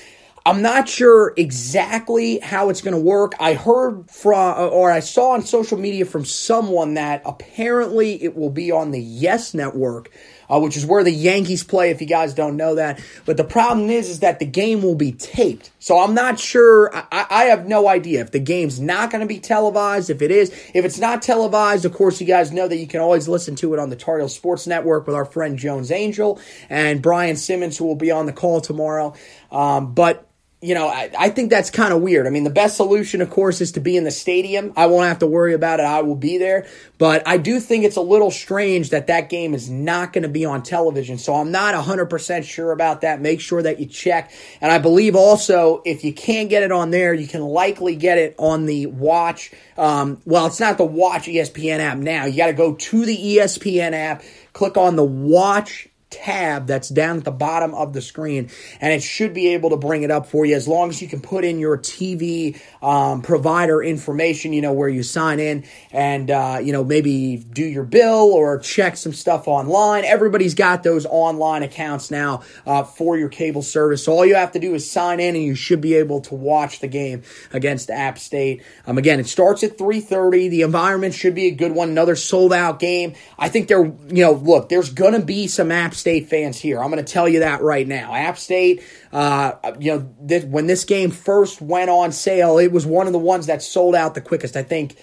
I'm 0.47 0.62
not 0.62 0.88
sure 0.88 1.33
exactly 1.36 2.39
how 2.39 2.69
it's 2.69 2.79
going 2.79 2.93
to 2.93 3.01
work. 3.01 3.33
I 3.38 3.53
heard 3.53 4.10
from, 4.10 4.71
or 4.71 4.89
I 4.89 5.01
saw 5.01 5.31
on 5.31 5.41
social 5.41 5.77
media 5.77 6.05
from 6.05 6.23
someone 6.23 6.93
that 6.93 7.21
apparently 7.25 8.23
it 8.23 8.33
will 8.33 8.49
be 8.49 8.71
on 8.71 8.91
the 8.91 9.01
Yes 9.01 9.53
Network, 9.53 10.10
uh, 10.49 10.62
which 10.62 10.77
is 10.77 10.86
where 10.86 11.03
the 11.03 11.12
Yankees 11.12 11.65
play. 11.65 11.89
If 11.89 11.99
you 11.99 12.07
guys 12.07 12.33
don't 12.33 12.55
know 12.55 12.75
that, 12.75 13.01
but 13.25 13.36
the 13.36 13.43
problem 13.43 13.89
is, 13.89 14.07
is 14.07 14.21
that 14.21 14.39
the 14.39 14.45
game 14.45 14.81
will 14.81 14.95
be 14.95 15.12
taped. 15.12 15.69
So 15.79 15.99
I'm 15.99 16.13
not 16.13 16.39
sure. 16.39 16.95
I, 16.95 17.25
I 17.29 17.43
have 17.47 17.67
no 17.67 17.89
idea 17.89 18.21
if 18.21 18.31
the 18.31 18.39
game's 18.39 18.79
not 18.79 19.12
going 19.12 19.19
to 19.19 19.27
be 19.27 19.41
televised. 19.41 20.10
If 20.10 20.21
it 20.21 20.31
is, 20.31 20.51
if 20.73 20.86
it's 20.86 20.97
not 20.97 21.21
televised, 21.21 21.83
of 21.83 21.91
course, 21.91 22.21
you 22.21 22.25
guys 22.25 22.53
know 22.53 22.69
that 22.69 22.77
you 22.77 22.88
can 22.88 23.01
always 23.01 23.27
listen 23.27 23.57
to 23.57 23.73
it 23.73 23.81
on 23.81 23.89
the 23.89 23.97
Tar 23.97 24.19
Heel 24.19 24.29
Sports 24.29 24.65
Network 24.65 25.07
with 25.07 25.15
our 25.17 25.25
friend 25.25 25.60
Jones 25.60 25.91
Angell 25.91 26.39
and 26.69 27.01
Brian 27.01 27.36
Simmons, 27.36 27.77
who 27.77 27.83
will 27.83 27.95
be 27.95 28.12
on 28.12 28.27
the 28.27 28.33
call 28.33 28.62
tomorrow. 28.62 29.13
Um, 29.51 29.93
but 29.93 30.23
you 30.60 30.74
know, 30.74 30.88
I, 30.88 31.12
I, 31.17 31.30
think 31.30 31.52
that's 31.52 31.70
kind 31.70 31.93
of 31.93 32.02
weird. 32.02 32.26
I 32.26 32.32
mean, 32.32 32.43
the 32.43 32.50
best 32.50 32.78
solution, 32.78 33.22
of 33.22 33.30
course, 33.30 33.62
is 33.62 33.74
to 33.74 33.80
be 33.80 33.96
in 33.96 34.06
the 34.06 34.12
stadium. 34.12 34.74
I 34.76 34.88
won't 34.88 35.08
have 35.08 35.20
to 35.20 35.28
worry 35.28 35.54
about 35.54 35.80
it. 35.80 35.84
I 35.84 36.02
will 36.02 36.15
be 36.15 36.39
there. 36.39 36.65
But 36.98 37.28
I 37.28 37.38
do 37.38 37.60
think 37.60 37.86
it's 37.86 37.96
a 37.96 38.02
little 38.02 38.32
strange 38.32 38.89
that 38.89 39.06
that 39.06 39.30
game 39.30 39.54
is 39.54 39.70
not 39.70 40.13
going 40.13 40.24
to 40.24 40.30
be 40.30 40.46
on 40.46 40.63
television. 40.63 41.20
So 41.20 41.36
I'm 41.36 41.52
not 41.52 41.76
100% 41.76 42.43
sure 42.43 42.72
about 42.72 43.02
that. 43.02 43.22
Make 43.22 43.39
sure 43.39 43.62
that 43.62 43.80
you 43.80 43.86
check. 43.86 44.32
And 44.60 44.72
I 44.72 44.80
believe 44.80 45.15
also, 45.15 45.84
if 45.86 46.04
you 46.04 46.12
can't 46.12 46.50
get 46.50 46.63
it 46.63 46.72
on 46.72 46.89
there, 46.89 47.13
you 47.13 47.28
can 47.28 47.41
likely 47.41 47.96
get 47.96 48.17
it 48.17 48.34
on 48.39 48.65
the 48.65 48.88
Watch. 48.88 49.52
Um, 49.78 50.20
well, 50.26 50.48
it's 50.48 50.60
not 50.60 50.80
the 50.80 50.86
Watch 50.86 51.28
ESPN 51.28 51.80
app 51.80 52.00
now. 52.00 52.26
You 52.26 52.36
got 52.36 52.48
to 52.48 52.54
go 52.54 52.74
to 52.74 53.06
the 53.06 53.15
ESPN 53.15 53.93
app, 53.93 54.24
click 54.54 54.76
on 54.76 54.96
the 54.96 55.04
Watch 55.04 55.88
tab 56.10 56.67
that's 56.67 56.89
down 56.89 57.17
at 57.17 57.24
the 57.26 57.32
bottom 57.32 57.74
of 57.74 57.93
the 57.93 58.02
screen, 58.02 58.50
and 58.80 58.93
it 58.93 59.04
should 59.04 59.34
be 59.34 59.54
able 59.54 59.70
to 59.72 59.78
bring 59.78 60.04
it 60.04 60.12
up 60.12 60.28
for 60.28 60.46
you 60.46 60.56
as 60.56 60.67
long 60.67 60.89
as 60.89 61.02
you 61.02 61.08
can 61.08 61.20
put 61.20 61.43
in 61.43 61.60
your 61.60 61.78
TV 61.78 62.60
um, 62.82 63.22
provider 63.22 63.84
information, 63.84 64.54
you 64.54 64.62
know, 64.62 64.74
where 64.74 64.88
you 64.88 65.04
sign 65.04 65.39
in 65.39 65.65
and, 65.91 66.32
uh, 66.32 66.60
you 66.62 66.72
know, 66.72 66.84
maybe 66.84 67.38
do 67.38 67.63
your 67.63 67.84
bill 67.84 68.32
or 68.34 68.60
check 68.60 68.96
some 68.96 69.13
stuff 69.13 69.48
online. 69.48 70.06
Everybody's 70.06 70.54
got 70.54 70.84
those 70.84 71.06
online 71.06 71.63
accounts 71.63 72.10
now 72.10 72.41
uh, 72.65 72.84
for 72.84 73.17
your 73.17 73.30
cable 73.30 73.62
service. 73.62 74.06
So 74.06 74.13
all 74.13 74.26
you 74.26 74.36
have 74.36 74.54
to 74.54 74.60
do 74.60 74.74
is 74.74 74.89
sign 74.89 75.20
in 75.20 75.36
and 75.36 75.43
you 75.43 75.56
should 75.56 75.82
be 75.82 75.96
able 75.96 76.22
to 76.22 76.36
watch 76.36 76.80
the 76.80 76.88
game 76.88 77.24
against 77.52 77.89
App 77.89 78.17
State. 78.17 78.63
Um, 78.86 78.98
again, 78.98 79.20
it 79.20 79.28
starts 79.28 79.63
at 79.63 79.78
3.30. 79.78 80.50
The 80.50 80.62
environment 80.62 81.13
should 81.13 81.36
be 81.36 81.48
a 81.48 81.52
good 81.52 81.74
one. 81.74 81.89
Another 81.89 82.15
sold 82.15 82.54
out 82.54 82.80
game. 82.80 83.13
I 83.38 83.50
think 83.50 83.67
there, 83.67 83.84
you 83.84 84.24
know, 84.24 84.34
look, 84.34 84.70
there's 84.70 84.89
going 84.89 85.13
to 85.13 85.26
be 85.26 85.48
some 85.48 85.72
App 85.72 85.93
State 85.97 86.29
fans 86.29 86.60
here. 86.60 86.81
I'm 86.81 86.89
going 86.91 87.03
to 87.03 87.12
tell 87.12 87.27
you 87.27 87.39
that 87.39 87.62
right 87.62 87.88
now. 87.88 88.13
App 88.13 88.38
State, 88.38 88.83
uh, 89.12 89.53
you 89.79 89.93
know, 89.93 90.13
this, 90.21 90.43
when 90.45 90.67
this 90.67 90.83
game 90.83 91.12
first 91.12 91.62
went 91.62 91.89
on 91.89 92.12
sale, 92.12 92.57
it 92.57 92.71
was 92.71 92.86
one 92.86 93.07
of 93.07 93.13
the 93.13 93.19
ones 93.19 93.47
that 93.47 93.62
sold 93.62 93.95
out 93.95 94.15
the 94.15 94.21
quickest. 94.21 94.55
I 94.55 94.63
think. 94.63 94.95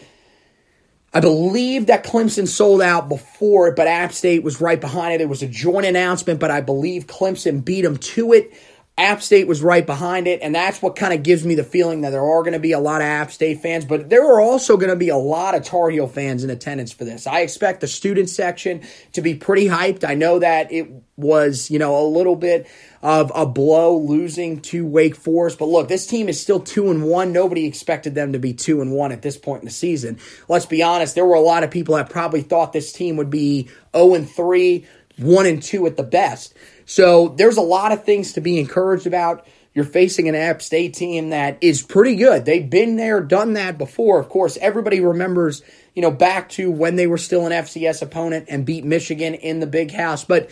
I 1.16 1.20
believe 1.20 1.86
that 1.86 2.04
Clemson 2.04 2.48
sold 2.48 2.82
out 2.82 3.08
before 3.08 3.68
it, 3.68 3.76
but 3.76 3.86
App 3.86 4.12
State 4.12 4.42
was 4.42 4.60
right 4.60 4.80
behind 4.80 5.14
it. 5.14 5.20
It 5.20 5.28
was 5.28 5.44
a 5.44 5.46
joint 5.46 5.86
announcement, 5.86 6.40
but 6.40 6.50
I 6.50 6.60
believe 6.60 7.06
Clemson 7.06 7.64
beat 7.64 7.82
them 7.82 7.98
to 7.98 8.32
it. 8.32 8.52
App 8.96 9.22
State 9.22 9.48
was 9.48 9.60
right 9.60 9.84
behind 9.84 10.28
it, 10.28 10.40
and 10.40 10.54
that's 10.54 10.80
what 10.80 10.94
kind 10.94 11.12
of 11.12 11.24
gives 11.24 11.44
me 11.44 11.56
the 11.56 11.64
feeling 11.64 12.02
that 12.02 12.10
there 12.10 12.22
are 12.22 12.42
going 12.42 12.52
to 12.52 12.60
be 12.60 12.70
a 12.70 12.78
lot 12.78 13.00
of 13.00 13.06
App 13.06 13.32
State 13.32 13.60
fans, 13.60 13.84
but 13.84 14.08
there 14.08 14.24
are 14.24 14.40
also 14.40 14.76
going 14.76 14.90
to 14.90 14.96
be 14.96 15.08
a 15.08 15.16
lot 15.16 15.56
of 15.56 15.64
Tar 15.64 15.90
Heel 15.90 16.06
fans 16.06 16.44
in 16.44 16.50
attendance 16.50 16.92
for 16.92 17.04
this. 17.04 17.26
I 17.26 17.40
expect 17.40 17.80
the 17.80 17.88
student 17.88 18.30
section 18.30 18.82
to 19.14 19.20
be 19.20 19.34
pretty 19.34 19.66
hyped. 19.66 20.08
I 20.08 20.14
know 20.14 20.38
that 20.38 20.70
it 20.70 20.88
was, 21.16 21.72
you 21.72 21.80
know, 21.80 21.98
a 21.98 22.06
little 22.06 22.36
bit 22.36 22.68
of 23.02 23.32
a 23.34 23.44
blow 23.44 23.98
losing 23.98 24.60
to 24.60 24.86
Wake 24.86 25.16
Forest, 25.16 25.58
but 25.58 25.66
look, 25.66 25.88
this 25.88 26.06
team 26.06 26.28
is 26.28 26.40
still 26.40 26.60
two 26.60 26.88
and 26.92 27.02
one. 27.02 27.32
Nobody 27.32 27.66
expected 27.66 28.14
them 28.14 28.32
to 28.32 28.38
be 28.38 28.52
two 28.52 28.80
and 28.80 28.92
one 28.92 29.10
at 29.10 29.22
this 29.22 29.36
point 29.36 29.62
in 29.62 29.66
the 29.66 29.72
season. 29.72 30.20
Let's 30.48 30.66
be 30.66 30.84
honest, 30.84 31.16
there 31.16 31.26
were 31.26 31.34
a 31.34 31.40
lot 31.40 31.64
of 31.64 31.70
people 31.72 31.96
that 31.96 32.10
probably 32.10 32.42
thought 32.42 32.72
this 32.72 32.92
team 32.92 33.16
would 33.16 33.30
be 33.30 33.68
0 33.96 34.14
and 34.14 34.30
3, 34.30 34.86
1 35.18 35.46
and 35.46 35.60
2 35.60 35.86
at 35.86 35.96
the 35.96 36.04
best. 36.04 36.54
So 36.86 37.28
there's 37.28 37.56
a 37.56 37.62
lot 37.62 37.92
of 37.92 38.04
things 38.04 38.34
to 38.34 38.40
be 38.40 38.58
encouraged 38.58 39.06
about. 39.06 39.46
You're 39.74 39.84
facing 39.84 40.28
an 40.28 40.34
App 40.34 40.62
State 40.62 40.94
team 40.94 41.30
that 41.30 41.58
is 41.60 41.82
pretty 41.82 42.16
good. 42.16 42.44
They've 42.44 42.68
been 42.68 42.96
there, 42.96 43.20
done 43.20 43.54
that 43.54 43.76
before. 43.76 44.20
Of 44.20 44.28
course, 44.28 44.56
everybody 44.60 45.00
remembers, 45.00 45.62
you 45.94 46.02
know, 46.02 46.12
back 46.12 46.48
to 46.50 46.70
when 46.70 46.96
they 46.96 47.08
were 47.08 47.18
still 47.18 47.46
an 47.46 47.52
FCS 47.52 48.00
opponent 48.00 48.46
and 48.48 48.64
beat 48.64 48.84
Michigan 48.84 49.34
in 49.34 49.58
the 49.58 49.66
big 49.66 49.90
house. 49.90 50.24
But 50.24 50.48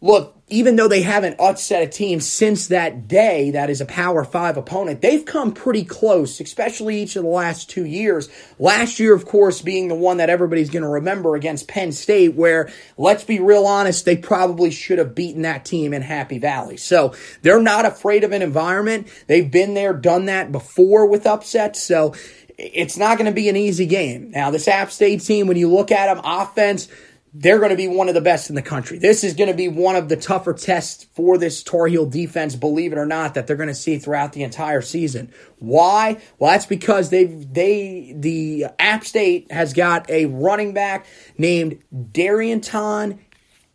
look, 0.00 0.34
even 0.54 0.76
though 0.76 0.86
they 0.86 1.02
haven't 1.02 1.34
upset 1.40 1.82
a 1.82 1.88
team 1.88 2.20
since 2.20 2.68
that 2.68 3.08
day 3.08 3.50
that 3.50 3.70
is 3.70 3.80
a 3.80 3.86
Power 3.86 4.24
Five 4.24 4.56
opponent, 4.56 5.00
they've 5.00 5.24
come 5.24 5.52
pretty 5.52 5.84
close, 5.84 6.38
especially 6.38 7.02
each 7.02 7.16
of 7.16 7.24
the 7.24 7.28
last 7.28 7.68
two 7.68 7.84
years. 7.84 8.28
Last 8.60 9.00
year, 9.00 9.14
of 9.14 9.26
course, 9.26 9.62
being 9.62 9.88
the 9.88 9.96
one 9.96 10.18
that 10.18 10.30
everybody's 10.30 10.70
going 10.70 10.84
to 10.84 10.88
remember 10.88 11.34
against 11.34 11.66
Penn 11.66 11.90
State, 11.90 12.34
where, 12.34 12.70
let's 12.96 13.24
be 13.24 13.40
real 13.40 13.66
honest, 13.66 14.04
they 14.04 14.16
probably 14.16 14.70
should 14.70 14.98
have 14.98 15.16
beaten 15.16 15.42
that 15.42 15.64
team 15.64 15.92
in 15.92 16.02
Happy 16.02 16.38
Valley. 16.38 16.76
So 16.76 17.14
they're 17.42 17.60
not 17.60 17.84
afraid 17.84 18.22
of 18.22 18.30
an 18.30 18.42
environment. 18.42 19.08
They've 19.26 19.50
been 19.50 19.74
there, 19.74 19.92
done 19.92 20.26
that 20.26 20.52
before 20.52 21.06
with 21.06 21.26
upsets. 21.26 21.82
So 21.82 22.14
it's 22.56 22.96
not 22.96 23.18
going 23.18 23.28
to 23.28 23.34
be 23.34 23.48
an 23.48 23.56
easy 23.56 23.86
game. 23.86 24.30
Now, 24.30 24.52
this 24.52 24.68
App 24.68 24.92
State 24.92 25.22
team, 25.22 25.48
when 25.48 25.56
you 25.56 25.68
look 25.68 25.90
at 25.90 26.14
them, 26.14 26.24
offense, 26.24 26.88
they're 27.36 27.58
going 27.58 27.70
to 27.70 27.76
be 27.76 27.88
one 27.88 28.08
of 28.08 28.14
the 28.14 28.20
best 28.20 28.48
in 28.48 28.54
the 28.54 28.62
country. 28.62 28.96
This 28.98 29.24
is 29.24 29.34
going 29.34 29.50
to 29.50 29.56
be 29.56 29.66
one 29.66 29.96
of 29.96 30.08
the 30.08 30.16
tougher 30.16 30.54
tests 30.54 31.04
for 31.14 31.36
this 31.36 31.64
Tar 31.64 31.88
Heel 31.88 32.06
defense, 32.06 32.54
believe 32.54 32.92
it 32.92 32.98
or 32.98 33.06
not, 33.06 33.34
that 33.34 33.48
they're 33.48 33.56
going 33.56 33.68
to 33.68 33.74
see 33.74 33.98
throughout 33.98 34.32
the 34.32 34.44
entire 34.44 34.80
season. 34.80 35.32
Why? 35.58 36.22
Well, 36.38 36.52
that's 36.52 36.66
because 36.66 37.10
they 37.10 37.24
they 37.24 38.14
the 38.16 38.66
App 38.78 39.04
State 39.04 39.50
has 39.50 39.72
got 39.72 40.08
a 40.08 40.26
running 40.26 40.74
back 40.74 41.06
named 41.36 41.82
Darrynton 41.92 43.18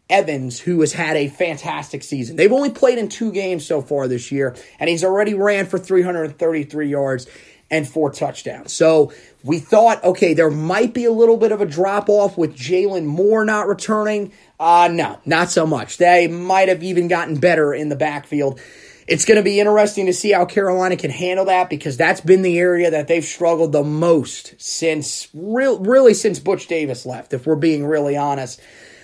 Evans, 0.09 0.59
who 0.59 0.79
has 0.79 0.93
had 0.93 1.17
a 1.17 1.27
fantastic 1.27 2.01
season. 2.01 2.37
They've 2.37 2.51
only 2.51 2.71
played 2.71 2.97
in 2.97 3.09
two 3.09 3.31
games 3.31 3.65
so 3.65 3.81
far 3.81 4.07
this 4.07 4.31
year, 4.31 4.55
and 4.79 4.89
he's 4.89 5.03
already 5.03 5.33
ran 5.33 5.65
for 5.65 5.77
333 5.77 6.89
yards 6.89 7.27
and 7.71 7.87
four 7.87 8.11
touchdowns. 8.11 8.73
So 8.73 9.13
we 9.43 9.59
thought, 9.59 10.03
okay, 10.03 10.33
there 10.33 10.49
might 10.49 10.93
be 10.93 11.05
a 11.05 11.11
little 11.11 11.37
bit 11.37 11.51
of 11.51 11.61
a 11.61 11.65
drop 11.65 12.09
off 12.09 12.37
with 12.37 12.55
Jalen 12.55 13.05
Moore 13.05 13.45
not 13.45 13.67
returning. 13.67 14.31
Uh, 14.59 14.89
no, 14.91 15.19
not 15.25 15.49
so 15.49 15.65
much. 15.65 15.97
They 15.97 16.27
might 16.27 16.69
have 16.69 16.83
even 16.83 17.07
gotten 17.07 17.39
better 17.39 17.73
in 17.73 17.89
the 17.89 17.95
backfield. 17.95 18.59
It's 19.07 19.25
going 19.25 19.37
to 19.37 19.43
be 19.43 19.59
interesting 19.59 20.05
to 20.05 20.13
see 20.13 20.31
how 20.31 20.45
Carolina 20.45 20.95
can 20.95 21.09
handle 21.09 21.45
that 21.45 21.69
because 21.69 21.97
that's 21.97 22.21
been 22.21 22.43
the 22.43 22.59
area 22.59 22.91
that 22.91 23.07
they've 23.07 23.25
struggled 23.25 23.71
the 23.71 23.83
most 23.83 24.53
since 24.61 25.27
real, 25.33 25.79
really 25.79 26.13
since 26.13 26.39
Butch 26.39 26.67
Davis 26.67 27.05
left, 27.05 27.33
if 27.33 27.47
we're 27.47 27.55
being 27.55 27.85
really 27.85 28.17
honest. 28.17 28.61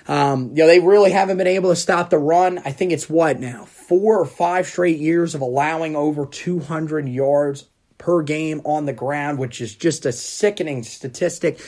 Um, 0.07 0.49
you 0.49 0.57
know, 0.57 0.67
they 0.67 0.79
really 0.79 1.11
haven't 1.11 1.37
been 1.37 1.47
able 1.47 1.71
to 1.71 1.75
stop 1.75 2.11
the 2.11 2.19
run. 2.19 2.59
I 2.59 2.71
think 2.71 2.91
it's 2.91 3.09
what 3.09 3.39
now? 3.39 3.65
Four 3.65 4.19
or 4.19 4.25
five 4.25 4.67
straight 4.67 4.99
years 4.99 5.33
of 5.33 5.41
allowing 5.41 5.95
over 5.95 6.27
200 6.27 7.09
yards 7.09 7.65
per 7.97 8.21
game 8.21 8.61
on 8.65 8.85
the 8.85 8.93
ground, 8.93 9.39
which 9.39 9.61
is 9.61 9.75
just 9.75 10.05
a 10.05 10.11
sickening 10.11 10.83
statistic. 10.83 11.59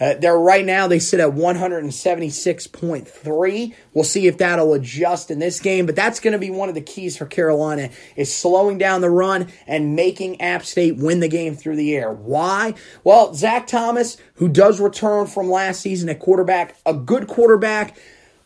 Uh, 0.00 0.14
they're 0.14 0.38
right 0.38 0.64
now 0.64 0.88
they 0.88 0.98
sit 0.98 1.20
at 1.20 1.28
176.3. 1.30 3.74
We'll 3.92 4.04
see 4.04 4.26
if 4.26 4.38
that'll 4.38 4.72
adjust 4.74 5.30
in 5.30 5.38
this 5.38 5.60
game, 5.60 5.86
but 5.86 5.94
that's 5.94 6.18
going 6.18 6.32
to 6.32 6.38
be 6.38 6.50
one 6.50 6.68
of 6.68 6.74
the 6.74 6.80
keys 6.80 7.16
for 7.16 7.26
Carolina 7.26 7.90
is 8.16 8.34
slowing 8.34 8.78
down 8.78 9.00
the 9.00 9.10
run 9.10 9.46
and 9.66 9.94
making 9.94 10.40
App 10.40 10.64
State 10.64 10.96
win 10.96 11.20
the 11.20 11.28
game 11.28 11.54
through 11.54 11.76
the 11.76 11.94
air. 11.94 12.10
Why? 12.10 12.74
Well, 13.04 13.34
Zac 13.34 13.66
Thomas, 13.66 14.16
who 14.36 14.48
does 14.48 14.80
return 14.80 15.26
from 15.26 15.50
last 15.50 15.82
season 15.82 16.08
at 16.08 16.18
quarterback, 16.18 16.74
a 16.86 16.94
good 16.94 17.28
quarterback 17.28 17.94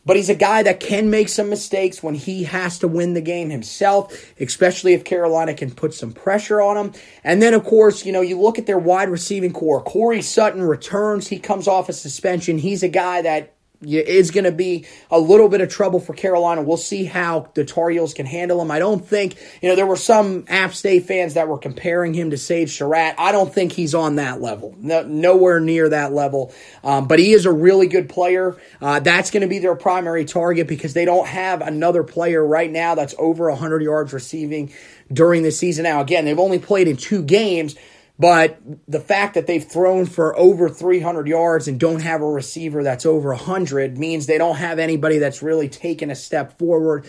but 0.07 0.17
he's 0.17 0.31
a 0.31 0.35
guy 0.35 0.63
that 0.63 0.79
can 0.79 1.11
make 1.11 1.29
some 1.29 1.51
mistakes 1.51 2.03
when 2.03 2.15
he 2.15 2.45
has 2.45 2.79
to 2.79 2.89
win 2.89 3.15
the 3.15 3.21
game 3.21 3.51
himself, 3.51 4.33
especially 4.41 4.95
if 4.95 5.05
Carolina 5.05 5.53
can 5.53 5.73
put 5.73 5.93
some 5.93 6.13
pressure 6.13 6.63
on 6.63 6.77
him. 6.77 6.93
And 7.25 7.43
then, 7.43 7.53
of 7.53 7.65
course, 7.65 8.07
you 8.07 8.13
know, 8.13 8.21
you 8.21 8.41
look 8.41 8.57
at 8.57 8.67
their 8.67 8.79
wide 8.79 9.09
receiving 9.09 9.53
corps. 9.53 9.83
Corey 9.83 10.23
Sutton 10.23 10.63
returns. 10.63 11.27
He 11.27 11.41
comes 11.41 11.67
off 11.67 11.89
a 11.89 11.93
suspension. 11.93 12.59
He's 12.59 12.85
a 12.85 12.89
guy 12.89 13.21
that 13.23 13.56
is 13.83 14.31
going 14.31 14.45
to 14.45 14.53
be 14.53 14.87
a 15.11 15.19
little 15.19 15.49
bit 15.49 15.61
of 15.61 15.69
trouble 15.69 16.01
for 16.01 16.15
Carolina. 16.15 16.63
We'll 16.63 16.77
see 16.77 17.05
how 17.05 17.51
the 17.55 17.65
Tar 17.65 17.91
Heels 17.91 18.15
can 18.15 18.27
handle 18.27 18.61
him. 18.61 18.71
I 18.71 18.79
don't 18.79 19.07
think, 19.07 19.37
you 19.63 19.69
know, 19.69 19.77
there 19.77 19.87
were 19.87 19.97
some 19.97 20.45
App 20.49 20.75
State 20.75 21.07
fans 21.07 21.35
that 21.35 21.49
were 21.49 21.59
comparing 21.59 22.15
him 22.15 22.31
to 22.31 22.39
Sage 22.39 22.77
Surratt. 22.77 23.15
I 23.19 23.33
don't 23.33 23.53
think 23.53 23.73
he's 23.73 23.95
on 23.95 24.17
that 24.17 24.41
level, 24.41 24.75
no, 24.79 25.03
nowhere 25.03 25.61
near 25.61 25.89
that 25.91 26.13
level. 26.13 26.53
Um, 26.83 27.07
but 27.07 27.19
he 27.19 27.33
is 27.33 27.47
a 27.47 27.53
really 27.53 27.87
good 27.87 28.09
player. 28.09 28.57
Uh, 28.81 29.01
that's 29.01 29.31
going 29.31 29.43
to 29.43 29.49
be 29.49 29.59
their 29.59 29.77
primary 29.77 30.25
target 30.25 30.67
because 30.67 30.95
they 30.95 31.05
don't 31.05 31.27
have 31.27 31.61
another 31.61 32.03
player 32.03 32.45
right 32.45 32.71
now 32.71 32.95
that's 32.95 33.15
over 33.19 33.49
100 33.51 33.83
yards 33.83 34.13
receiving 34.13 34.73
during 35.13 35.43
the 35.43 35.53
season. 35.53 35.85
Now, 35.85 36.01
again, 36.01 36.25
they've 36.25 36.39
only 36.39 36.59
played 36.59 36.89
in 36.89 36.97
two 36.97 37.23
games. 37.23 37.77
But 38.19 38.59
the 38.89 39.01
fact 39.01 39.35
that 39.35 39.47
they've 39.47 39.65
thrown 39.65 40.07
for 40.07 40.37
over 40.39 40.69
300 40.71 41.29
yards 41.29 41.69
and 41.69 41.79
don't 41.79 42.01
have 42.01 42.23
a 42.23 42.27
receiver 42.27 42.83
that's 42.83 43.05
over 43.05 43.31
100 43.31 43.99
means 43.99 44.27
they 44.27 44.39
don't 44.39 44.57
have 44.57 44.79
anybody 44.79 45.19
that's 45.19 45.43
really 45.43 45.69
taken 45.69 46.11
a 46.11 46.15
step 46.15 46.59
forward 46.59 47.07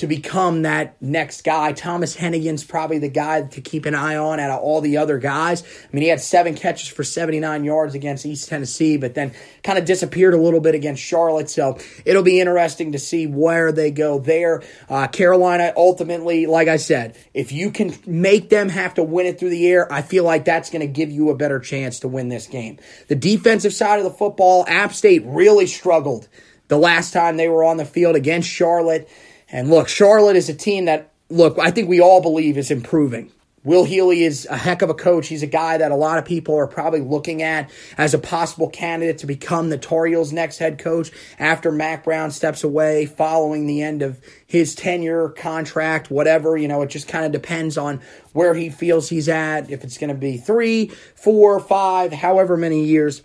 to 0.00 0.06
become 0.06 0.62
that 0.62 1.00
next 1.02 1.44
guy. 1.44 1.72
Thomas 1.72 2.16
Hennigan's 2.16 2.64
probably 2.64 2.98
the 2.98 3.10
guy 3.10 3.42
to 3.42 3.60
keep 3.60 3.84
an 3.84 3.94
eye 3.94 4.16
on 4.16 4.40
out 4.40 4.50
of 4.50 4.60
all 4.60 4.80
the 4.80 4.96
other 4.96 5.18
guys. 5.18 5.62
I 5.62 5.88
mean, 5.92 6.02
he 6.02 6.08
had 6.08 6.22
seven 6.22 6.54
catches 6.54 6.88
for 6.88 7.04
79 7.04 7.64
yards 7.64 7.94
against 7.94 8.24
East 8.24 8.48
Tennessee, 8.48 8.96
but 8.96 9.14
then 9.14 9.32
kind 9.62 9.78
of 9.78 9.84
disappeared 9.84 10.32
a 10.32 10.38
little 10.38 10.60
bit 10.60 10.74
against 10.74 11.02
Charlotte. 11.02 11.50
So 11.50 11.78
it'll 12.06 12.22
be 12.22 12.40
interesting 12.40 12.92
to 12.92 12.98
see 12.98 13.26
where 13.26 13.72
they 13.72 13.90
go 13.90 14.18
there. 14.18 14.62
Uh, 14.88 15.06
Carolina, 15.06 15.74
ultimately, 15.76 16.46
like 16.46 16.68
I 16.68 16.78
said, 16.78 17.18
if 17.34 17.52
you 17.52 17.70
can 17.70 17.94
make 18.06 18.48
them 18.48 18.70
have 18.70 18.94
to 18.94 19.02
win 19.02 19.26
it 19.26 19.38
through 19.38 19.50
the 19.50 19.68
air, 19.68 19.92
I 19.92 20.00
feel 20.00 20.24
like 20.24 20.46
that's 20.46 20.70
going 20.70 20.80
to 20.80 20.90
give 20.90 21.10
you 21.10 21.28
a 21.28 21.36
better 21.36 21.60
chance 21.60 22.00
to 22.00 22.08
win 22.08 22.30
this 22.30 22.46
game. 22.46 22.78
The 23.08 23.16
defensive 23.16 23.74
side 23.74 23.98
of 23.98 24.04
the 24.04 24.10
football, 24.10 24.64
App 24.66 24.94
State 24.94 25.24
really 25.26 25.66
struggled 25.66 26.26
the 26.68 26.78
last 26.78 27.12
time 27.12 27.36
they 27.36 27.48
were 27.48 27.64
on 27.64 27.76
the 27.76 27.84
field 27.84 28.16
against 28.16 28.48
Charlotte. 28.48 29.10
And 29.52 29.68
look, 29.68 29.88
Charlotte 29.88 30.36
is 30.36 30.48
a 30.48 30.54
team 30.54 30.84
that, 30.84 31.12
look, 31.28 31.58
I 31.58 31.70
think 31.70 31.88
we 31.88 32.00
all 32.00 32.22
believe 32.22 32.56
is 32.56 32.70
improving. 32.70 33.32
Will 33.62 33.84
Healy 33.84 34.24
is 34.24 34.46
a 34.50 34.56
heck 34.56 34.80
of 34.80 34.88
a 34.88 34.94
coach. 34.94 35.28
He's 35.28 35.42
a 35.42 35.46
guy 35.46 35.76
that 35.76 35.92
a 35.92 35.96
lot 35.96 36.16
of 36.16 36.24
people 36.24 36.54
are 36.56 36.66
probably 36.66 37.02
looking 37.02 37.42
at 37.42 37.70
as 37.98 38.14
a 38.14 38.18
possible 38.18 38.70
candidate 38.70 39.18
to 39.18 39.26
become 39.26 39.68
the 39.68 39.76
Tar 39.76 40.06
Heels' 40.06 40.32
next 40.32 40.56
head 40.56 40.78
coach 40.78 41.10
after 41.38 41.70
Mack 41.70 42.04
Brown 42.04 42.30
steps 42.30 42.64
away 42.64 43.04
following 43.04 43.66
the 43.66 43.82
end 43.82 44.00
of 44.00 44.18
his 44.46 44.74
tenure, 44.74 45.28
contract, 45.28 46.10
whatever. 46.10 46.56
You 46.56 46.68
know, 46.68 46.80
it 46.80 46.88
just 46.88 47.06
kind 47.06 47.26
of 47.26 47.32
depends 47.32 47.76
on 47.76 48.00
where 48.32 48.54
he 48.54 48.70
feels 48.70 49.10
he's 49.10 49.28
at. 49.28 49.70
If 49.70 49.84
it's 49.84 49.98
going 49.98 50.08
to 50.08 50.14
be 50.14 50.38
three, 50.38 50.86
four, 51.14 51.60
five, 51.60 52.14
however 52.14 52.56
many 52.56 52.86
years. 52.86 53.22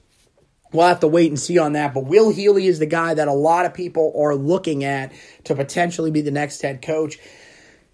We'll 0.75 0.87
have 0.87 0.99
to 0.99 1.07
wait 1.07 1.31
and 1.31 1.39
see 1.39 1.57
on 1.57 1.73
that. 1.73 1.93
But 1.93 2.05
Will 2.05 2.31
Healy 2.31 2.67
is 2.67 2.79
the 2.79 2.85
guy 2.85 3.13
that 3.13 3.27
a 3.27 3.33
lot 3.33 3.65
of 3.65 3.73
people 3.73 4.13
are 4.17 4.35
looking 4.35 4.83
at 4.83 5.11
to 5.45 5.55
potentially 5.55 6.11
be 6.11 6.21
the 6.21 6.31
next 6.31 6.61
head 6.61 6.81
coach. 6.81 7.17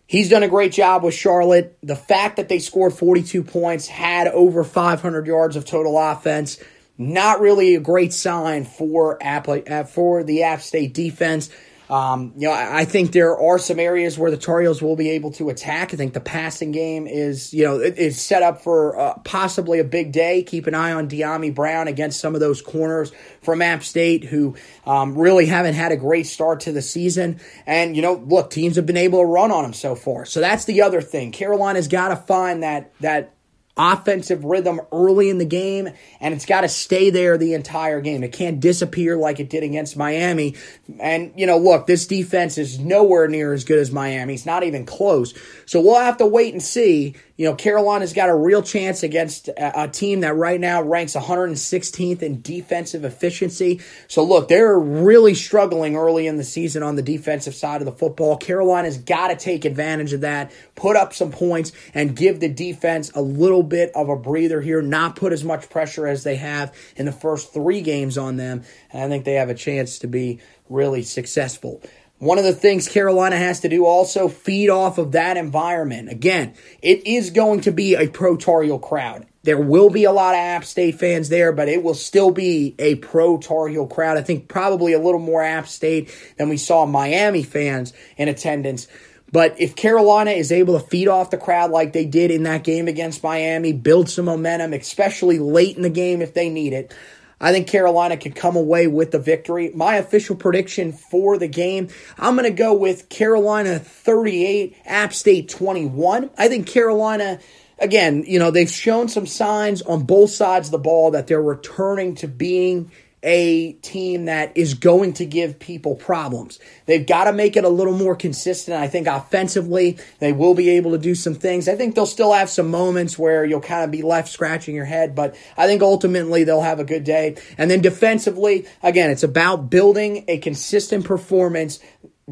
He's 0.07 0.29
done 0.29 0.43
a 0.43 0.49
great 0.49 0.73
job 0.73 1.03
with 1.03 1.13
Charlotte. 1.13 1.77
The 1.81 1.95
fact 1.95 2.35
that 2.35 2.49
they 2.49 2.59
scored 2.59 2.93
42 2.93 3.43
points, 3.43 3.87
had 3.87 4.27
over 4.27 4.63
500 4.63 5.25
yards 5.25 5.55
of 5.55 5.63
total 5.63 5.97
offense, 5.97 6.59
not 6.97 7.39
really 7.39 7.75
a 7.75 7.79
great 7.79 8.11
sign 8.11 8.65
for 8.65 9.17
App, 9.21 9.47
uh, 9.47 9.83
for 9.85 10.23
the 10.23 10.43
App 10.43 10.61
State 10.61 10.93
defense. 10.93 11.49
Um, 11.91 12.31
you 12.37 12.47
know, 12.47 12.53
I, 12.53 12.85
think 12.85 13.11
there 13.11 13.37
are 13.37 13.59
some 13.59 13.77
areas 13.77 14.17
where 14.17 14.31
the 14.31 14.37
Tar 14.37 14.61
Heels 14.61 14.81
will 14.81 14.95
be 14.95 15.09
able 15.09 15.31
to 15.31 15.49
attack. 15.49 15.93
I 15.93 15.97
think 15.97 16.13
the 16.13 16.21
passing 16.21 16.71
game 16.71 17.05
is, 17.05 17.53
you 17.53 17.65
know, 17.65 17.81
it, 17.81 17.95
it's 17.97 18.21
set 18.21 18.41
up 18.43 18.61
for 18.61 18.97
uh, 18.97 19.15
possibly 19.25 19.79
a 19.79 19.83
big 19.83 20.13
day. 20.13 20.41
Keep 20.41 20.67
an 20.67 20.73
eye 20.73 20.93
on 20.93 21.09
Dyami 21.09 21.53
Brown 21.53 21.89
against 21.89 22.21
some 22.21 22.33
of 22.33 22.39
those 22.39 22.61
corners 22.61 23.11
from 23.41 23.61
App 23.61 23.83
State 23.83 24.23
who 24.23 24.55
um, 24.85 25.17
really 25.17 25.47
haven't 25.47 25.73
had 25.73 25.91
a 25.91 25.97
great 25.97 26.27
start 26.27 26.61
to 26.61 26.71
the 26.71 26.81
season. 26.81 27.41
And, 27.65 27.93
you 27.93 28.01
know, 28.01 28.23
look, 28.25 28.51
teams 28.51 28.77
have 28.77 28.85
been 28.85 28.95
able 28.95 29.19
to 29.19 29.25
run 29.25 29.51
on 29.51 29.63
them 29.63 29.73
so 29.73 29.93
far. 29.93 30.23
So 30.23 30.39
that's 30.39 30.63
the 30.63 30.83
other 30.83 31.01
thing. 31.01 31.33
Carolina's 31.33 31.89
got 31.89 32.07
to 32.07 32.15
find 32.15 32.63
that, 32.63 32.93
that 33.01 33.33
offensive 33.77 34.43
rhythm 34.43 34.81
early 34.91 35.29
in 35.29 35.37
the 35.37 35.45
game, 35.45 35.89
and 36.19 36.33
it's 36.33 36.45
got 36.45 36.61
to 36.61 36.69
stay 36.69 37.09
there 37.09 37.37
the 37.37 37.53
entire 37.53 38.01
game. 38.01 38.23
It 38.23 38.33
can't 38.33 38.59
disappear 38.59 39.17
like 39.17 39.39
it 39.39 39.49
did 39.49 39.63
against 39.63 39.97
Miami. 39.97 40.55
And, 40.99 41.33
you 41.35 41.45
know, 41.45 41.57
look, 41.57 41.87
this 41.87 42.05
defense 42.07 42.57
is 42.57 42.79
nowhere 42.79 43.27
near 43.27 43.53
as 43.53 43.63
good 43.63 43.79
as 43.79 43.91
Miami. 43.91 44.33
It's 44.33 44.45
not 44.45 44.63
even 44.63 44.85
close. 44.85 45.33
So 45.71 45.79
we'll 45.79 46.01
have 46.01 46.17
to 46.17 46.27
wait 46.27 46.51
and 46.51 46.61
see 46.61 47.15
you 47.41 47.47
know, 47.47 47.55
Carolina's 47.55 48.13
got 48.13 48.29
a 48.29 48.35
real 48.35 48.61
chance 48.61 49.01
against 49.01 49.47
a, 49.47 49.85
a, 49.85 49.87
team 49.87 50.19
that 50.19 50.35
right 50.35 50.59
now 50.59 50.83
ranks 50.83 51.15
116th 51.15 52.21
in 52.21 52.39
defensive 52.43 53.03
efficiency. 53.03 53.81
So, 54.07 54.23
look, 54.23 54.47
they're 54.47 54.77
really 54.77 55.33
struggling 55.33 55.95
early 55.95 56.27
in 56.27 56.37
the 56.37 56.43
season 56.43 56.83
on 56.83 56.97
the 56.97 57.01
defensive 57.01 57.55
side 57.55 57.81
of 57.81 57.85
the 57.85 57.91
football. 57.91 58.37
Carolina's 58.37 58.99
got 58.99 59.29
to 59.29 59.35
take 59.35 59.65
advantage 59.65 60.13
of 60.13 60.21
that, 60.21 60.51
put 60.75 60.95
up 60.95 61.13
some 61.13 61.31
points, 61.31 61.71
and 61.95 62.15
give 62.15 62.39
the 62.39 62.47
defense 62.47 63.09
a 63.15 63.23
little 63.23 63.63
bit 63.63 63.91
of 63.95 64.07
a 64.07 64.15
breather 64.15 64.61
here, 64.61 64.83
not 64.83 65.15
put 65.15 65.33
as 65.33 65.43
much 65.43 65.67
pressure 65.67 66.05
as 66.05 66.23
they 66.23 66.35
have 66.35 66.75
in 66.95 67.07
the 67.07 67.11
first 67.11 67.51
three 67.55 67.81
games 67.81 68.19
on 68.19 68.37
them. 68.37 68.61
And 68.91 69.01
I 69.01 69.07
think 69.07 69.25
they 69.25 69.33
have 69.33 69.49
a 69.49 69.55
chance 69.55 69.97
to 69.97 70.07
be 70.07 70.41
really 70.69 71.01
successful. 71.01 71.81
One 72.21 72.37
of 72.37 72.43
the 72.43 72.53
things 72.53 72.87
Carolina 72.87 73.35
has 73.35 73.61
to 73.61 73.67
do 73.67 73.83
also 73.83 74.27
feed 74.27 74.69
off 74.69 74.99
of 74.99 75.13
that 75.13 75.37
environment. 75.37 76.11
Again, 76.11 76.53
it 76.79 77.07
is 77.07 77.31
going 77.31 77.61
to 77.61 77.71
be 77.71 77.95
a 77.95 78.09
pro 78.09 78.37
Tar 78.37 78.61
Heel 78.61 78.77
crowd. 78.77 79.25
There 79.41 79.59
will 79.59 79.89
be 79.89 80.03
a 80.03 80.11
lot 80.11 80.35
of 80.35 80.37
App 80.37 80.63
State 80.63 80.99
fans 80.99 81.29
there, 81.29 81.51
but 81.51 81.67
it 81.67 81.81
will 81.81 81.95
still 81.95 82.29
be 82.29 82.75
a 82.77 82.93
pro 82.93 83.39
Tar 83.39 83.69
Heel 83.69 83.87
crowd. 83.87 84.19
I 84.19 84.21
think 84.21 84.47
probably 84.47 84.93
a 84.93 84.99
little 84.99 85.19
more 85.19 85.41
App 85.41 85.67
State 85.67 86.15
than 86.37 86.47
we 86.47 86.57
saw 86.57 86.85
Miami 86.85 87.41
fans 87.41 87.91
in 88.17 88.27
attendance. 88.27 88.87
But 89.31 89.59
if 89.59 89.75
Carolina 89.75 90.29
is 90.29 90.51
able 90.51 90.79
to 90.79 90.85
feed 90.85 91.07
off 91.07 91.31
the 91.31 91.37
crowd 91.37 91.71
like 91.71 91.91
they 91.91 92.05
did 92.05 92.29
in 92.29 92.43
that 92.43 92.63
game 92.63 92.87
against 92.87 93.23
Miami, 93.23 93.73
build 93.73 94.11
some 94.11 94.25
momentum, 94.25 94.73
especially 94.73 95.39
late 95.39 95.75
in 95.75 95.81
the 95.81 95.89
game 95.89 96.21
if 96.21 96.35
they 96.35 96.49
need 96.49 96.73
it, 96.73 96.93
I 97.41 97.51
think 97.51 97.67
Carolina 97.67 98.15
can 98.15 98.31
come 98.31 98.55
away 98.55 98.87
with 98.87 99.11
the 99.11 99.19
victory. 99.19 99.71
My 99.73 99.95
official 99.95 100.35
prediction 100.35 100.93
for 100.93 101.37
the 101.37 101.47
game, 101.47 101.89
I'm 102.17 102.35
going 102.35 102.47
to 102.47 102.55
go 102.55 102.73
with 102.73 103.09
Carolina 103.09 103.79
38, 103.79 104.77
App 104.85 105.13
State 105.13 105.49
21. 105.49 106.29
I 106.37 106.47
think 106.47 106.67
Carolina 106.67 107.39
again, 107.79 108.23
you 108.27 108.39
know, 108.39 108.51
they've 108.51 108.69
shown 108.69 109.09
some 109.09 109.25
signs 109.25 109.81
on 109.81 110.03
both 110.03 110.29
sides 110.29 110.67
of 110.67 110.71
the 110.71 110.77
ball 110.77 111.11
that 111.11 111.27
they're 111.27 111.41
returning 111.41 112.15
to 112.15 112.27
being 112.27 112.91
a 113.23 113.73
team 113.73 114.25
that 114.25 114.55
is 114.55 114.73
going 114.73 115.13
to 115.13 115.25
give 115.25 115.59
people 115.59 115.95
problems. 115.95 116.59
They've 116.87 117.05
got 117.05 117.25
to 117.25 117.33
make 117.33 117.55
it 117.55 117.63
a 117.63 117.69
little 117.69 117.93
more 117.93 118.15
consistent. 118.15 118.77
I 118.77 118.87
think 118.87 119.07
offensively, 119.07 119.99
they 120.19 120.31
will 120.31 120.55
be 120.55 120.69
able 120.71 120.91
to 120.91 120.97
do 120.97 121.13
some 121.13 121.35
things. 121.35 121.67
I 121.67 121.75
think 121.75 121.93
they'll 121.93 122.05
still 122.05 122.33
have 122.33 122.49
some 122.49 122.71
moments 122.71 123.19
where 123.19 123.45
you'll 123.45 123.61
kind 123.61 123.83
of 123.83 123.91
be 123.91 124.01
left 124.01 124.29
scratching 124.29 124.75
your 124.75 124.85
head, 124.85 125.13
but 125.13 125.35
I 125.55 125.67
think 125.67 125.81
ultimately 125.81 126.43
they'll 126.43 126.61
have 126.61 126.79
a 126.79 126.83
good 126.83 127.03
day. 127.03 127.35
And 127.57 127.69
then 127.69 127.81
defensively, 127.81 128.65
again, 128.81 129.11
it's 129.11 129.23
about 129.23 129.69
building 129.69 130.25
a 130.27 130.39
consistent 130.39 131.05
performance 131.05 131.79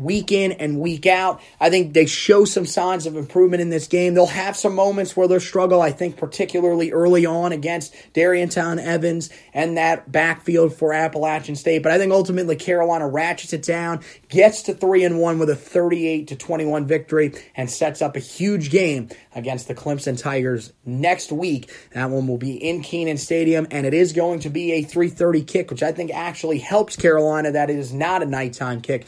week 0.03 0.31
in 0.31 0.53
and 0.53 0.79
week 0.79 1.05
out. 1.05 1.41
I 1.59 1.69
think 1.69 1.93
they 1.93 2.05
show 2.05 2.45
some 2.45 2.65
signs 2.65 3.05
of 3.05 3.15
improvement 3.15 3.61
in 3.61 3.69
this 3.69 3.87
game. 3.87 4.13
They'll 4.13 4.27
have 4.27 4.55
some 4.55 4.75
moments 4.75 5.15
where 5.15 5.27
they'll 5.27 5.39
struggle, 5.39 5.81
I 5.81 5.91
think, 5.91 6.17
particularly 6.17 6.91
early 6.91 7.25
on 7.25 7.51
against 7.51 7.93
Darrynton 8.13 8.79
Evans 8.79 9.29
and 9.53 9.77
that 9.77 10.11
backfield 10.11 10.73
for 10.73 10.93
Appalachian 10.93 11.55
State. 11.55 11.83
But 11.83 11.91
I 11.91 11.97
think 11.97 12.11
ultimately 12.11 12.55
Carolina 12.55 13.07
ratchets 13.07 13.53
it 13.53 13.63
down, 13.63 14.01
gets 14.29 14.63
to 14.63 14.73
3 14.73 15.03
and 15.03 15.19
1 15.19 15.39
with 15.39 15.49
a 15.49 15.55
38 15.55 16.27
to 16.29 16.35
21 16.35 16.87
victory, 16.87 17.33
and 17.55 17.69
sets 17.69 18.01
up 18.01 18.15
a 18.15 18.19
huge 18.19 18.69
game 18.69 19.09
against 19.35 19.67
the 19.67 19.75
Clemson 19.75 20.21
Tigers 20.21 20.73
next 20.85 21.31
week. 21.31 21.71
That 21.93 22.09
one 22.09 22.27
will 22.27 22.37
be 22.37 22.55
in 22.55 22.81
Kenan 22.81 23.17
Stadium, 23.17 23.67
and 23.71 23.85
it 23.85 23.93
is 23.93 24.13
going 24.13 24.39
to 24.41 24.49
be 24.49 24.73
a 24.73 24.83
330 24.83 25.43
kick, 25.43 25.71
which 25.71 25.83
I 25.83 25.91
think 25.91 26.11
actually 26.11 26.59
helps 26.59 26.95
Carolina 26.95 27.51
that 27.51 27.69
it 27.69 27.77
is 27.77 27.93
not 27.93 28.23
a 28.23 28.25
nighttime 28.25 28.81
kick. 28.81 29.07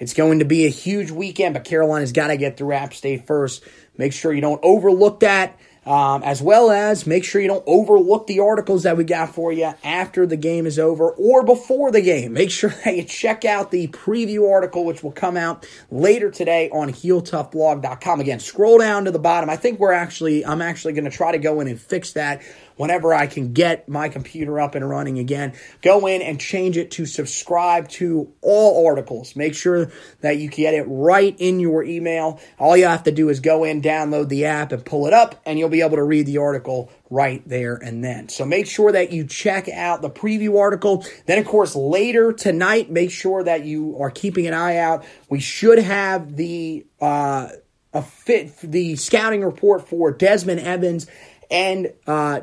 It's 0.00 0.14
going 0.14 0.38
to 0.38 0.46
be 0.46 0.64
a 0.64 0.70
huge 0.70 1.10
weekend, 1.10 1.54
but 1.54 1.64
Carolina's 1.64 2.10
got 2.10 2.28
to 2.28 2.36
get 2.38 2.56
through 2.56 2.72
App 2.72 2.94
State 2.94 3.26
first. 3.26 3.62
Make 3.98 4.14
sure 4.14 4.32
you 4.32 4.40
don't 4.40 4.60
overlook 4.64 5.20
that. 5.20 5.58
Um, 5.86 6.22
as 6.24 6.42
well 6.42 6.70
as 6.70 7.06
make 7.06 7.24
sure 7.24 7.40
you 7.40 7.48
don't 7.48 7.64
overlook 7.66 8.26
the 8.26 8.40
articles 8.40 8.82
that 8.82 8.98
we 8.98 9.04
got 9.04 9.34
for 9.34 9.50
you 9.50 9.72
after 9.82 10.26
the 10.26 10.36
game 10.36 10.66
is 10.66 10.78
over 10.78 11.10
or 11.10 11.42
before 11.42 11.90
the 11.90 12.02
game. 12.02 12.34
Make 12.34 12.50
sure 12.50 12.68
that 12.84 12.96
you 12.96 13.02
check 13.02 13.46
out 13.46 13.70
the 13.70 13.88
preview 13.88 14.50
article, 14.50 14.84
which 14.84 15.02
will 15.02 15.10
come 15.10 15.38
out 15.38 15.66
later 15.90 16.30
today 16.30 16.68
on 16.68 16.92
HeelToughBlog.com. 16.92 18.20
Again, 18.20 18.40
scroll 18.40 18.78
down 18.78 19.06
to 19.06 19.10
the 19.10 19.18
bottom. 19.18 19.48
I 19.48 19.56
think 19.56 19.80
we're 19.80 19.92
actually, 19.92 20.44
I'm 20.44 20.60
actually 20.60 20.92
going 20.92 21.10
to 21.10 21.10
try 21.10 21.32
to 21.32 21.38
go 21.38 21.60
in 21.60 21.66
and 21.66 21.80
fix 21.80 22.12
that 22.12 22.42
whenever 22.80 23.12
I 23.12 23.26
can 23.26 23.52
get 23.52 23.90
my 23.90 24.08
computer 24.08 24.58
up 24.58 24.74
and 24.74 24.88
running 24.88 25.18
again. 25.18 25.52
Go 25.82 26.06
in 26.06 26.22
and 26.22 26.40
change 26.40 26.78
it 26.78 26.92
to 26.92 27.04
subscribe 27.04 27.90
to 27.90 28.32
all 28.40 28.86
articles. 28.86 29.36
Make 29.36 29.54
sure 29.54 29.92
that 30.22 30.38
you 30.38 30.48
get 30.48 30.72
it 30.72 30.84
right 30.84 31.36
in 31.38 31.60
your 31.60 31.84
email. 31.84 32.40
All 32.58 32.74
you 32.78 32.86
have 32.86 33.02
to 33.02 33.12
do 33.12 33.28
is 33.28 33.40
go 33.40 33.64
in, 33.64 33.82
download 33.82 34.30
the 34.30 34.46
app, 34.46 34.72
and 34.72 34.82
pull 34.82 35.06
it 35.06 35.12
up, 35.12 35.42
and 35.44 35.58
you'll 35.58 35.68
be 35.68 35.82
able 35.82 35.96
to 35.96 36.02
read 36.02 36.24
the 36.24 36.38
article 36.38 36.90
right 37.10 37.46
there 37.46 37.74
and 37.74 38.02
then. 38.02 38.30
So 38.30 38.46
make 38.46 38.66
sure 38.66 38.90
that 38.92 39.12
you 39.12 39.26
check 39.26 39.68
out 39.68 40.00
the 40.00 40.08
preview 40.08 40.58
article. 40.58 41.04
Then, 41.26 41.38
of 41.38 41.44
course, 41.44 41.76
later 41.76 42.32
tonight, 42.32 42.90
make 42.90 43.10
sure 43.10 43.44
that 43.44 43.66
you 43.66 43.98
are 44.00 44.10
keeping 44.10 44.46
an 44.46 44.54
eye 44.54 44.78
out. 44.78 45.04
We 45.28 45.40
should 45.40 45.80
have 45.80 46.34
the 46.34 46.86
uh, 46.98 47.48
a 47.92 48.00
fit 48.00 48.56
the 48.62 48.96
scouting 48.96 49.44
report 49.44 49.86
for 49.86 50.12
Desmond 50.12 50.60
Evans 50.60 51.06
and 51.50 51.92
uh, 52.06 52.40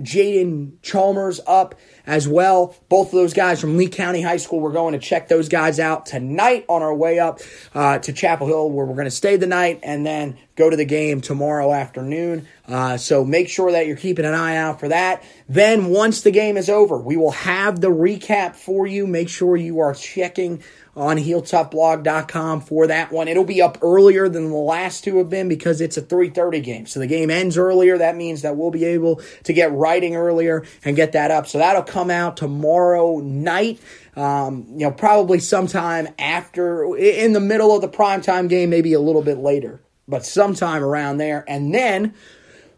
Jaden 0.00 0.80
Chalmers 0.82 1.40
up 1.46 1.74
as 2.08 2.26
well. 2.26 2.74
Both 2.88 3.08
of 3.08 3.12
those 3.12 3.34
guys 3.34 3.60
from 3.60 3.76
Lee 3.76 3.88
County 3.88 4.22
High 4.22 4.38
School. 4.38 4.60
We're 4.60 4.72
going 4.72 4.94
to 4.94 4.98
check 4.98 5.28
those 5.28 5.48
guys 5.48 5.78
out 5.78 6.06
tonight 6.06 6.64
on 6.66 6.82
our 6.82 6.94
way 6.94 7.18
up 7.18 7.40
uh, 7.74 7.98
to 7.98 8.12
Chapel 8.14 8.46
Hill, 8.46 8.70
where 8.70 8.86
we're 8.86 8.94
going 8.94 9.04
to 9.04 9.10
stay 9.10 9.36
the 9.36 9.46
night 9.46 9.80
and 9.82 10.04
then 10.04 10.38
go 10.56 10.70
to 10.70 10.76
the 10.76 10.86
game 10.86 11.20
tomorrow 11.20 11.72
afternoon. 11.72 12.48
Uh, 12.66 12.96
so 12.96 13.24
make 13.24 13.48
sure 13.48 13.72
that 13.72 13.86
you're 13.86 13.96
keeping 13.96 14.24
an 14.24 14.34
eye 14.34 14.56
out 14.56 14.80
for 14.80 14.88
that. 14.88 15.22
Then, 15.48 15.86
once 15.86 16.22
the 16.22 16.30
game 16.30 16.56
is 16.56 16.70
over, 16.70 16.98
we 16.98 17.16
will 17.16 17.30
have 17.30 17.80
the 17.80 17.88
recap 17.88 18.56
for 18.56 18.86
you. 18.86 19.06
Make 19.06 19.28
sure 19.28 19.56
you 19.56 19.80
are 19.80 19.94
checking 19.94 20.62
on 20.98 21.16
heeltoughblog.com 21.16 22.60
for 22.60 22.88
that 22.88 23.12
one. 23.12 23.28
It'll 23.28 23.44
be 23.44 23.62
up 23.62 23.78
earlier 23.82 24.28
than 24.28 24.50
the 24.50 24.56
last 24.56 25.04
two 25.04 25.18
have 25.18 25.30
been 25.30 25.48
because 25.48 25.80
it's 25.80 25.96
a 25.96 26.02
3:30 26.02 26.60
game. 26.60 26.86
So 26.86 26.98
the 26.98 27.06
game 27.06 27.30
ends 27.30 27.56
earlier. 27.56 27.96
That 27.96 28.16
means 28.16 28.42
that 28.42 28.56
we'll 28.56 28.72
be 28.72 28.84
able 28.84 29.22
to 29.44 29.52
get 29.52 29.72
writing 29.72 30.16
earlier 30.16 30.64
and 30.84 30.96
get 30.96 31.12
that 31.12 31.30
up. 31.30 31.46
So 31.46 31.58
that'll 31.58 31.84
come 31.84 31.97
out 31.98 32.36
tomorrow 32.36 33.18
night. 33.18 33.80
Um, 34.16 34.66
you 34.70 34.86
know, 34.86 34.90
probably 34.90 35.38
sometime 35.40 36.08
after, 36.18 36.96
in 36.96 37.32
the 37.32 37.40
middle 37.40 37.74
of 37.74 37.82
the 37.82 37.88
primetime 37.88 38.48
game, 38.48 38.70
maybe 38.70 38.92
a 38.92 39.00
little 39.00 39.22
bit 39.22 39.38
later, 39.38 39.80
but 40.06 40.24
sometime 40.24 40.82
around 40.82 41.18
there. 41.18 41.44
And 41.48 41.74
then 41.74 42.14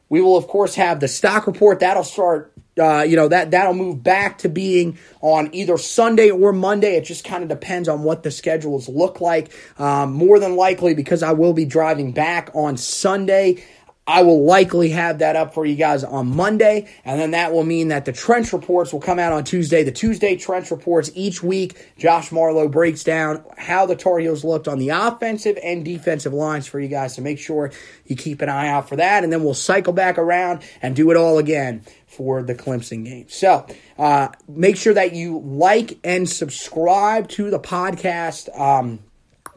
we 0.09 0.21
will, 0.21 0.37
of 0.37 0.49
course, 0.49 0.75
have 0.75 1.01
the 1.01 1.09
stock 1.09 1.47
report. 1.47 1.81
That'll 1.81 2.05
start 2.05 2.53
uh, 2.81 3.03
you 3.03 3.17
know 3.17 3.29
that 3.29 3.51
that'll 3.51 3.75
move 3.75 4.03
back 4.03 4.39
to 4.39 4.49
being 4.49 4.99
on 5.21 5.53
either 5.53 5.77
Sunday 5.77 6.31
or 6.31 6.53
Monday. 6.53 6.97
It 6.97 7.05
just 7.05 7.25
kind 7.25 7.43
of 7.43 7.49
depends 7.49 7.89
on 7.89 8.03
what 8.03 8.23
the 8.23 8.31
schedules 8.31 8.89
look 8.89 9.21
like. 9.21 9.53
Um, 9.79 10.13
more 10.13 10.39
than 10.39 10.57
likely, 10.57 10.95
because 10.95 11.23
I 11.23 11.33
will 11.33 11.53
be 11.53 11.65
driving 11.65 12.13
back 12.13 12.51
on 12.55 12.77
Sunday. 12.77 13.65
I 14.11 14.23
will 14.23 14.43
likely 14.45 14.89
have 14.89 15.21
that 15.21 15.37
up 15.37 15.55
for 15.55 15.65
you 15.65 15.77
guys 15.77 16.03
on 16.03 16.35
Monday, 16.35 16.89
and 17.05 17.21
then 17.21 17.31
that 17.31 17.53
will 17.53 17.63
mean 17.63 17.89
that 17.89 18.07
the 18.07 18.13
trench 18.13 18.53
reports 18.53 18.93
will 18.93 19.01
come 19.01 19.21
out 19.21 19.33
on 19.33 19.45
Tuesday. 19.45 19.85
The 19.85 19.93
Tuesday 19.93 20.35
trench 20.35 20.73
reports 20.73 21.13
each 21.15 21.45
week, 21.45 21.95
Josh 21.97 22.33
Marlowe 22.33 22.67
breaks 22.67 23.05
down 23.05 23.45
how 23.57 23.87
the 23.87 23.95
Tar 23.95 24.19
Heels 24.19 24.43
looked 24.43 24.67
on 24.67 24.81
the 24.81 24.89
offensive 24.89 25.57
and 25.63 25.85
defensive 25.85 26.33
lines 26.33 26.67
for 26.67 26.81
you 26.81 26.89
guys 26.89 27.15
So 27.15 27.23
make 27.23 27.39
sure 27.39 27.71
you 28.05 28.17
keep 28.17 28.43
an 28.43 28.49
eye 28.49 28.67
out 28.67 28.89
for 28.89 28.97
that, 28.97 29.23
and 29.23 29.33
then 29.33 29.45
we'll 29.45 29.55
cycle 29.55 29.93
back 29.93 30.19
around 30.19 30.65
and 30.83 30.97
do 30.97 31.13
it 31.13 31.17
all 31.17 31.39
again 31.39 31.83
for 32.09 32.43
the 32.43 32.57
Clemson 32.57 33.05
game. 33.05 33.29
So 33.29 33.65
uh, 33.97 34.31
make 34.49 34.77
sure 34.77 34.95
that 34.95 35.15
you 35.15 35.39
like 35.39 36.01
and 36.03 36.29
subscribe 36.29 37.29
to 37.29 37.49
the 37.49 37.61
podcast. 37.61 38.59
Um, 38.59 38.99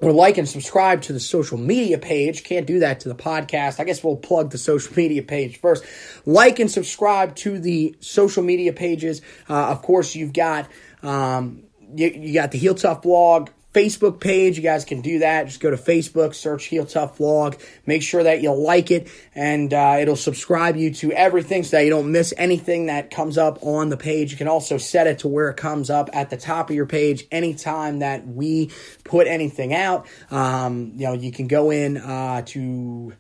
or 0.04 0.12
like 0.12 0.38
and 0.38 0.48
subscribe 0.48 1.02
to 1.04 1.14
the 1.14 1.20
social 1.20 1.58
media 1.58 1.98
page. 1.98 2.44
Can't 2.44 2.68
do 2.68 2.80
that 2.80 3.00
to 3.02 3.10
the 3.10 3.16
podcast. 3.16 3.80
I 3.80 3.86
guess 3.86 4.04
we'll 4.04 4.18
plug 4.18 4.52
the 4.52 4.58
social 4.58 4.94
media 4.98 5.24
page 5.24 5.60
first. 5.60 5.86
Like 6.26 6.60
and 6.60 6.70
subscribe 6.70 7.36
to 7.38 7.60
the 7.60 7.96
social 8.00 8.44
media 8.44 8.74
pages. 8.74 9.22
Uh, 9.50 9.70
of 9.70 9.82
course, 9.82 10.16
you've 10.16 10.34
got 10.34 10.68
um, 11.02 11.64
you, 11.96 12.10
you 12.10 12.34
got 12.34 12.52
the 12.52 12.58
Heel 12.58 12.76
Tough 12.76 13.02
blog, 13.02 13.50
Facebook 13.74 14.20
page. 14.20 14.58
You 14.58 14.64
guys 14.64 14.86
can 14.86 15.02
do 15.02 15.20
that. 15.20 15.48
Just 15.48 15.60
go 15.60 15.72
to 15.72 15.78
Facebook, 15.78 16.36
search 16.36 16.66
Heel 16.66 16.86
Tough 16.86 17.18
Blog. 17.18 17.56
Make 17.86 18.04
sure 18.04 18.24
that 18.24 18.42
you 18.42 18.54
like 18.54 18.92
it, 18.92 19.10
and 19.36 19.74
uh, 19.74 19.98
it'll 20.00 20.16
subscribe 20.16 20.78
you 20.78 20.94
to 20.96 21.12
everything 21.12 21.64
so 21.64 21.78
that 21.78 21.84
you 21.84 21.90
don't 21.90 22.12
miss 22.12 22.34
anything 22.38 22.86
that 22.86 23.12
comes 23.12 23.38
up 23.38 23.60
on 23.64 23.90
the 23.90 23.98
page. 23.98 24.32
You 24.32 24.38
can 24.38 24.48
also 24.48 24.78
set 24.78 25.08
it 25.08 25.20
to 25.20 25.28
where 25.28 25.50
it 25.50 25.58
comes 25.58 25.90
up 25.90 26.10
at 26.14 26.30
the 26.30 26.38
top 26.38 26.70
of 26.70 26.76
your 26.76 26.86
page 26.86 27.26
anytime 27.32 28.00
that 28.00 28.28
we 28.28 28.72
put 29.04 29.28
anything 29.28 29.74
out. 29.74 30.08
Um, 30.30 30.94
you 30.96 31.08
know, 31.08 31.14
you 31.14 31.32
can 31.32 31.48
go 31.48 31.72
in 31.72 31.98
uh, 31.98 32.44
to 32.48 33.14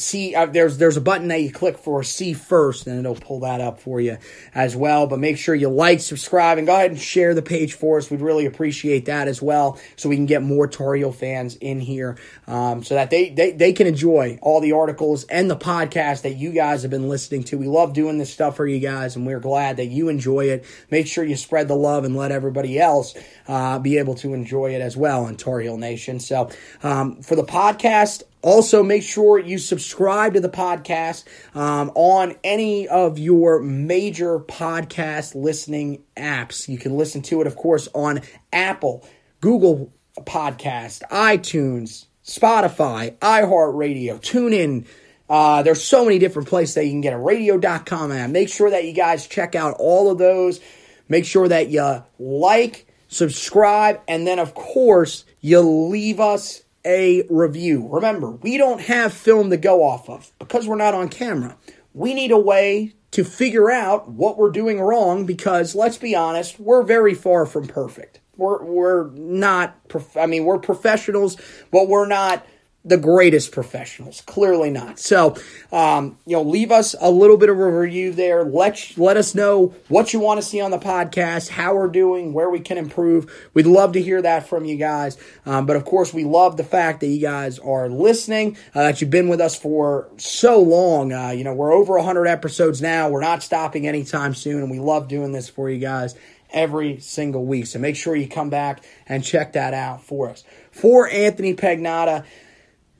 see 0.00 0.34
uh, 0.34 0.46
there's 0.46 0.78
there's 0.78 0.96
a 0.96 1.00
button 1.00 1.28
that 1.28 1.42
you 1.42 1.52
click 1.52 1.78
for 1.78 2.02
see 2.02 2.32
first 2.32 2.86
and 2.86 2.98
it'll 2.98 3.14
pull 3.14 3.40
that 3.40 3.60
up 3.60 3.80
for 3.80 4.00
you 4.00 4.18
as 4.54 4.74
well. 4.74 5.06
But 5.06 5.18
make 5.18 5.38
sure 5.38 5.54
you 5.54 5.68
like 5.68 6.00
subscribe 6.00 6.58
and 6.58 6.66
go 6.66 6.74
ahead 6.74 6.90
and 6.90 7.00
share 7.00 7.34
the 7.34 7.42
page 7.42 7.74
for 7.74 7.98
us. 7.98 8.10
We'd 8.10 8.20
really 8.20 8.46
appreciate 8.46 9.06
that 9.06 9.28
as 9.28 9.40
well 9.40 9.78
so 9.96 10.08
we 10.08 10.16
can 10.16 10.26
get 10.26 10.42
more 10.42 10.66
Tar 10.66 10.94
Heel 10.94 11.12
fans 11.12 11.56
in 11.56 11.80
here 11.80 12.18
um, 12.46 12.82
so 12.82 12.94
that 12.94 13.10
they, 13.10 13.30
they 13.30 13.52
they 13.52 13.72
can 13.72 13.86
enjoy 13.86 14.38
all 14.42 14.60
the 14.60 14.72
articles 14.72 15.24
and 15.24 15.50
the 15.50 15.56
podcast 15.56 16.22
that 16.22 16.36
you 16.36 16.52
guys 16.52 16.82
have 16.82 16.90
been 16.90 17.08
listening 17.08 17.44
to. 17.44 17.58
We 17.58 17.66
love 17.66 17.92
doing 17.92 18.18
this 18.18 18.32
stuff 18.32 18.56
for 18.56 18.66
you 18.66 18.80
guys 18.80 19.16
and 19.16 19.26
we're 19.26 19.40
glad 19.40 19.76
that 19.76 19.86
you 19.86 20.08
enjoy 20.08 20.46
it. 20.46 20.64
Make 20.90 21.06
sure 21.06 21.24
you 21.24 21.36
spread 21.36 21.68
the 21.68 21.76
love 21.76 22.04
and 22.04 22.16
let 22.16 22.32
everybody 22.32 22.78
else 22.78 23.14
uh, 23.48 23.78
be 23.78 23.98
able 23.98 24.14
to 24.16 24.34
enjoy 24.34 24.74
it 24.74 24.80
as 24.80 24.96
well 24.96 25.26
in 25.26 25.36
Tar 25.36 25.60
Heel 25.60 25.76
Nation. 25.76 26.20
So 26.20 26.50
um, 26.82 27.22
for 27.22 27.36
the 27.36 27.44
podcast 27.44 28.22
also, 28.42 28.82
make 28.82 29.02
sure 29.02 29.38
you 29.38 29.58
subscribe 29.58 30.34
to 30.34 30.40
the 30.40 30.48
podcast 30.48 31.24
um, 31.54 31.90
on 31.94 32.36
any 32.42 32.88
of 32.88 33.18
your 33.18 33.60
major 33.60 34.38
podcast 34.38 35.34
listening 35.34 36.02
apps. 36.16 36.66
You 36.66 36.78
can 36.78 36.96
listen 36.96 37.20
to 37.22 37.42
it, 37.42 37.46
of 37.46 37.56
course, 37.56 37.88
on 37.94 38.20
Apple, 38.52 39.06
Google 39.40 39.92
Podcast, 40.20 41.02
iTunes, 41.10 42.06
Spotify, 42.24 43.16
iHeartRadio, 43.18 44.20
TuneIn. 44.20 44.86
Uh, 45.28 45.62
there's 45.62 45.84
so 45.84 46.04
many 46.04 46.18
different 46.18 46.48
places 46.48 46.76
that 46.76 46.86
you 46.86 46.92
can 46.92 47.02
get 47.02 47.12
a 47.12 47.18
radio.com 47.18 48.10
app. 48.10 48.30
Make 48.30 48.48
sure 48.48 48.70
that 48.70 48.84
you 48.84 48.92
guys 48.94 49.26
check 49.26 49.54
out 49.54 49.76
all 49.78 50.10
of 50.10 50.16
those. 50.16 50.60
Make 51.10 51.26
sure 51.26 51.46
that 51.46 51.68
you 51.68 52.04
like, 52.18 52.86
subscribe, 53.08 54.00
and 54.08 54.26
then, 54.26 54.38
of 54.38 54.54
course, 54.54 55.24
you 55.40 55.60
leave 55.60 56.20
us 56.20 56.62
a 56.84 57.24
review. 57.28 57.86
Remember, 57.88 58.30
we 58.30 58.56
don't 58.56 58.80
have 58.80 59.12
film 59.12 59.50
to 59.50 59.56
go 59.56 59.82
off 59.82 60.08
of 60.08 60.32
because 60.38 60.66
we're 60.66 60.76
not 60.76 60.94
on 60.94 61.08
camera. 61.08 61.56
We 61.92 62.14
need 62.14 62.30
a 62.30 62.38
way 62.38 62.94
to 63.12 63.24
figure 63.24 63.70
out 63.70 64.08
what 64.08 64.38
we're 64.38 64.50
doing 64.50 64.80
wrong 64.80 65.26
because 65.26 65.74
let's 65.74 65.98
be 65.98 66.14
honest, 66.14 66.60
we're 66.60 66.82
very 66.82 67.14
far 67.14 67.46
from 67.46 67.66
perfect. 67.66 68.20
We're 68.36 68.62
we're 68.64 69.10
not 69.10 69.76
I 70.16 70.26
mean, 70.26 70.44
we're 70.44 70.58
professionals, 70.58 71.36
but 71.70 71.88
we're 71.88 72.06
not 72.06 72.46
the 72.82 72.96
greatest 72.96 73.52
professionals. 73.52 74.22
Clearly 74.22 74.70
not. 74.70 74.98
So, 74.98 75.36
um, 75.70 76.16
you 76.24 76.34
know, 76.34 76.42
leave 76.42 76.70
us 76.70 76.94
a 76.98 77.10
little 77.10 77.36
bit 77.36 77.50
of 77.50 77.58
a 77.58 77.78
review 77.78 78.12
there. 78.12 78.42
Let 78.42 78.96
let 78.96 79.18
us 79.18 79.34
know 79.34 79.74
what 79.88 80.14
you 80.14 80.20
want 80.20 80.40
to 80.40 80.46
see 80.46 80.62
on 80.62 80.70
the 80.70 80.78
podcast, 80.78 81.50
how 81.50 81.74
we're 81.74 81.88
doing, 81.88 82.32
where 82.32 82.48
we 82.48 82.58
can 82.60 82.78
improve. 82.78 83.30
We'd 83.52 83.66
love 83.66 83.92
to 83.92 84.02
hear 84.02 84.22
that 84.22 84.48
from 84.48 84.64
you 84.64 84.76
guys. 84.76 85.18
Um, 85.44 85.66
but 85.66 85.76
of 85.76 85.84
course, 85.84 86.14
we 86.14 86.24
love 86.24 86.56
the 86.56 86.64
fact 86.64 87.00
that 87.00 87.08
you 87.08 87.20
guys 87.20 87.58
are 87.58 87.90
listening, 87.90 88.56
uh, 88.74 88.84
that 88.84 89.00
you've 89.02 89.10
been 89.10 89.28
with 89.28 89.42
us 89.42 89.58
for 89.58 90.08
so 90.16 90.60
long. 90.62 91.12
Uh, 91.12 91.30
you 91.30 91.44
know, 91.44 91.52
we're 91.52 91.72
over 91.72 91.96
100 91.96 92.26
episodes 92.26 92.80
now. 92.80 93.10
We're 93.10 93.20
not 93.20 93.42
stopping 93.42 93.86
anytime 93.86 94.34
soon, 94.34 94.62
and 94.62 94.70
we 94.70 94.78
love 94.78 95.06
doing 95.06 95.32
this 95.32 95.50
for 95.50 95.68
you 95.68 95.80
guys 95.80 96.14
every 96.48 96.98
single 97.00 97.44
week. 97.44 97.66
So 97.66 97.78
make 97.78 97.96
sure 97.96 98.16
you 98.16 98.26
come 98.26 98.50
back 98.50 98.82
and 99.06 99.22
check 99.22 99.52
that 99.52 99.74
out 99.74 100.02
for 100.02 100.30
us. 100.30 100.44
For 100.72 101.08
Anthony 101.08 101.54
Pagnotta, 101.54 102.24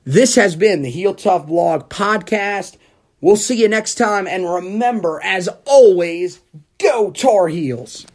this 0.03 0.35
has 0.35 0.55
been 0.55 0.81
the 0.81 0.89
Heel 0.89 1.13
Tough 1.13 1.47
Blog 1.47 1.89
podcast. 1.89 2.77
We'll 3.19 3.35
see 3.35 3.61
you 3.61 3.67
next 3.69 3.95
time. 3.95 4.27
And 4.27 4.49
remember, 4.49 5.21
as 5.23 5.47
always, 5.65 6.41
go 6.79 7.11
Tar 7.11 7.47
Heels. 7.47 8.05